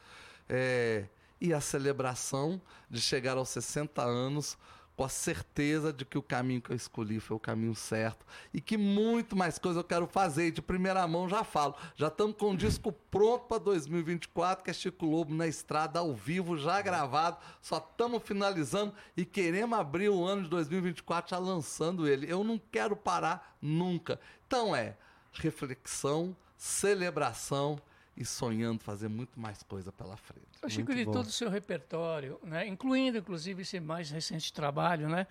é, 0.49 1.05
e 1.39 1.53
a 1.53 1.61
celebração 1.61 2.59
de 2.89 2.99
chegar 2.99 3.37
aos 3.37 3.51
60 3.51 4.01
anos 4.01 4.57
com 4.97 5.05
a 5.05 5.09
certeza 5.09 5.93
de 5.93 6.05
que 6.05 6.19
o 6.19 6.23
caminho 6.23 6.61
que 6.61 6.71
eu 6.71 6.77
escolhi 6.77 7.19
foi 7.19 7.37
o 7.37 7.41
caminho 7.41 7.75
certo 7.75 8.27
e 8.53 8.61
que 8.61 8.77
muito 8.77 9.35
mais 9.35 9.59
coisa 9.59 9.81
eu 9.81 9.85
quero 9.85 10.07
fazer. 10.07 10.51
De 10.51 10.61
primeira 10.61 11.07
mão 11.09 11.29
já 11.29 11.43
falo. 11.45 11.75
Já 11.97 12.09
estamos 12.09 12.37
com 12.37 12.51
o 12.51 12.57
disco 12.57 12.93
pronto 13.11 13.47
para 13.47 13.59
2024, 13.59 14.65
que 14.65 14.71
é 14.71 14.75
Chico 14.75 15.07
Lobo 15.07 15.35
na 15.35 15.47
estrada, 15.47 15.99
ao 15.99 16.13
vivo, 16.13 16.57
já 16.57 16.81
gravado. 16.83 17.39
Só 17.61 17.79
estamos 17.79 18.23
finalizando 18.23 18.95
e 19.17 19.25
queremos 19.25 19.79
abrir 19.79 20.09
o 20.09 20.25
ano 20.25 20.43
de 20.43 20.49
2024 20.51 21.31
já 21.31 21.39
lançando 21.39 22.07
ele. 22.07 22.31
Eu 22.31 22.45
não 22.45 22.61
quero 22.71 22.95
parar 22.95 23.57
nunca. 23.61 24.21
Então 24.47 24.77
é 24.77 24.97
reflexão, 25.33 26.37
celebração 26.57 27.81
e 28.17 28.25
sonhando 28.25 28.81
fazer 28.83 29.09
muito 29.09 29.39
mais 29.41 29.63
coisa 29.63 29.91
pela 29.91 30.17
frente. 30.17 30.47
Eu 30.63 30.69
Chico, 30.69 30.95
de 30.95 31.05
bom. 31.05 31.13
todo 31.13 31.27
o 31.27 31.33
seu 31.33 31.49
repertório, 31.49 32.39
né, 32.43 32.67
incluindo 32.67 33.19
inclusive 33.19 33.63
esse 33.63 33.81
mais 33.81 34.11
recente 34.11 34.53
trabalho, 34.53 35.09
né, 35.09 35.27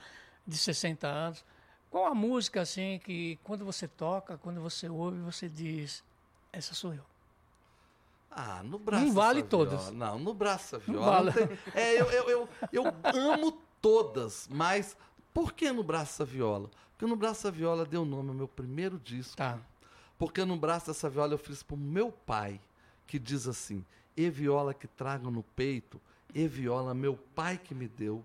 de 0.45 0.57
60 0.57 1.07
anos, 1.07 1.45
qual 1.89 2.05
a 2.07 2.15
música 2.15 2.61
assim 2.61 2.99
que 3.03 3.37
quando 3.43 3.63
você 3.63 3.87
toca, 3.87 4.37
quando 4.37 4.59
você 4.61 4.89
ouve, 4.89 5.19
você 5.19 5.47
diz, 5.47 6.03
essa 6.51 6.73
sou 6.73 6.93
eu? 6.93 7.03
Ah, 8.29 8.63
no 8.63 8.79
braço. 8.79 9.05
Não 9.05 9.13
vale 9.13 9.43
todas. 9.43 9.91
Não, 9.91 10.17
no 10.17 10.33
braço 10.33 10.77
essa 10.77 10.79
viola. 10.79 11.11
vale. 11.11 11.25
não 11.25 11.33
tem- 11.33 11.57
É, 11.75 11.99
eu, 12.01 12.05
eu, 12.11 12.29
eu, 12.29 12.49
eu 12.71 12.83
amo 13.33 13.61
todas, 13.81 14.47
mas 14.49 14.95
por 15.33 15.51
que 15.51 15.69
no 15.71 15.83
braço 15.83 16.13
essa 16.13 16.25
viola? 16.25 16.69
Porque 16.93 17.05
no 17.05 17.15
braço 17.17 17.41
essa 17.41 17.51
viola 17.51 17.85
deu 17.85 18.05
nome 18.05 18.29
ao 18.29 18.35
meu 18.35 18.47
primeiro 18.47 18.97
disco. 18.97 19.35
Tá. 19.35 19.59
Porque 20.17 20.45
no 20.45 20.55
braço 20.55 20.87
dessa 20.87 21.09
viola 21.09 21.33
eu 21.33 21.37
fiz 21.37 21.61
pro 21.61 21.75
meu 21.75 22.09
pai, 22.11 22.61
que 23.11 23.19
diz 23.19 23.45
assim: 23.45 23.83
E 24.15 24.29
viola 24.29 24.73
que 24.73 24.87
trago 24.87 25.29
no 25.29 25.43
peito, 25.43 25.99
e 26.33 26.47
viola 26.47 26.93
meu 26.93 27.17
pai 27.35 27.57
que 27.57 27.75
me 27.75 27.89
deu, 27.89 28.23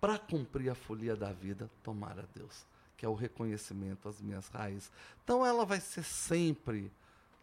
para 0.00 0.18
cumprir 0.18 0.70
a 0.70 0.74
folia 0.74 1.14
da 1.14 1.30
vida, 1.30 1.68
tomara 1.84 2.26
Deus. 2.34 2.64
Que 2.96 3.04
é 3.04 3.08
o 3.08 3.14
reconhecimento 3.14 4.08
às 4.08 4.22
minhas 4.22 4.48
raízes. 4.48 4.90
Então 5.22 5.44
ela 5.44 5.66
vai 5.66 5.80
ser 5.80 6.02
sempre 6.02 6.90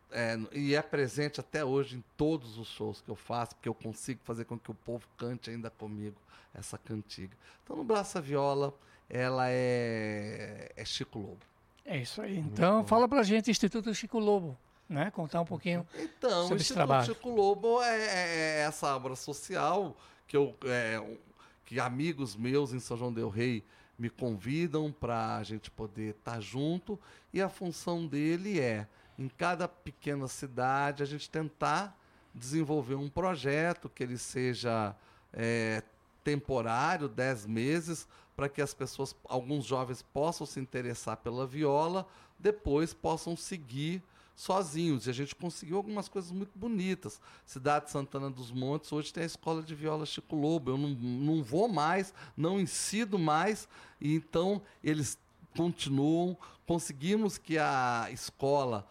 é, 0.09 0.35
e 0.51 0.73
é 0.73 0.81
presente 0.81 1.39
até 1.39 1.63
hoje 1.63 1.97
em 1.97 2.03
todos 2.17 2.57
os 2.57 2.67
shows 2.69 3.01
que 3.01 3.11
eu 3.11 3.15
faço, 3.15 3.53
porque 3.55 3.69
eu 3.69 3.75
consigo 3.75 4.21
fazer 4.23 4.45
com 4.45 4.57
que 4.57 4.71
o 4.71 4.73
povo 4.73 5.07
cante 5.15 5.51
ainda 5.51 5.69
comigo 5.69 6.15
essa 6.55 6.75
cantiga. 6.75 7.37
Então, 7.63 7.75
no 7.75 7.83
Braço 7.83 8.17
a 8.17 8.21
Viola, 8.21 8.73
ela 9.07 9.47
é, 9.47 10.71
é 10.75 10.85
Chico 10.85 11.19
Lobo. 11.19 11.45
É 11.85 11.97
isso 11.97 12.19
aí. 12.19 12.39
Então, 12.39 12.83
fala 12.83 13.07
pra 13.07 13.21
gente, 13.21 13.51
Instituto 13.51 13.93
Chico 13.93 14.17
Lobo, 14.17 14.57
né? 14.89 15.11
Contar 15.11 15.41
um 15.41 15.45
pouquinho. 15.45 15.87
Então, 15.95 16.43
Sobre 16.43 16.55
o 16.55 16.57
esse 16.57 16.63
Instituto 16.63 16.75
trabalho. 16.75 17.05
Chico 17.05 17.29
Lobo 17.29 17.81
é, 17.81 17.97
é 17.99 18.61
essa 18.61 18.95
obra 18.95 19.15
social 19.15 19.95
que, 20.27 20.35
eu, 20.35 20.55
é, 20.65 21.01
que 21.65 21.79
amigos 21.79 22.35
meus 22.35 22.73
em 22.73 22.79
São 22.79 22.97
João 22.97 23.13
del 23.13 23.29
Rei 23.29 23.63
me 23.97 24.09
convidam 24.09 24.91
para 24.91 25.37
a 25.37 25.43
gente 25.43 25.69
poder 25.69 26.15
estar 26.15 26.39
junto 26.39 26.99
e 27.33 27.41
a 27.41 27.49
função 27.49 28.07
dele 28.07 28.59
é, 28.59 28.87
em 29.17 29.27
cada 29.27 29.67
pequena 29.67 30.27
cidade, 30.27 31.03
a 31.03 31.05
gente 31.05 31.29
tentar 31.29 31.97
desenvolver 32.33 32.95
um 32.95 33.09
projeto 33.09 33.89
que 33.89 34.01
ele 34.01 34.17
seja 34.17 34.95
é, 35.33 35.83
temporário, 36.23 37.09
10 37.09 37.45
meses, 37.45 38.07
para 38.35 38.47
que 38.47 38.61
as 38.61 38.73
pessoas, 38.73 39.13
alguns 39.25 39.65
jovens 39.65 40.01
possam 40.01 40.47
se 40.47 40.59
interessar 40.59 41.17
pela 41.17 41.45
viola, 41.45 42.07
depois 42.39 42.93
possam 42.93 43.35
seguir 43.35 44.01
sozinhos. 44.39 45.05
E 45.05 45.09
a 45.09 45.13
gente 45.13 45.35
conseguiu 45.35 45.75
algumas 45.75 46.07
coisas 46.07 46.31
muito 46.31 46.57
bonitas. 46.57 47.19
Cidade 47.45 47.85
de 47.85 47.91
Santana 47.91 48.29
dos 48.29 48.51
Montes, 48.51 48.89
hoje 48.93 49.11
tem 49.11 49.23
a 49.23 49.25
escola 49.25 49.61
de 49.61 49.75
viola 49.75 50.05
Chico 50.05 50.33
Lobo. 50.33 50.71
Eu 50.71 50.77
não, 50.77 50.91
não 50.91 51.43
vou 51.43 51.67
mais, 51.67 52.13
não 52.37 52.57
incido 52.57 53.19
mais. 53.19 53.67
E 53.99 54.15
então 54.15 54.61
eles 54.81 55.17
continuam. 55.57 56.37
Conseguimos 56.65 57.37
que 57.37 57.57
a 57.57 58.07
escola 58.11 58.87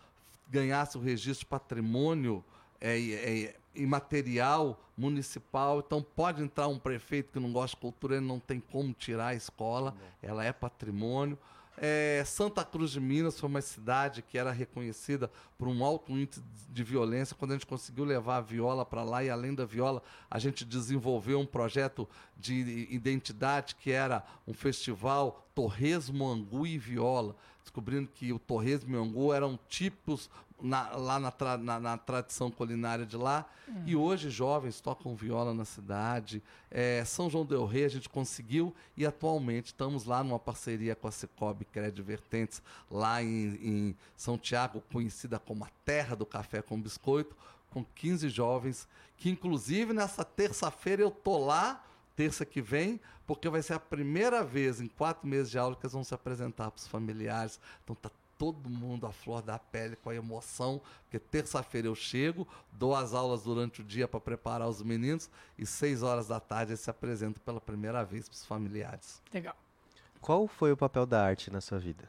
ganhasse 0.50 0.98
o 0.98 1.00
registro 1.00 1.46
de 1.46 1.50
patrimônio 1.50 2.44
é, 2.78 3.00
é, 3.00 3.56
imaterial 3.74 4.78
municipal. 4.98 5.78
Então 5.78 6.02
pode 6.02 6.42
entrar 6.42 6.68
um 6.68 6.78
prefeito 6.78 7.32
que 7.32 7.40
não 7.40 7.52
gosta 7.52 7.74
de 7.74 7.80
cultura, 7.80 8.16
ele 8.16 8.26
não 8.26 8.38
tem 8.38 8.60
como 8.60 8.92
tirar 8.92 9.28
a 9.28 9.34
escola, 9.34 9.96
ela 10.22 10.44
é 10.44 10.52
patrimônio. 10.52 11.38
É, 11.80 12.22
Santa 12.26 12.64
Cruz 12.64 12.90
de 12.90 13.00
Minas 13.00 13.38
foi 13.38 13.48
uma 13.48 13.60
cidade 13.60 14.22
que 14.22 14.36
era 14.36 14.50
reconhecida 14.50 15.30
por 15.56 15.68
um 15.68 15.84
alto 15.84 16.12
índice 16.12 16.42
de 16.68 16.82
violência. 16.82 17.36
Quando 17.36 17.52
a 17.52 17.54
gente 17.54 17.66
conseguiu 17.66 18.04
levar 18.04 18.36
a 18.36 18.40
viola 18.40 18.84
para 18.84 19.02
lá, 19.02 19.22
e 19.22 19.30
além 19.30 19.54
da 19.54 19.64
viola, 19.64 20.02
a 20.30 20.38
gente 20.38 20.64
desenvolveu 20.64 21.40
um 21.40 21.46
projeto 21.46 22.08
de 22.36 22.88
identidade 22.90 23.74
que 23.76 23.90
era 23.90 24.24
um 24.46 24.54
festival 24.54 25.48
Torresmo, 25.54 26.28
Angu 26.28 26.66
e 26.66 26.78
Viola, 26.78 27.34
descobrindo 27.62 28.08
que 28.08 28.32
o 28.32 28.38
torresmo 28.38 28.94
e 28.94 28.98
o 28.98 29.02
angu 29.02 29.32
eram 29.32 29.58
tipos 29.68 30.30
na- 30.60 30.90
lá 30.96 31.18
na, 31.20 31.30
tra- 31.30 31.56
na- 31.58 31.78
na 31.80 31.96
tradição 31.96 32.50
culinária 32.50 33.06
de 33.06 33.16
lá. 33.16 33.46
E 33.86 33.94
hoje 33.94 34.30
jovens 34.30 34.80
tocam 34.80 35.14
viola 35.14 35.52
na 35.54 35.64
cidade. 35.64 36.42
É, 36.70 37.04
São 37.04 37.28
João 37.28 37.44
del 37.44 37.66
Rei 37.66 37.84
a 37.84 37.88
gente 37.88 38.08
conseguiu 38.08 38.74
e 38.96 39.04
atualmente 39.06 39.66
estamos 39.66 40.04
lá 40.04 40.24
numa 40.24 40.38
parceria 40.38 40.96
com 40.96 41.06
a 41.06 41.12
Cicobi 41.12 41.64
Crédito 41.66 42.02
Vertentes, 42.02 42.62
lá 42.90 43.22
em, 43.22 43.28
em 43.62 43.96
São 44.16 44.38
Tiago, 44.38 44.82
conhecida 44.92 45.38
como 45.38 45.64
a 45.64 45.68
terra 45.84 46.16
do 46.16 46.24
café 46.26 46.62
com 46.62 46.80
biscoito, 46.80 47.36
com 47.70 47.84
15 47.94 48.28
jovens, 48.30 48.88
que 49.16 49.28
inclusive 49.28 49.92
nessa 49.92 50.24
terça-feira 50.24 51.02
eu 51.02 51.10
tô 51.10 51.38
lá, 51.38 51.84
terça 52.16 52.44
que 52.46 52.62
vem, 52.62 52.98
porque 53.26 53.48
vai 53.50 53.60
ser 53.62 53.74
a 53.74 53.78
primeira 53.80 54.42
vez 54.42 54.80
em 54.80 54.88
quatro 54.88 55.28
meses 55.28 55.50
de 55.50 55.58
aula 55.58 55.76
que 55.76 55.82
eles 55.84 55.92
vão 55.92 56.02
se 56.02 56.14
apresentar 56.14 56.70
para 56.70 56.78
os 56.78 56.86
familiares. 56.88 57.60
Então 57.84 57.94
tá 57.94 58.10
todo 58.38 58.70
mundo 58.70 59.06
à 59.06 59.12
flor 59.12 59.42
da 59.42 59.58
pele 59.58 59.96
com 59.96 60.10
a 60.10 60.14
emoção, 60.14 60.80
porque 61.02 61.18
terça-feira 61.18 61.88
eu 61.88 61.94
chego, 61.94 62.46
dou 62.72 62.94
as 62.94 63.12
aulas 63.12 63.42
durante 63.42 63.82
o 63.82 63.84
dia 63.84 64.06
para 64.06 64.20
preparar 64.20 64.68
os 64.68 64.80
meninos 64.80 65.28
e 65.58 65.66
seis 65.66 66.02
horas 66.02 66.28
da 66.28 66.38
tarde 66.38 66.70
eles 66.70 66.80
se 66.80 66.88
apresentam 66.88 67.42
pela 67.44 67.60
primeira 67.60 68.04
vez 68.04 68.28
para 68.28 68.36
os 68.36 68.46
familiares. 68.46 69.20
Legal. 69.34 69.56
Qual 70.20 70.46
foi 70.46 70.72
o 70.72 70.76
papel 70.76 71.04
da 71.04 71.22
arte 71.22 71.50
na 71.50 71.60
sua 71.60 71.78
vida? 71.78 72.08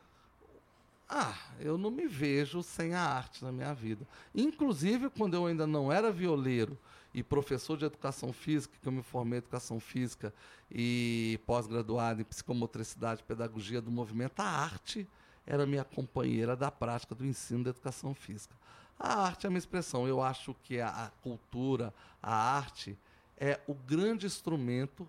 Ah, 1.12 1.36
eu 1.60 1.76
não 1.76 1.90
me 1.90 2.08
vejo 2.08 2.62
sem 2.62 2.94
a 2.94 3.02
arte 3.02 3.44
na 3.44 3.52
minha 3.52 3.74
vida. 3.74 4.08
Inclusive, 4.34 5.10
quando 5.10 5.34
eu 5.34 5.48
ainda 5.48 5.66
não 5.66 5.92
era 5.92 6.12
violeiro 6.12 6.78
e 7.12 7.24
professor 7.24 7.76
de 7.76 7.86
educação 7.86 8.32
física, 8.32 8.78
que 8.80 8.88
eu 8.88 8.92
me 8.92 9.02
formei 9.02 9.38
em 9.38 9.42
educação 9.42 9.80
física 9.80 10.32
e 10.70 11.40
pós-graduado 11.48 12.22
em 12.22 12.24
psicomotricidade 12.24 13.22
e 13.22 13.24
pedagogia 13.24 13.82
do 13.82 13.90
movimento, 13.90 14.40
a 14.40 14.46
arte 14.46 15.08
era 15.50 15.66
minha 15.66 15.84
companheira 15.84 16.56
da 16.56 16.70
prática 16.70 17.16
do 17.16 17.26
ensino 17.26 17.64
da 17.64 17.72
educação 17.72 18.14
física. 18.14 18.56
A 19.00 19.24
arte 19.24 19.48
é 19.48 19.50
uma 19.50 19.58
expressão. 19.58 20.08
Eu 20.08 20.22
acho 20.22 20.56
que 20.64 20.80
a, 20.80 20.90
a 20.90 21.10
cultura, 21.24 21.92
a 22.22 22.32
arte, 22.32 22.96
é 23.36 23.60
o 23.68 23.74
grande 23.74 24.28
instrumento. 24.28 25.08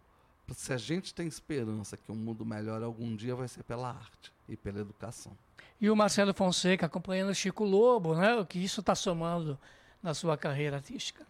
Se 0.54 0.72
a 0.72 0.78
gente 0.78 1.14
tem 1.14 1.28
esperança 1.28 1.96
que 1.96 2.10
o 2.10 2.14
mundo 2.14 2.44
melhore 2.44 2.84
algum 2.84 3.14
dia, 3.14 3.34
vai 3.34 3.48
ser 3.48 3.62
pela 3.64 3.90
arte 3.90 4.32
e 4.48 4.56
pela 4.56 4.80
educação. 4.80 5.36
E 5.78 5.90
o 5.90 5.94
Marcelo 5.94 6.32
Fonseca 6.32 6.86
acompanhando 6.86 7.30
o 7.30 7.34
Chico 7.34 7.62
Lobo, 7.62 8.14
né? 8.14 8.34
O 8.36 8.46
que 8.46 8.58
isso 8.58 8.80
está 8.80 8.94
somando 8.94 9.58
na 10.02 10.14
sua 10.14 10.38
carreira 10.38 10.76
artística? 10.76 11.26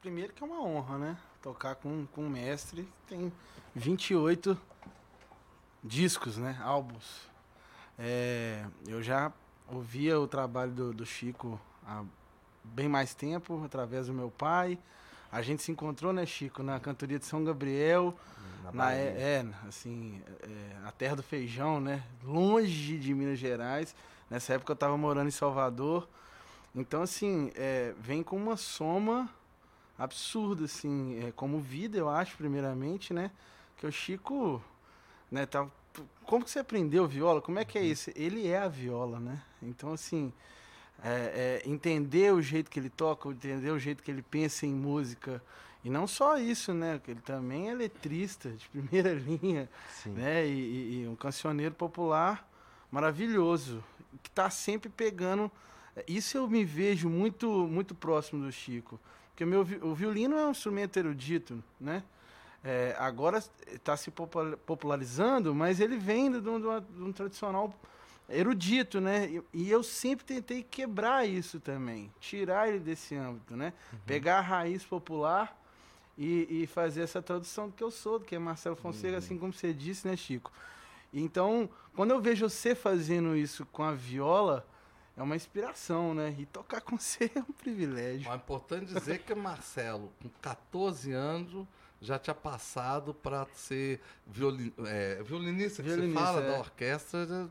Primeiro 0.00 0.32
que 0.32 0.42
é 0.42 0.46
uma 0.46 0.62
honra, 0.62 0.98
né? 0.98 1.18
Tocar 1.42 1.74
com, 1.74 2.06
com 2.06 2.22
um 2.22 2.30
mestre 2.30 2.82
que 2.82 3.14
tem 3.14 3.32
28 3.74 4.58
discos, 5.84 6.38
né? 6.38 6.58
Álbuns. 6.62 7.27
É, 7.98 8.64
eu 8.86 9.02
já 9.02 9.32
ouvia 9.66 10.18
o 10.20 10.28
trabalho 10.28 10.70
do, 10.70 10.92
do 10.92 11.04
Chico 11.04 11.60
há 11.84 12.04
bem 12.62 12.88
mais 12.88 13.12
tempo, 13.14 13.62
através 13.64 14.06
do 14.06 14.12
meu 14.12 14.30
pai. 14.30 14.78
A 15.32 15.42
gente 15.42 15.62
se 15.62 15.72
encontrou, 15.72 16.12
né, 16.12 16.24
Chico, 16.24 16.62
na 16.62 16.78
cantoria 16.78 17.18
de 17.18 17.26
São 17.26 17.44
Gabriel. 17.44 18.14
Na 18.64 18.72
Na, 18.72 18.92
é, 18.92 19.42
é, 19.42 19.46
assim, 19.66 20.22
é, 20.42 20.76
a 20.86 20.92
terra 20.92 21.16
do 21.16 21.22
feijão, 21.22 21.80
né? 21.80 22.04
Longe 22.24 22.98
de 22.98 23.12
Minas 23.14 23.38
Gerais. 23.38 23.94
Nessa 24.30 24.54
época 24.54 24.72
eu 24.72 24.74
estava 24.74 24.96
morando 24.96 25.28
em 25.28 25.32
Salvador. 25.32 26.08
Então, 26.74 27.02
assim, 27.02 27.50
é, 27.56 27.94
vem 27.98 28.22
com 28.22 28.36
uma 28.36 28.56
soma 28.56 29.28
absurda, 29.98 30.64
assim, 30.66 31.18
é, 31.24 31.32
como 31.32 31.58
vida, 31.58 31.98
eu 31.98 32.08
acho, 32.08 32.36
primeiramente, 32.36 33.12
né? 33.12 33.30
Que 33.76 33.86
o 33.86 33.92
Chico, 33.92 34.62
né, 35.30 35.44
tá... 35.44 35.66
Como 36.24 36.44
que 36.44 36.50
você 36.50 36.58
aprendeu 36.58 37.06
viola? 37.06 37.40
Como 37.40 37.58
é 37.58 37.64
que 37.64 37.78
é 37.78 37.82
isso? 37.82 38.10
Ele 38.14 38.46
é 38.48 38.58
a 38.58 38.68
viola, 38.68 39.18
né? 39.18 39.40
Então, 39.62 39.92
assim, 39.92 40.32
é, 41.02 41.62
é, 41.64 41.68
entender 41.68 42.32
o 42.32 42.42
jeito 42.42 42.70
que 42.70 42.78
ele 42.78 42.90
toca, 42.90 43.28
entender 43.28 43.70
o 43.70 43.78
jeito 43.78 44.02
que 44.02 44.10
ele 44.10 44.22
pensa 44.22 44.66
em 44.66 44.72
música. 44.74 45.42
E 45.84 45.88
não 45.90 46.06
só 46.06 46.36
isso, 46.36 46.74
né? 46.74 47.00
que 47.02 47.12
Ele 47.12 47.20
também 47.20 47.70
é 47.70 47.74
letrista 47.74 48.50
de 48.50 48.68
primeira 48.68 49.14
linha, 49.14 49.68
Sim. 49.90 50.10
né? 50.10 50.46
E, 50.46 51.02
e- 51.02 51.08
um 51.08 51.14
cancioneiro 51.16 51.74
popular 51.74 52.46
maravilhoso, 52.90 53.82
que 54.22 54.28
está 54.28 54.50
sempre 54.50 54.88
pegando. 54.88 55.50
Isso 56.06 56.36
eu 56.36 56.48
me 56.48 56.64
vejo 56.64 57.08
muito 57.08 57.48
muito 57.68 57.94
próximo 57.94 58.44
do 58.44 58.52
Chico, 58.52 58.98
porque 59.30 59.44
meu 59.44 59.60
o 59.82 59.94
violino 59.94 60.36
é 60.36 60.46
um 60.46 60.50
instrumento 60.50 60.96
erudito, 60.96 61.62
né? 61.80 62.02
É, 62.64 62.94
agora 62.98 63.42
está 63.68 63.96
se 63.96 64.10
popula- 64.10 64.56
popularizando, 64.56 65.54
mas 65.54 65.78
ele 65.80 65.96
vem 65.96 66.30
de 66.30 66.48
um, 66.48 66.60
de 66.60 66.66
uma- 66.66 66.80
de 66.80 67.02
um 67.02 67.12
tradicional 67.12 67.72
erudito, 68.28 69.00
né? 69.00 69.26
E, 69.30 69.42
e 69.54 69.70
eu 69.70 69.82
sempre 69.82 70.24
tentei 70.24 70.62
quebrar 70.62 71.26
isso 71.26 71.60
também, 71.60 72.12
tirar 72.20 72.68
ele 72.68 72.80
desse 72.80 73.14
âmbito, 73.14 73.56
né? 73.56 73.72
Pegar 74.04 74.38
a 74.38 74.42
raiz 74.42 74.84
popular 74.84 75.56
e, 76.16 76.62
e 76.62 76.66
fazer 76.66 77.02
essa 77.02 77.22
tradução 77.22 77.68
do 77.68 77.72
que 77.74 77.82
eu 77.82 77.90
sou, 77.90 78.18
do 78.18 78.24
que 78.24 78.34
é 78.34 78.38
Marcelo 78.38 78.76
Fonseca, 78.76 79.16
assim 79.18 79.38
como 79.38 79.52
você 79.52 79.72
disse, 79.72 80.06
né, 80.06 80.16
Chico? 80.16 80.52
Então, 81.14 81.70
quando 81.94 82.10
eu 82.10 82.20
vejo 82.20 82.48
você 82.50 82.74
fazendo 82.74 83.34
isso 83.36 83.64
com 83.66 83.82
a 83.82 83.92
viola, 83.92 84.66
é 85.16 85.22
uma 85.22 85.34
inspiração, 85.36 86.12
né? 86.12 86.34
E 86.38 86.44
tocar 86.44 86.80
com 86.82 86.98
você 86.98 87.30
é 87.34 87.38
um 87.40 87.52
privilégio. 87.52 88.30
É 88.30 88.34
importante 88.36 88.92
dizer 88.92 89.20
que 89.20 89.34
Marcelo, 89.34 90.12
com 90.20 90.28
14 90.42 91.12
anos, 91.12 91.66
já 92.00 92.18
tinha 92.18 92.34
passado 92.34 93.12
para 93.12 93.46
ser 93.54 94.00
violin, 94.26 94.72
é, 94.86 95.22
violinista, 95.22 95.82
que 95.82 95.88
Violinista, 95.88 96.20
você 96.20 96.26
fala, 96.26 96.40
é. 96.40 96.50
da 96.52 96.58
orquestra 96.58 97.48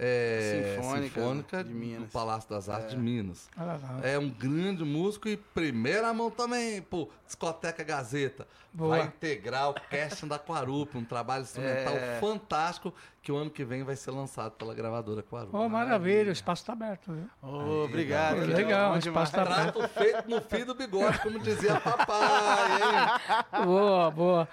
é, 0.00 0.76
Sinfônica 0.76 1.14
sinfônica 1.20 1.64
de 1.64 1.70
do 1.70 1.74
Minas. 1.76 2.10
Palácio 2.12 2.48
das 2.48 2.68
Artes 2.68 2.86
É. 2.86 2.90
de 2.90 2.98
Minas. 2.98 3.48
Ah. 3.56 3.78
É 4.02 4.18
um 4.18 4.30
grande 4.30 4.84
músico 4.84 5.28
e 5.28 5.36
primeira 5.36 6.14
mão 6.14 6.30
também, 6.30 6.80
pô, 6.82 7.08
Discoteca 7.26 7.82
Gazeta. 7.82 8.46
Boa. 8.72 8.98
Vai 8.98 9.06
integrar 9.06 9.70
o 9.70 9.74
casting 9.74 10.28
da 10.28 10.38
Quarup, 10.38 10.96
um 10.96 11.04
trabalho 11.04 11.42
instrumental 11.42 11.94
É. 11.96 12.18
fantástico 12.20 12.94
que 13.22 13.32
o 13.32 13.36
ano 13.36 13.50
que 13.50 13.64
vem 13.64 13.82
vai 13.82 13.96
ser 13.96 14.12
lançado 14.12 14.52
pela 14.52 14.72
gravadora 14.72 15.22
Quarup. 15.22 15.50
Oh, 15.54 15.68
maravilha, 15.68 16.28
o 16.28 16.32
espaço 16.32 16.62
está 16.62 16.74
aberto. 16.74 17.12
Viu? 17.12 17.28
Ô, 17.42 17.84
obrigado. 17.84 18.36
Legal, 18.36 18.48
que 18.56 18.62
legal, 18.62 18.94
o 18.94 18.98
espaço 18.98 19.32
tá 19.32 19.42
demais. 19.42 19.58
aberto. 19.60 19.78
Trato 19.78 19.94
feito 19.94 20.30
no 20.30 20.40
fio 20.42 20.64
do 20.66 20.74
bigode, 20.74 21.18
como 21.20 21.38
dizia 21.40 21.78
papai, 21.80 22.72
hein? 22.76 23.64
Boa, 23.64 24.10
boa. 24.10 24.48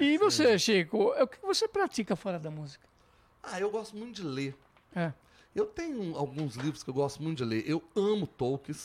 E 0.00 0.18
você, 0.18 0.58
Chico, 0.58 1.12
o 1.20 1.26
que 1.28 1.38
você 1.42 1.68
pratica 1.68 2.16
fora 2.16 2.38
da 2.38 2.50
música? 2.50 2.84
Ah, 3.42 3.60
eu 3.60 3.70
gosto 3.70 3.96
muito 3.96 4.16
de 4.16 4.22
ler. 4.26 4.54
É. 4.94 5.12
Eu 5.54 5.66
tenho 5.66 6.16
alguns 6.16 6.54
livros 6.56 6.82
que 6.82 6.90
eu 6.90 6.94
gosto 6.94 7.22
muito 7.22 7.38
de 7.38 7.44
ler. 7.44 7.64
Eu 7.68 7.82
amo 7.96 8.26
Tolkien. 8.26 8.76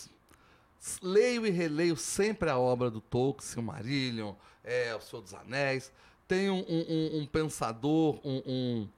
Leio 1.02 1.46
e 1.46 1.50
releio 1.50 1.96
sempre 1.98 2.50
a 2.50 2.58
obra 2.58 2.92
do 2.92 3.02
Tolkien, 3.02 3.48
Silmarillion, 3.48 4.34
é, 4.64 4.94
O 4.96 5.02
Senhor 5.02 5.22
dos 5.22 5.34
Anéis. 5.34 5.92
Tem 6.28 6.50
um, 6.50 6.64
um- 6.68 7.20
um 7.22 7.26
pensador, 7.26 8.20
um, 8.24 8.42
um- 8.46 8.90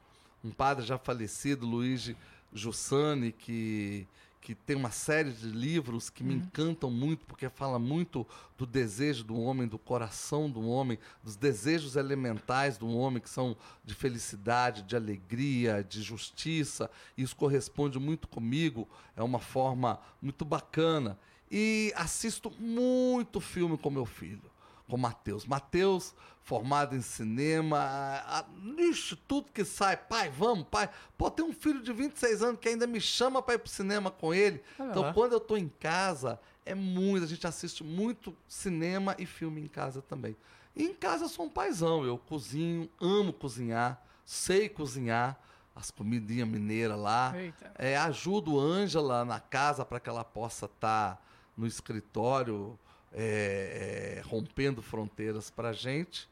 um 0.46 0.52
padre 0.52 0.86
já 0.86 0.98
falecido, 0.98 1.66
Luigi 1.66 2.16
Giussani, 2.54 3.32
que, 3.32 4.08
que 4.48 4.56
tem 4.56 4.78
uma 4.78 4.92
série 4.92 5.34
de 5.34 5.46
livros 5.46 6.10
que 6.10 6.24
me 6.24 6.34
encantam 6.34 6.90
muito, 6.90 7.26
porque 7.26 7.50
fala 7.50 7.78
muito 7.78 8.26
do 8.58 8.66
desejo 8.66 9.26
do 9.26 9.38
homem, 9.38 9.68
do 9.68 9.78
coração 9.78 10.50
do 10.50 10.66
homem, 10.66 10.98
dos 11.22 11.36
desejos 11.36 11.98
elementais 11.98 12.78
do 12.78 12.88
homem, 12.88 13.22
que 13.22 13.30
são 13.30 13.58
de 13.84 13.94
felicidade, 13.94 14.84
de 14.84 14.96
alegria, 14.96 15.84
de 15.84 16.02
justiça. 16.02 16.90
Isso 17.18 17.36
corresponde 17.36 18.00
muito 18.00 18.26
comigo, 18.26 18.88
é 19.18 19.22
uma 19.22 19.40
forma 19.40 20.00
muito 20.22 20.46
bacana. 20.46 21.20
E 21.52 21.92
assisto 21.94 22.50
muito 22.58 23.42
filme 23.42 23.78
com 23.78 23.90
meu 23.90 24.06
filho. 24.06 24.50
com 24.88 24.96
Matheus. 24.96 25.46
Matheus, 25.46 26.16
formado 26.48 26.96
em 26.96 27.02
cinema, 27.02 27.78
a, 27.78 28.40
a, 28.40 28.46
ixi, 28.78 29.18
tudo 29.28 29.52
que 29.52 29.66
sai, 29.66 29.98
pai, 29.98 30.30
vamos, 30.30 30.66
pai. 30.72 30.90
Pô, 31.18 31.30
tem 31.30 31.44
um 31.44 31.52
filho 31.52 31.84
de 31.84 31.92
26 31.92 32.42
anos 32.42 32.62
que 32.62 32.70
ainda 32.70 32.88
me 32.88 33.02
chama 33.02 33.42
para 33.42 33.56
ir 33.56 33.58
pro 33.58 33.70
cinema 33.70 34.10
com 34.10 34.34
ele. 34.34 34.64
Olha 34.80 34.90
então, 34.90 35.02
lá. 35.04 35.14
quando 35.14 35.34
eu 35.34 35.42
tô 35.42 35.58
em 35.58 35.68
casa, 35.68 36.40
é 36.66 36.74
muito, 36.74 37.26
a 37.26 37.28
gente 37.28 37.46
assiste 37.46 37.84
muito 37.84 38.34
cinema 38.48 39.14
e 39.20 39.26
filme 39.26 39.60
em 39.60 39.68
casa 39.68 40.02
também. 40.02 40.38
E 40.74 40.86
em 40.86 40.94
casa 40.94 41.26
eu 41.26 41.30
sou 41.30 41.48
um 41.48 41.50
paizão, 41.50 42.06
eu 42.06 42.18
cozinho, 42.18 42.90
amo 43.02 43.34
cozinhar, 43.34 44.02
sei 44.24 44.70
cozinhar 44.70 45.38
as 45.76 45.92
comidinhas 45.92 46.48
mineiras 46.48 46.98
lá. 46.98 47.34
Eita. 47.38 47.74
É, 47.78 47.98
ajudo 47.98 48.58
Ângela 48.58 49.26
na 49.26 49.42
casa 49.42 49.84
para 49.84 50.00
que 50.00 50.08
ela 50.08 50.24
possa 50.24 50.66
estar 50.66 51.22
no 51.58 51.68
escritório 51.68 52.80
é, 53.12 54.20
é, 54.20 54.22
rompendo 54.22 54.82
fronteiras 54.82 55.50
pra 55.50 55.74
gente. 55.74 56.30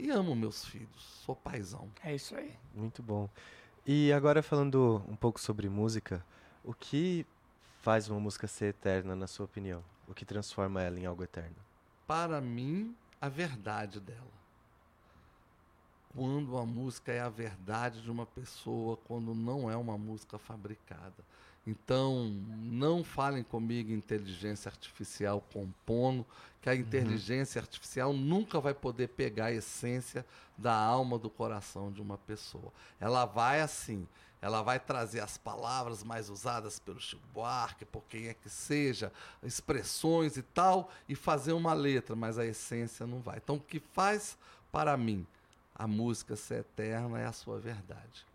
E 0.00 0.10
amo 0.12 0.36
meus 0.36 0.64
filhos, 0.64 1.02
sou 1.24 1.34
paizão. 1.34 1.90
É 2.04 2.14
isso 2.14 2.36
aí. 2.36 2.56
Muito 2.72 3.02
bom. 3.02 3.28
E 3.84 4.12
agora 4.12 4.44
falando 4.44 5.02
um 5.08 5.16
pouco 5.16 5.40
sobre 5.40 5.68
música, 5.68 6.24
o 6.62 6.72
que 6.72 7.26
faz 7.82 8.08
uma 8.08 8.20
música 8.20 8.46
ser 8.46 8.66
eterna, 8.66 9.16
na 9.16 9.26
sua 9.26 9.46
opinião? 9.46 9.82
O 10.06 10.14
que 10.14 10.24
transforma 10.24 10.80
ela 10.80 11.00
em 11.00 11.04
algo 11.04 11.24
eterno? 11.24 11.56
Para 12.06 12.40
mim, 12.40 12.94
a 13.20 13.28
verdade 13.28 13.98
dela. 13.98 14.38
Quando 16.14 16.56
a 16.56 16.64
música 16.64 17.10
é 17.10 17.20
a 17.20 17.28
verdade 17.28 18.00
de 18.00 18.10
uma 18.10 18.24
pessoa, 18.24 18.96
quando 18.98 19.34
não 19.34 19.68
é 19.68 19.76
uma 19.76 19.98
música 19.98 20.38
fabricada. 20.38 21.24
Então, 21.68 22.34
não 22.62 23.04
falem 23.04 23.42
comigo 23.42 23.92
inteligência 23.92 24.70
artificial 24.70 25.44
compondo, 25.52 26.24
que 26.62 26.70
a 26.70 26.74
inteligência 26.74 27.60
artificial 27.60 28.14
nunca 28.14 28.58
vai 28.58 28.72
poder 28.72 29.08
pegar 29.08 29.46
a 29.46 29.52
essência 29.52 30.24
da 30.56 30.74
alma, 30.74 31.18
do 31.18 31.28
coração 31.28 31.92
de 31.92 32.00
uma 32.00 32.16
pessoa. 32.16 32.72
Ela 32.98 33.26
vai 33.26 33.60
assim, 33.60 34.08
ela 34.40 34.62
vai 34.62 34.80
trazer 34.80 35.20
as 35.20 35.36
palavras 35.36 36.02
mais 36.02 36.30
usadas 36.30 36.78
pelo 36.78 36.98
Chico 36.98 37.20
Buarque, 37.34 37.84
por 37.84 38.02
quem 38.08 38.28
é 38.28 38.34
que 38.34 38.48
seja, 38.48 39.12
expressões 39.42 40.38
e 40.38 40.42
tal, 40.42 40.90
e 41.06 41.14
fazer 41.14 41.52
uma 41.52 41.74
letra, 41.74 42.16
mas 42.16 42.38
a 42.38 42.46
essência 42.46 43.06
não 43.06 43.20
vai. 43.20 43.36
Então, 43.36 43.56
o 43.56 43.60
que 43.60 43.78
faz 43.92 44.38
para 44.72 44.96
mim 44.96 45.26
a 45.74 45.86
música 45.86 46.34
ser 46.34 46.60
eterna 46.60 47.20
é 47.20 47.26
a 47.26 47.32
sua 47.32 47.58
verdade. 47.58 48.26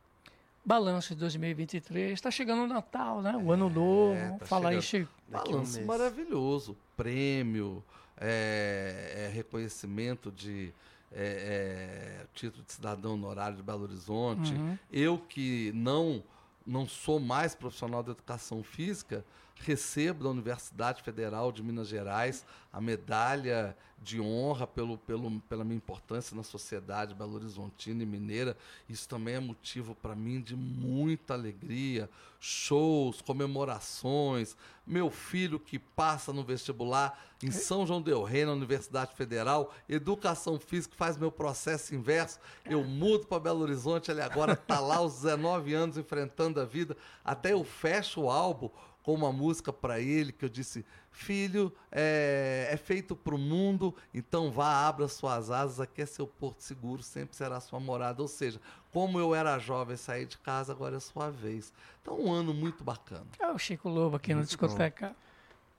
Balanço 0.66 1.14
de 1.14 1.20
2023. 1.20 2.14
Está 2.14 2.32
chegando 2.32 2.64
o 2.64 2.68
Natal, 2.68 3.22
né? 3.22 3.36
O 3.36 3.52
ano 3.52 3.70
novo. 3.70 4.40
tá 4.40 4.46
Fala 4.46 4.70
aí, 4.70 4.82
chegando. 4.82 5.10
Chico. 5.10 5.24
Daqui 5.28 5.48
a 5.48 5.50
um 5.50 5.54
Balanço 5.54 5.76
mês. 5.76 5.88
maravilhoso. 5.88 6.78
Prêmio, 6.96 7.84
é, 8.18 9.26
é, 9.26 9.34
reconhecimento 9.34 10.32
de 10.32 10.74
é, 11.12 12.22
é, 12.22 12.26
título 12.34 12.64
de 12.64 12.72
cidadão 12.74 13.14
honorário 13.14 13.58
de 13.58 13.64
Belo 13.64 13.84
Horizonte. 13.84 14.54
Uhum. 14.54 14.78
Eu 14.92 15.18
que 15.18 15.72
não, 15.76 16.24
não 16.66 16.88
sou 16.88 17.20
mais 17.20 17.54
profissional 17.54 18.02
da 18.02 18.12
educação 18.12 18.64
física, 18.64 19.26
recebo 19.56 20.24
da 20.24 20.30
Universidade 20.30 21.02
Federal 21.04 21.52
de 21.52 21.64
Minas 21.64 21.88
Gerais 21.88 22.46
a 22.72 22.82
medalha 22.82 23.76
de 24.04 24.20
honra 24.20 24.68
pelo, 24.68 24.98
pelo, 24.98 25.40
pela 25.42 25.64
minha 25.64 25.78
importância 25.78 26.36
na 26.36 26.44
sociedade 26.44 27.16
belo-horizontina 27.16 28.04
e 28.04 28.06
mineira. 28.06 28.58
Isso 28.90 29.08
também 29.08 29.36
é 29.36 29.40
motivo 29.40 29.96
para 29.96 30.14
mim 30.14 30.42
de 30.42 30.56
muita 30.56 31.34
alegria. 31.34 32.10
Shows, 32.40 33.22
comemorações. 33.22 34.58
Meu 34.86 35.10
filho 35.10 35.58
que 35.58 35.80
passa 35.80 36.34
no 36.34 36.44
vestibular 36.44 37.18
em 37.42 37.52
São 37.52 37.88
João 37.88 38.02
del 38.02 38.24
Rei, 38.24 38.46
na 38.46 38.52
Universidade 38.52 39.16
Federal, 39.16 39.74
educação 39.88 40.60
física, 40.60 40.96
faz 40.98 41.18
meu 41.18 41.32
processo 41.32 41.96
inverso. 41.96 42.40
Eu 42.66 42.84
mudo 42.84 43.26
para 43.26 43.40
Belo 43.40 43.62
Horizonte, 43.62 44.12
ele 44.12 44.22
agora 44.22 44.54
está 44.54 44.80
lá 44.82 44.98
aos 44.98 45.22
19 45.22 45.74
anos 45.74 45.98
enfrentando 45.98 46.60
a 46.60 46.66
vida. 46.66 46.98
Até 47.24 47.54
eu 47.54 47.64
fecho 47.64 48.22
o 48.22 48.30
álbum 48.30 48.70
com 49.04 49.14
uma 49.14 49.32
música 49.32 49.72
para 49.72 50.00
ele 50.00 50.32
que 50.32 50.46
eu 50.46 50.50
disse: 50.50 50.84
Filho, 51.12 51.72
é, 51.92 52.70
é 52.72 52.78
feito 52.78 53.16
para 53.16 53.36
o 53.36 53.38
mundo, 53.38 53.94
então 54.14 54.50
vá, 54.50 54.88
abra 54.88 55.08
suas 55.08 55.52
asas, 55.52 55.80
aqui 55.80 56.02
é 56.02 56.06
seu 56.06 56.26
porto 56.26 56.62
seguro, 56.62 57.04
sempre 57.04 57.36
será 57.36 57.60
sua 57.60 57.80
morada. 57.80 58.22
Ou 58.22 58.28
seja, 58.28 58.60
como 58.92 59.20
eu 59.20 59.36
era 59.36 59.60
jovem, 59.60 59.98
saí 59.98 60.26
de 60.26 60.38
casa, 60.38 60.72
agora 60.72 60.96
é 60.96 61.00
sua 61.00 61.30
vez. 61.30 61.74
Então, 62.02 62.20
um 62.20 62.32
ano 62.32 62.54
muito 62.54 62.84
bacana. 62.84 63.28
É 63.40 63.52
o 63.52 63.58
Chico 63.58 63.90
Lobo 63.90 64.16
aqui 64.16 64.34
Muito 64.34 64.48
Discoteca. 64.48 65.16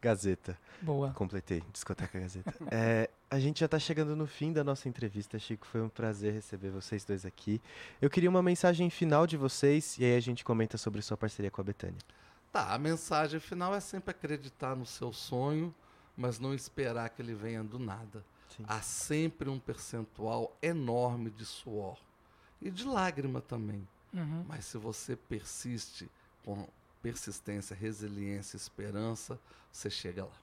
Gazeta. 0.00 0.58
Boa. 0.82 1.12
Completei. 1.12 1.62
Discoteca 1.72 2.20
Gazeta. 2.20 2.54
É, 2.70 3.08
a 3.30 3.38
gente 3.38 3.60
já 3.60 3.66
está 3.66 3.78
chegando 3.78 4.14
no 4.14 4.26
fim 4.26 4.52
da 4.52 4.62
nossa 4.62 4.88
entrevista, 4.88 5.38
Chico. 5.38 5.66
Foi 5.66 5.80
um 5.80 5.88
prazer 5.88 6.34
receber 6.34 6.70
vocês 6.70 7.04
dois 7.04 7.24
aqui. 7.24 7.60
Eu 8.02 8.10
queria 8.10 8.28
uma 8.28 8.42
mensagem 8.42 8.90
final 8.90 9.26
de 9.26 9.36
vocês 9.36 9.96
e 9.98 10.04
aí 10.04 10.14
a 10.14 10.20
gente 10.20 10.44
comenta 10.44 10.76
sobre 10.76 11.00
sua 11.00 11.16
parceria 11.16 11.50
com 11.50 11.60
a 11.60 11.64
Betânia. 11.64 11.98
Tá, 12.54 12.72
a 12.72 12.78
mensagem 12.78 13.40
final 13.40 13.74
é 13.74 13.80
sempre 13.80 14.12
acreditar 14.12 14.76
no 14.76 14.86
seu 14.86 15.12
sonho, 15.12 15.74
mas 16.16 16.38
não 16.38 16.54
esperar 16.54 17.10
que 17.10 17.20
ele 17.20 17.34
venha 17.34 17.64
do 17.64 17.80
nada. 17.80 18.24
Sim. 18.56 18.64
Há 18.68 18.80
sempre 18.80 19.50
um 19.50 19.58
percentual 19.58 20.56
enorme 20.62 21.30
de 21.30 21.44
suor 21.44 21.98
e 22.62 22.70
de 22.70 22.84
lágrima 22.84 23.40
também. 23.40 23.84
Uhum. 24.12 24.44
Mas 24.46 24.66
se 24.66 24.78
você 24.78 25.16
persiste 25.16 26.08
com 26.44 26.68
persistência, 27.02 27.74
resiliência, 27.74 28.56
esperança, 28.56 29.36
você 29.72 29.90
chega 29.90 30.22
lá. 30.22 30.36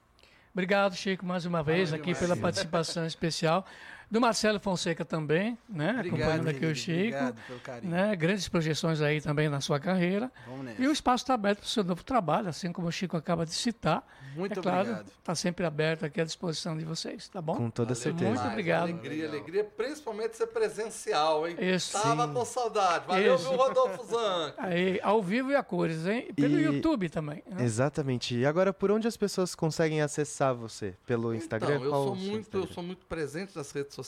Obrigado, 0.52 0.94
Chico, 0.98 1.26
mais 1.26 1.46
uma 1.46 1.64
vez 1.64 1.94
aqui 1.94 2.08
demais, 2.08 2.20
pela 2.20 2.36
participação 2.36 3.06
especial. 3.06 3.66
Do 4.12 4.20
Marcelo 4.20 4.60
Fonseca 4.60 5.06
também, 5.06 5.58
né? 5.70 5.92
Acompanhando 6.06 6.50
aqui 6.50 6.58
o 6.58 6.60
querido, 6.60 6.76
Chico. 6.76 6.98
Obrigado 7.00 7.36
pelo 7.48 7.60
carinho. 7.62 7.92
Né? 7.94 8.14
Grandes 8.18 8.50
projeções 8.50 9.00
aí 9.02 9.22
também 9.22 9.48
na 9.48 9.62
sua 9.62 9.80
carreira. 9.80 10.30
Vamos 10.46 10.66
nessa. 10.66 10.82
E 10.82 10.88
o 10.88 10.92
espaço 10.92 11.24
está 11.24 11.34
aberto 11.34 11.60
para 11.60 11.66
o 11.66 11.70
seu 11.70 11.82
novo 11.86 12.04
trabalho, 12.04 12.50
assim 12.50 12.74
como 12.74 12.90
o 12.90 12.92
Chico 12.92 13.16
acaba 13.16 13.46
de 13.46 13.54
citar. 13.54 14.06
Muito 14.36 14.60
é 14.60 14.62
claro, 14.62 14.80
obrigado. 14.82 15.08
está 15.18 15.34
sempre 15.34 15.66
aberto 15.66 16.06
aqui 16.06 16.20
à 16.20 16.26
disposição 16.26 16.78
de 16.78 16.84
vocês, 16.84 17.30
tá 17.30 17.42
bom? 17.42 17.56
Com 17.56 17.70
toda 17.70 17.96
certeza. 17.96 18.30
Muito 18.32 18.46
obrigado. 18.48 18.84
Alegria, 18.90 19.28
alegria, 19.30 19.64
principalmente 19.64 20.36
ser 20.36 20.48
presencial, 20.48 21.48
hein? 21.48 21.56
Isso. 21.60 21.94
Tava 21.94 22.28
Sim. 22.28 22.34
com 22.34 22.44
saudade. 22.46 23.06
Valeu, 23.08 23.36
Isso. 23.36 23.48
viu, 23.50 23.58
Rodolfo 23.58 24.04
Zanck? 24.08 24.56
Aí, 24.60 25.00
ao 25.04 25.22
vivo 25.24 25.52
e 25.52 25.56
a 25.56 25.64
cores, 25.64 26.06
hein? 26.06 26.26
E 26.30 26.34
Pelo 26.34 26.60
E- 26.60 26.64
YouTube 26.64 27.08
também. 27.10 27.42
né? 27.48 27.64
Exatamente. 27.64 28.36
E 28.38 28.46
agora, 28.46 28.74
por 28.74 28.92
onde 28.92 29.08
as 29.08 29.16
pessoas 29.16 29.56
conseguem 29.56 30.02
acessar 30.02 30.54
você? 30.54 30.96
Pelo 31.06 31.34
Instagram? 31.34 31.76
Então, 31.76 31.84
eu 31.86 31.90
Qual 31.92 32.04
sou 32.04 32.14
o 32.14 32.16
muito, 32.18 32.34
eu 32.34 32.40
Instagram? 32.40 32.74
sou 32.74 32.84
muito 32.84 33.06
presente 33.06 33.56
nas 33.56 33.72
redes 33.72 33.94
sociais. 33.96 34.01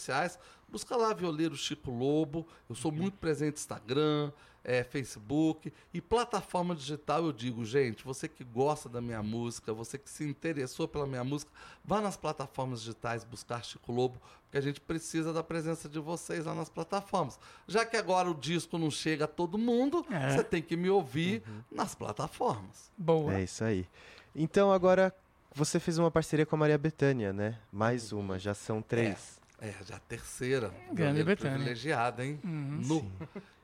Busca 0.70 0.96
lá 0.96 1.14
Violeiro 1.14 1.56
Chico 1.56 1.92
Lobo. 1.92 2.48
Eu 2.70 2.76
sou 2.76 2.92
muito 2.92 3.18
presente 3.18 3.54
no 3.54 3.60
Instagram, 3.60 4.32
eh, 4.64 4.84
Facebook 4.84 5.72
e 5.94 6.02
plataforma 6.02 6.74
digital. 6.76 7.26
Eu 7.26 7.32
digo, 7.32 7.64
gente, 7.64 8.04
você 8.04 8.28
que 8.28 8.44
gosta 8.44 8.90
da 8.90 9.00
minha 9.00 9.22
música, 9.22 9.72
você 9.72 9.98
que 10.00 10.10
se 10.10 10.24
interessou 10.24 10.88
pela 10.88 11.06
minha 11.06 11.24
música, 11.24 11.52
vá 11.86 12.02
nas 12.02 12.18
plataformas 12.18 12.80
digitais 12.80 13.24
buscar 13.24 13.64
Chico 13.64 13.92
Lobo, 13.92 14.20
porque 14.46 14.58
a 14.58 14.62
gente 14.62 14.82
precisa 14.82 15.32
da 15.32 15.44
presença 15.44 15.88
de 15.88 16.00
vocês 16.00 16.46
lá 16.46 16.56
nas 16.56 16.70
plataformas. 16.70 17.40
Já 17.68 17.86
que 17.86 17.96
agora 17.96 18.32
o 18.32 18.34
disco 18.34 18.78
não 18.80 18.90
chega 18.90 19.26
a 19.26 19.28
todo 19.28 19.58
mundo, 19.60 20.04
É. 20.10 20.36
você 20.36 20.44
tem 20.44 20.62
que 20.62 20.76
me 20.76 20.90
ouvir 20.90 21.44
nas 21.72 21.94
plataformas. 21.94 22.92
Boa. 22.98 23.36
É 23.36 23.44
isso 23.44 23.64
aí. 23.64 23.88
Então, 24.36 24.72
agora, 24.72 25.14
você 25.54 25.80
fez 25.80 26.00
uma 26.00 26.10
parceria 26.10 26.48
com 26.48 26.56
a 26.56 26.60
Maria 26.60 26.80
Bethânia, 26.80 27.32
né? 27.32 27.60
Mais 27.72 28.12
uma, 28.12 28.40
já 28.40 28.56
são 28.56 28.82
três. 28.82 29.40
É, 29.40 29.43
já 29.84 29.96
a 29.96 30.00
terceira. 30.00 30.74
Grande 30.92 31.24
Bethânia. 31.24 31.58
privilegiada, 31.58 32.26
hein? 32.26 32.40
Uhum. 32.44 32.82
Nu. 32.84 33.12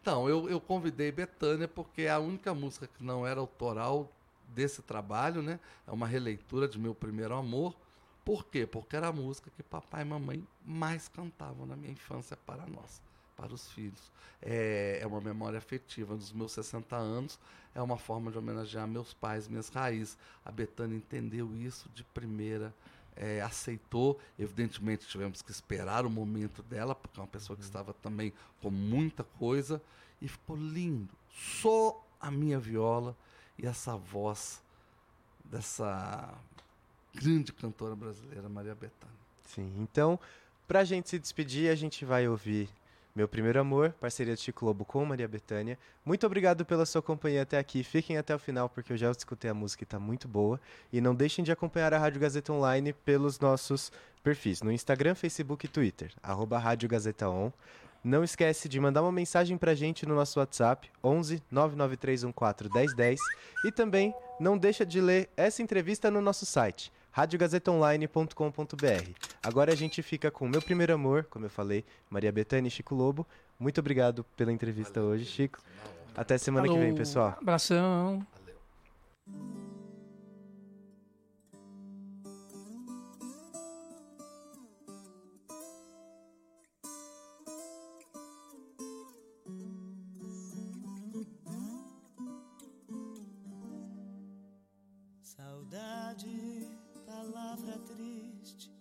Então, 0.02 0.30
eu, 0.30 0.50
eu 0.50 0.62
convidei 0.62 1.12
Betânia 1.12 1.68
porque 1.68 2.04
é 2.04 2.10
a 2.10 2.20
única 2.20 2.54
música 2.54 2.88
que 2.88 3.04
não 3.04 3.28
era 3.28 3.40
autoral 3.40 4.12
desse 4.48 4.82
trabalho, 4.82 5.42
né? 5.42 5.60
É 5.86 5.92
uma 5.92 6.08
releitura 6.08 6.68
de 6.68 6.80
Meu 6.80 6.96
Primeiro 6.96 7.36
Amor. 7.36 7.76
Por 8.24 8.46
quê? 8.46 8.66
Porque 8.66 8.96
era 8.96 9.08
a 9.08 9.12
música 9.12 9.52
que 9.56 9.64
papai 9.64 10.02
e 10.02 10.06
mamãe 10.06 10.48
mais 10.66 11.08
cantavam 11.08 11.66
na 11.66 11.76
minha 11.76 11.92
infância 11.92 12.38
para 12.38 12.66
nós, 12.68 13.02
para 13.36 13.54
os 13.54 13.72
filhos. 13.72 14.12
É, 14.42 15.00
é 15.02 15.08
uma 15.08 15.20
memória 15.20 15.58
afetiva 15.58 16.16
dos 16.16 16.32
meus 16.32 16.52
60 16.54 16.96
anos, 16.96 17.40
é 17.74 17.82
uma 17.82 17.98
forma 17.98 18.32
de 18.32 18.38
homenagear 18.38 18.88
meus 18.88 19.14
pais, 19.14 19.48
minhas 19.48 19.70
raízes. 19.70 20.18
A 20.46 20.52
Betânia 20.52 20.96
entendeu 20.96 21.54
isso 21.56 21.90
de 21.94 22.04
primeira, 22.04 22.74
é, 23.20 23.42
aceitou. 23.42 24.20
Evidentemente, 24.40 25.06
tivemos 25.06 25.42
que 25.42 25.52
esperar 25.52 26.06
o 26.06 26.10
momento 26.10 26.64
dela, 26.64 26.96
porque 26.96 27.20
é 27.20 27.22
uma 27.22 27.28
pessoa 27.28 27.56
que 27.58 27.64
estava 27.64 27.94
também 27.94 28.34
com 28.62 28.72
muita 28.72 29.24
coisa, 29.24 29.82
e 30.22 30.28
ficou 30.28 30.56
lindo. 30.56 31.14
Só 31.62 32.04
a 32.20 32.32
minha 32.32 32.58
viola 32.58 33.16
e 33.58 33.68
essa 33.68 33.96
voz 33.96 34.62
dessa 35.44 36.34
grande 37.14 37.52
cantora 37.52 37.96
brasileira, 37.96 38.48
Maria 38.48 38.74
Bethânia. 38.76 39.16
Sim. 39.46 39.74
Então, 39.80 40.20
pra 40.68 40.84
gente 40.84 41.10
se 41.10 41.20
despedir, 41.20 41.70
a 41.70 41.76
gente 41.76 42.06
vai 42.06 42.28
ouvir 42.28 42.70
Meu 43.16 43.28
Primeiro 43.28 43.60
Amor, 43.60 43.92
parceria 44.00 44.36
de 44.36 44.42
Chico 44.42 44.64
Lobo 44.64 44.86
com 44.86 45.04
Maria 45.04 45.28
Bethânia. 45.28 45.80
Muito 46.06 46.26
obrigado 46.26 46.64
pela 46.64 46.86
sua 46.86 47.02
companhia 47.02 47.42
até 47.42 47.58
aqui. 47.58 47.84
Fiquem 47.84 48.18
até 48.18 48.36
o 48.36 48.40
final, 48.40 48.70
porque 48.70 48.94
eu 48.94 48.98
já 48.98 49.10
escutei 49.10 49.50
a 49.50 49.54
música 49.54 49.84
e 49.84 49.86
tá 49.86 50.00
muito 50.00 50.28
boa. 50.28 50.62
E 50.94 51.02
não 51.02 51.16
deixem 51.16 51.44
de 51.44 51.52
acompanhar 51.52 51.94
a 51.94 51.98
Rádio 51.98 52.22
Gazeta 52.22 52.54
Online 52.54 52.94
pelos 52.94 53.40
nossos 53.40 53.92
perfis 54.24 54.62
no 54.62 54.72
Instagram, 54.72 55.16
Facebook 55.16 55.66
e 55.66 55.70
Twitter, 55.70 56.14
arroba 56.22 56.60
Rádio 56.60 56.88
Gazeta 56.88 57.28
On. 57.28 57.52
Não 58.04 58.24
esquece 58.24 58.70
de 58.70 58.80
mandar 58.80 59.02
uma 59.02 59.12
mensagem 59.12 59.58
pra 59.58 59.74
gente 59.74 60.06
no 60.06 60.16
nosso 60.16 60.40
WhatsApp, 60.40 60.90
11 61.04 61.44
99314 61.52 62.74
1010. 62.74 63.20
E 63.66 63.72
também 63.72 64.14
não 64.40 64.58
deixa 64.58 64.86
de 64.86 65.02
ler 65.02 65.30
essa 65.36 65.62
entrevista 65.62 66.10
no 66.10 66.22
nosso 66.22 66.46
site, 66.46 66.94
radiogazetaonline.com.br. 67.12 69.12
Agora 69.44 69.72
a 69.72 69.76
gente 69.76 70.02
fica 70.02 70.32
com 70.32 70.46
o 70.46 70.50
Meu 70.50 70.62
Primeiro 70.62 70.94
Amor, 70.94 71.26
como 71.30 71.46
eu 71.46 71.50
falei, 71.50 71.86
Maria 72.10 72.32
Bethânia 72.32 72.68
e 72.68 72.72
Chico 72.72 72.96
Lobo. 72.96 73.28
Muito 73.60 73.80
obrigado 73.80 74.24
pela 74.36 74.52
entrevista 74.52 75.02
hoje, 75.02 75.26
Chico. 75.26 75.60
Até 76.16 76.38
semana 76.38 76.68
que 76.68 76.78
vem, 76.78 76.96
pessoal. 76.96 77.38
Abração. 77.42 78.26
Saudade, 79.26 79.69
triste, 97.82 98.72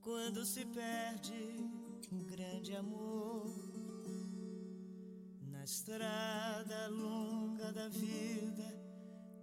quando 0.00 0.44
se 0.44 0.64
perde 0.66 1.34
um 2.12 2.24
grande 2.24 2.74
amor. 2.74 3.50
Na 5.50 5.64
estrada 5.64 6.88
longa 6.88 7.72
da 7.72 7.88
vida, 7.88 8.64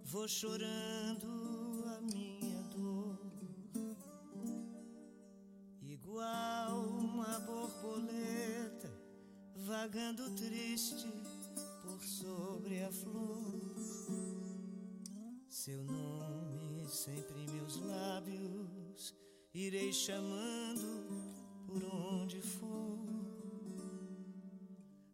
vou 0.04 0.28
chorando 0.28 1.84
a 1.96 2.02
minha 2.02 2.62
dor. 2.76 3.20
Igual 5.82 6.80
uma 6.82 7.40
borboleta, 7.40 8.92
vagando 9.56 10.30
triste 10.32 11.12
por 11.82 12.02
sobre 12.04 12.84
a 12.84 12.92
flor. 12.92 13.74
Seu 15.50 15.84
nome 15.84 16.86
sempre 16.88 17.42
em 17.42 17.50
meus 17.52 17.78
lábios, 17.78 18.43
irei 19.54 19.94
chamando 19.94 21.04
por 21.68 21.84
onde 21.84 22.42
for. 22.42 22.98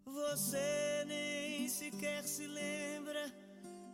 Você 0.06 1.04
nem 1.06 1.68
sequer 1.68 2.24
se 2.24 2.48
lembra 2.48 3.34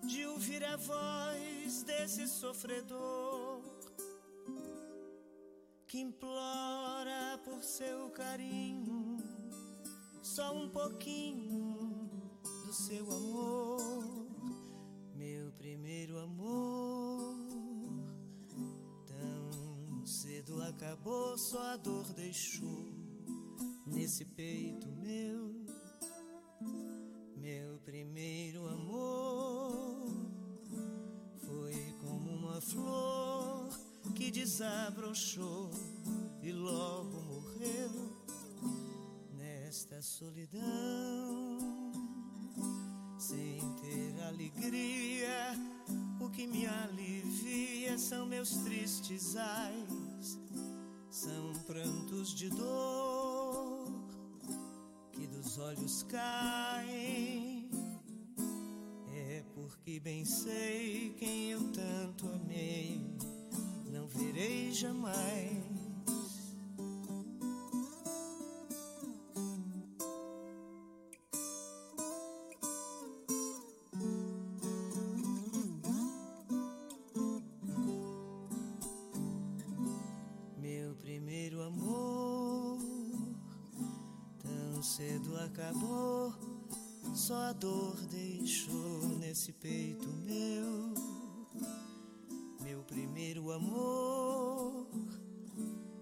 de 0.03 0.25
ouvir 0.27 0.63
a 0.63 0.77
voz 0.77 1.83
desse 1.83 2.27
sofredor 2.27 3.61
que 5.87 5.99
implora 5.99 7.39
por 7.43 7.63
seu 7.63 8.09
carinho, 8.09 9.17
só 10.21 10.53
um 10.53 10.69
pouquinho 10.69 12.19
do 12.65 12.73
seu 12.73 13.09
amor 13.11 13.74
acabou, 20.69 21.37
só 21.37 21.73
a 21.73 21.77
dor 21.77 22.05
deixou 22.13 22.93
nesse 23.85 24.25
peito 24.25 24.87
meu. 24.87 25.53
Meu 27.37 27.77
primeiro 27.79 28.67
amor 28.67 30.07
foi 31.45 31.93
como 32.01 32.31
uma 32.31 32.59
flor 32.61 33.69
que 34.15 34.31
desabrochou 34.31 35.69
e 36.41 36.51
logo 36.51 37.21
morreu 37.21 37.91
nesta 39.37 40.01
solidão 40.01 41.75
sem 43.19 43.59
ter 43.81 44.23
alegria. 44.23 45.53
O 46.19 46.29
que 46.29 46.47
me 46.47 46.65
alivia 46.65 47.97
são 47.97 48.25
meus 48.25 48.49
tristes 48.57 49.35
ais, 49.35 49.89
são 51.15 51.53
prantos 51.65 52.35
de 52.35 52.49
dor 52.49 53.87
que 55.13 55.25
dos 55.27 55.57
olhos 55.57 56.03
caem. 56.03 57.69
É 59.15 59.41
porque 59.53 59.97
bem 60.01 60.25
sei 60.25 61.15
quem 61.17 61.51
eu 61.51 61.71
tanto 61.71 62.27
amei, 62.27 62.99
não 63.93 64.09
verei 64.09 64.73
jamais. 64.73 65.64
Acabou, 85.45 86.33
só 87.13 87.35
a 87.35 87.53
dor 87.53 87.95
deixou 88.07 89.07
nesse 89.19 89.51
peito 89.53 90.07
meu. 90.25 90.93
Meu 92.61 92.81
primeiro 92.83 93.51
amor 93.51 94.87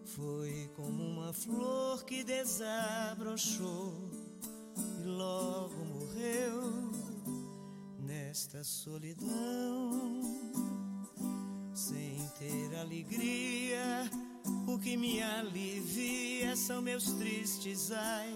foi 0.06 0.70
como 0.76 1.04
uma 1.04 1.34
flor 1.34 2.04
que 2.06 2.24
desabrochou 2.24 3.94
e 5.02 5.04
logo 5.04 5.86
morreu 5.86 6.92
nesta 8.00 8.64
solidão 8.64 10.22
sem 11.74 12.18
ter 12.40 12.76
alegria. 12.78 14.10
O 14.68 14.80
que 14.80 14.96
me 14.96 15.22
alivia 15.22 16.56
são 16.56 16.82
meus 16.82 17.12
tristes 17.14 17.92
são 17.92 18.33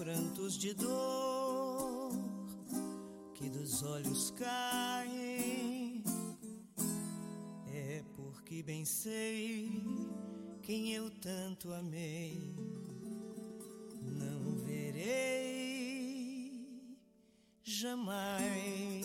prantos 0.00 0.56
de 0.56 0.72
dor 0.72 2.10
que 3.34 3.50
dos 3.50 3.82
olhos 3.82 4.30
caem. 4.30 6.02
É 7.70 8.02
porque 8.16 8.62
bem 8.62 8.82
sei 8.86 9.68
quem 10.62 10.94
eu 10.94 11.10
tanto 11.10 11.70
amei, 11.74 12.40
não 14.00 14.56
verei 14.64 14.96
jamais. 17.62 18.99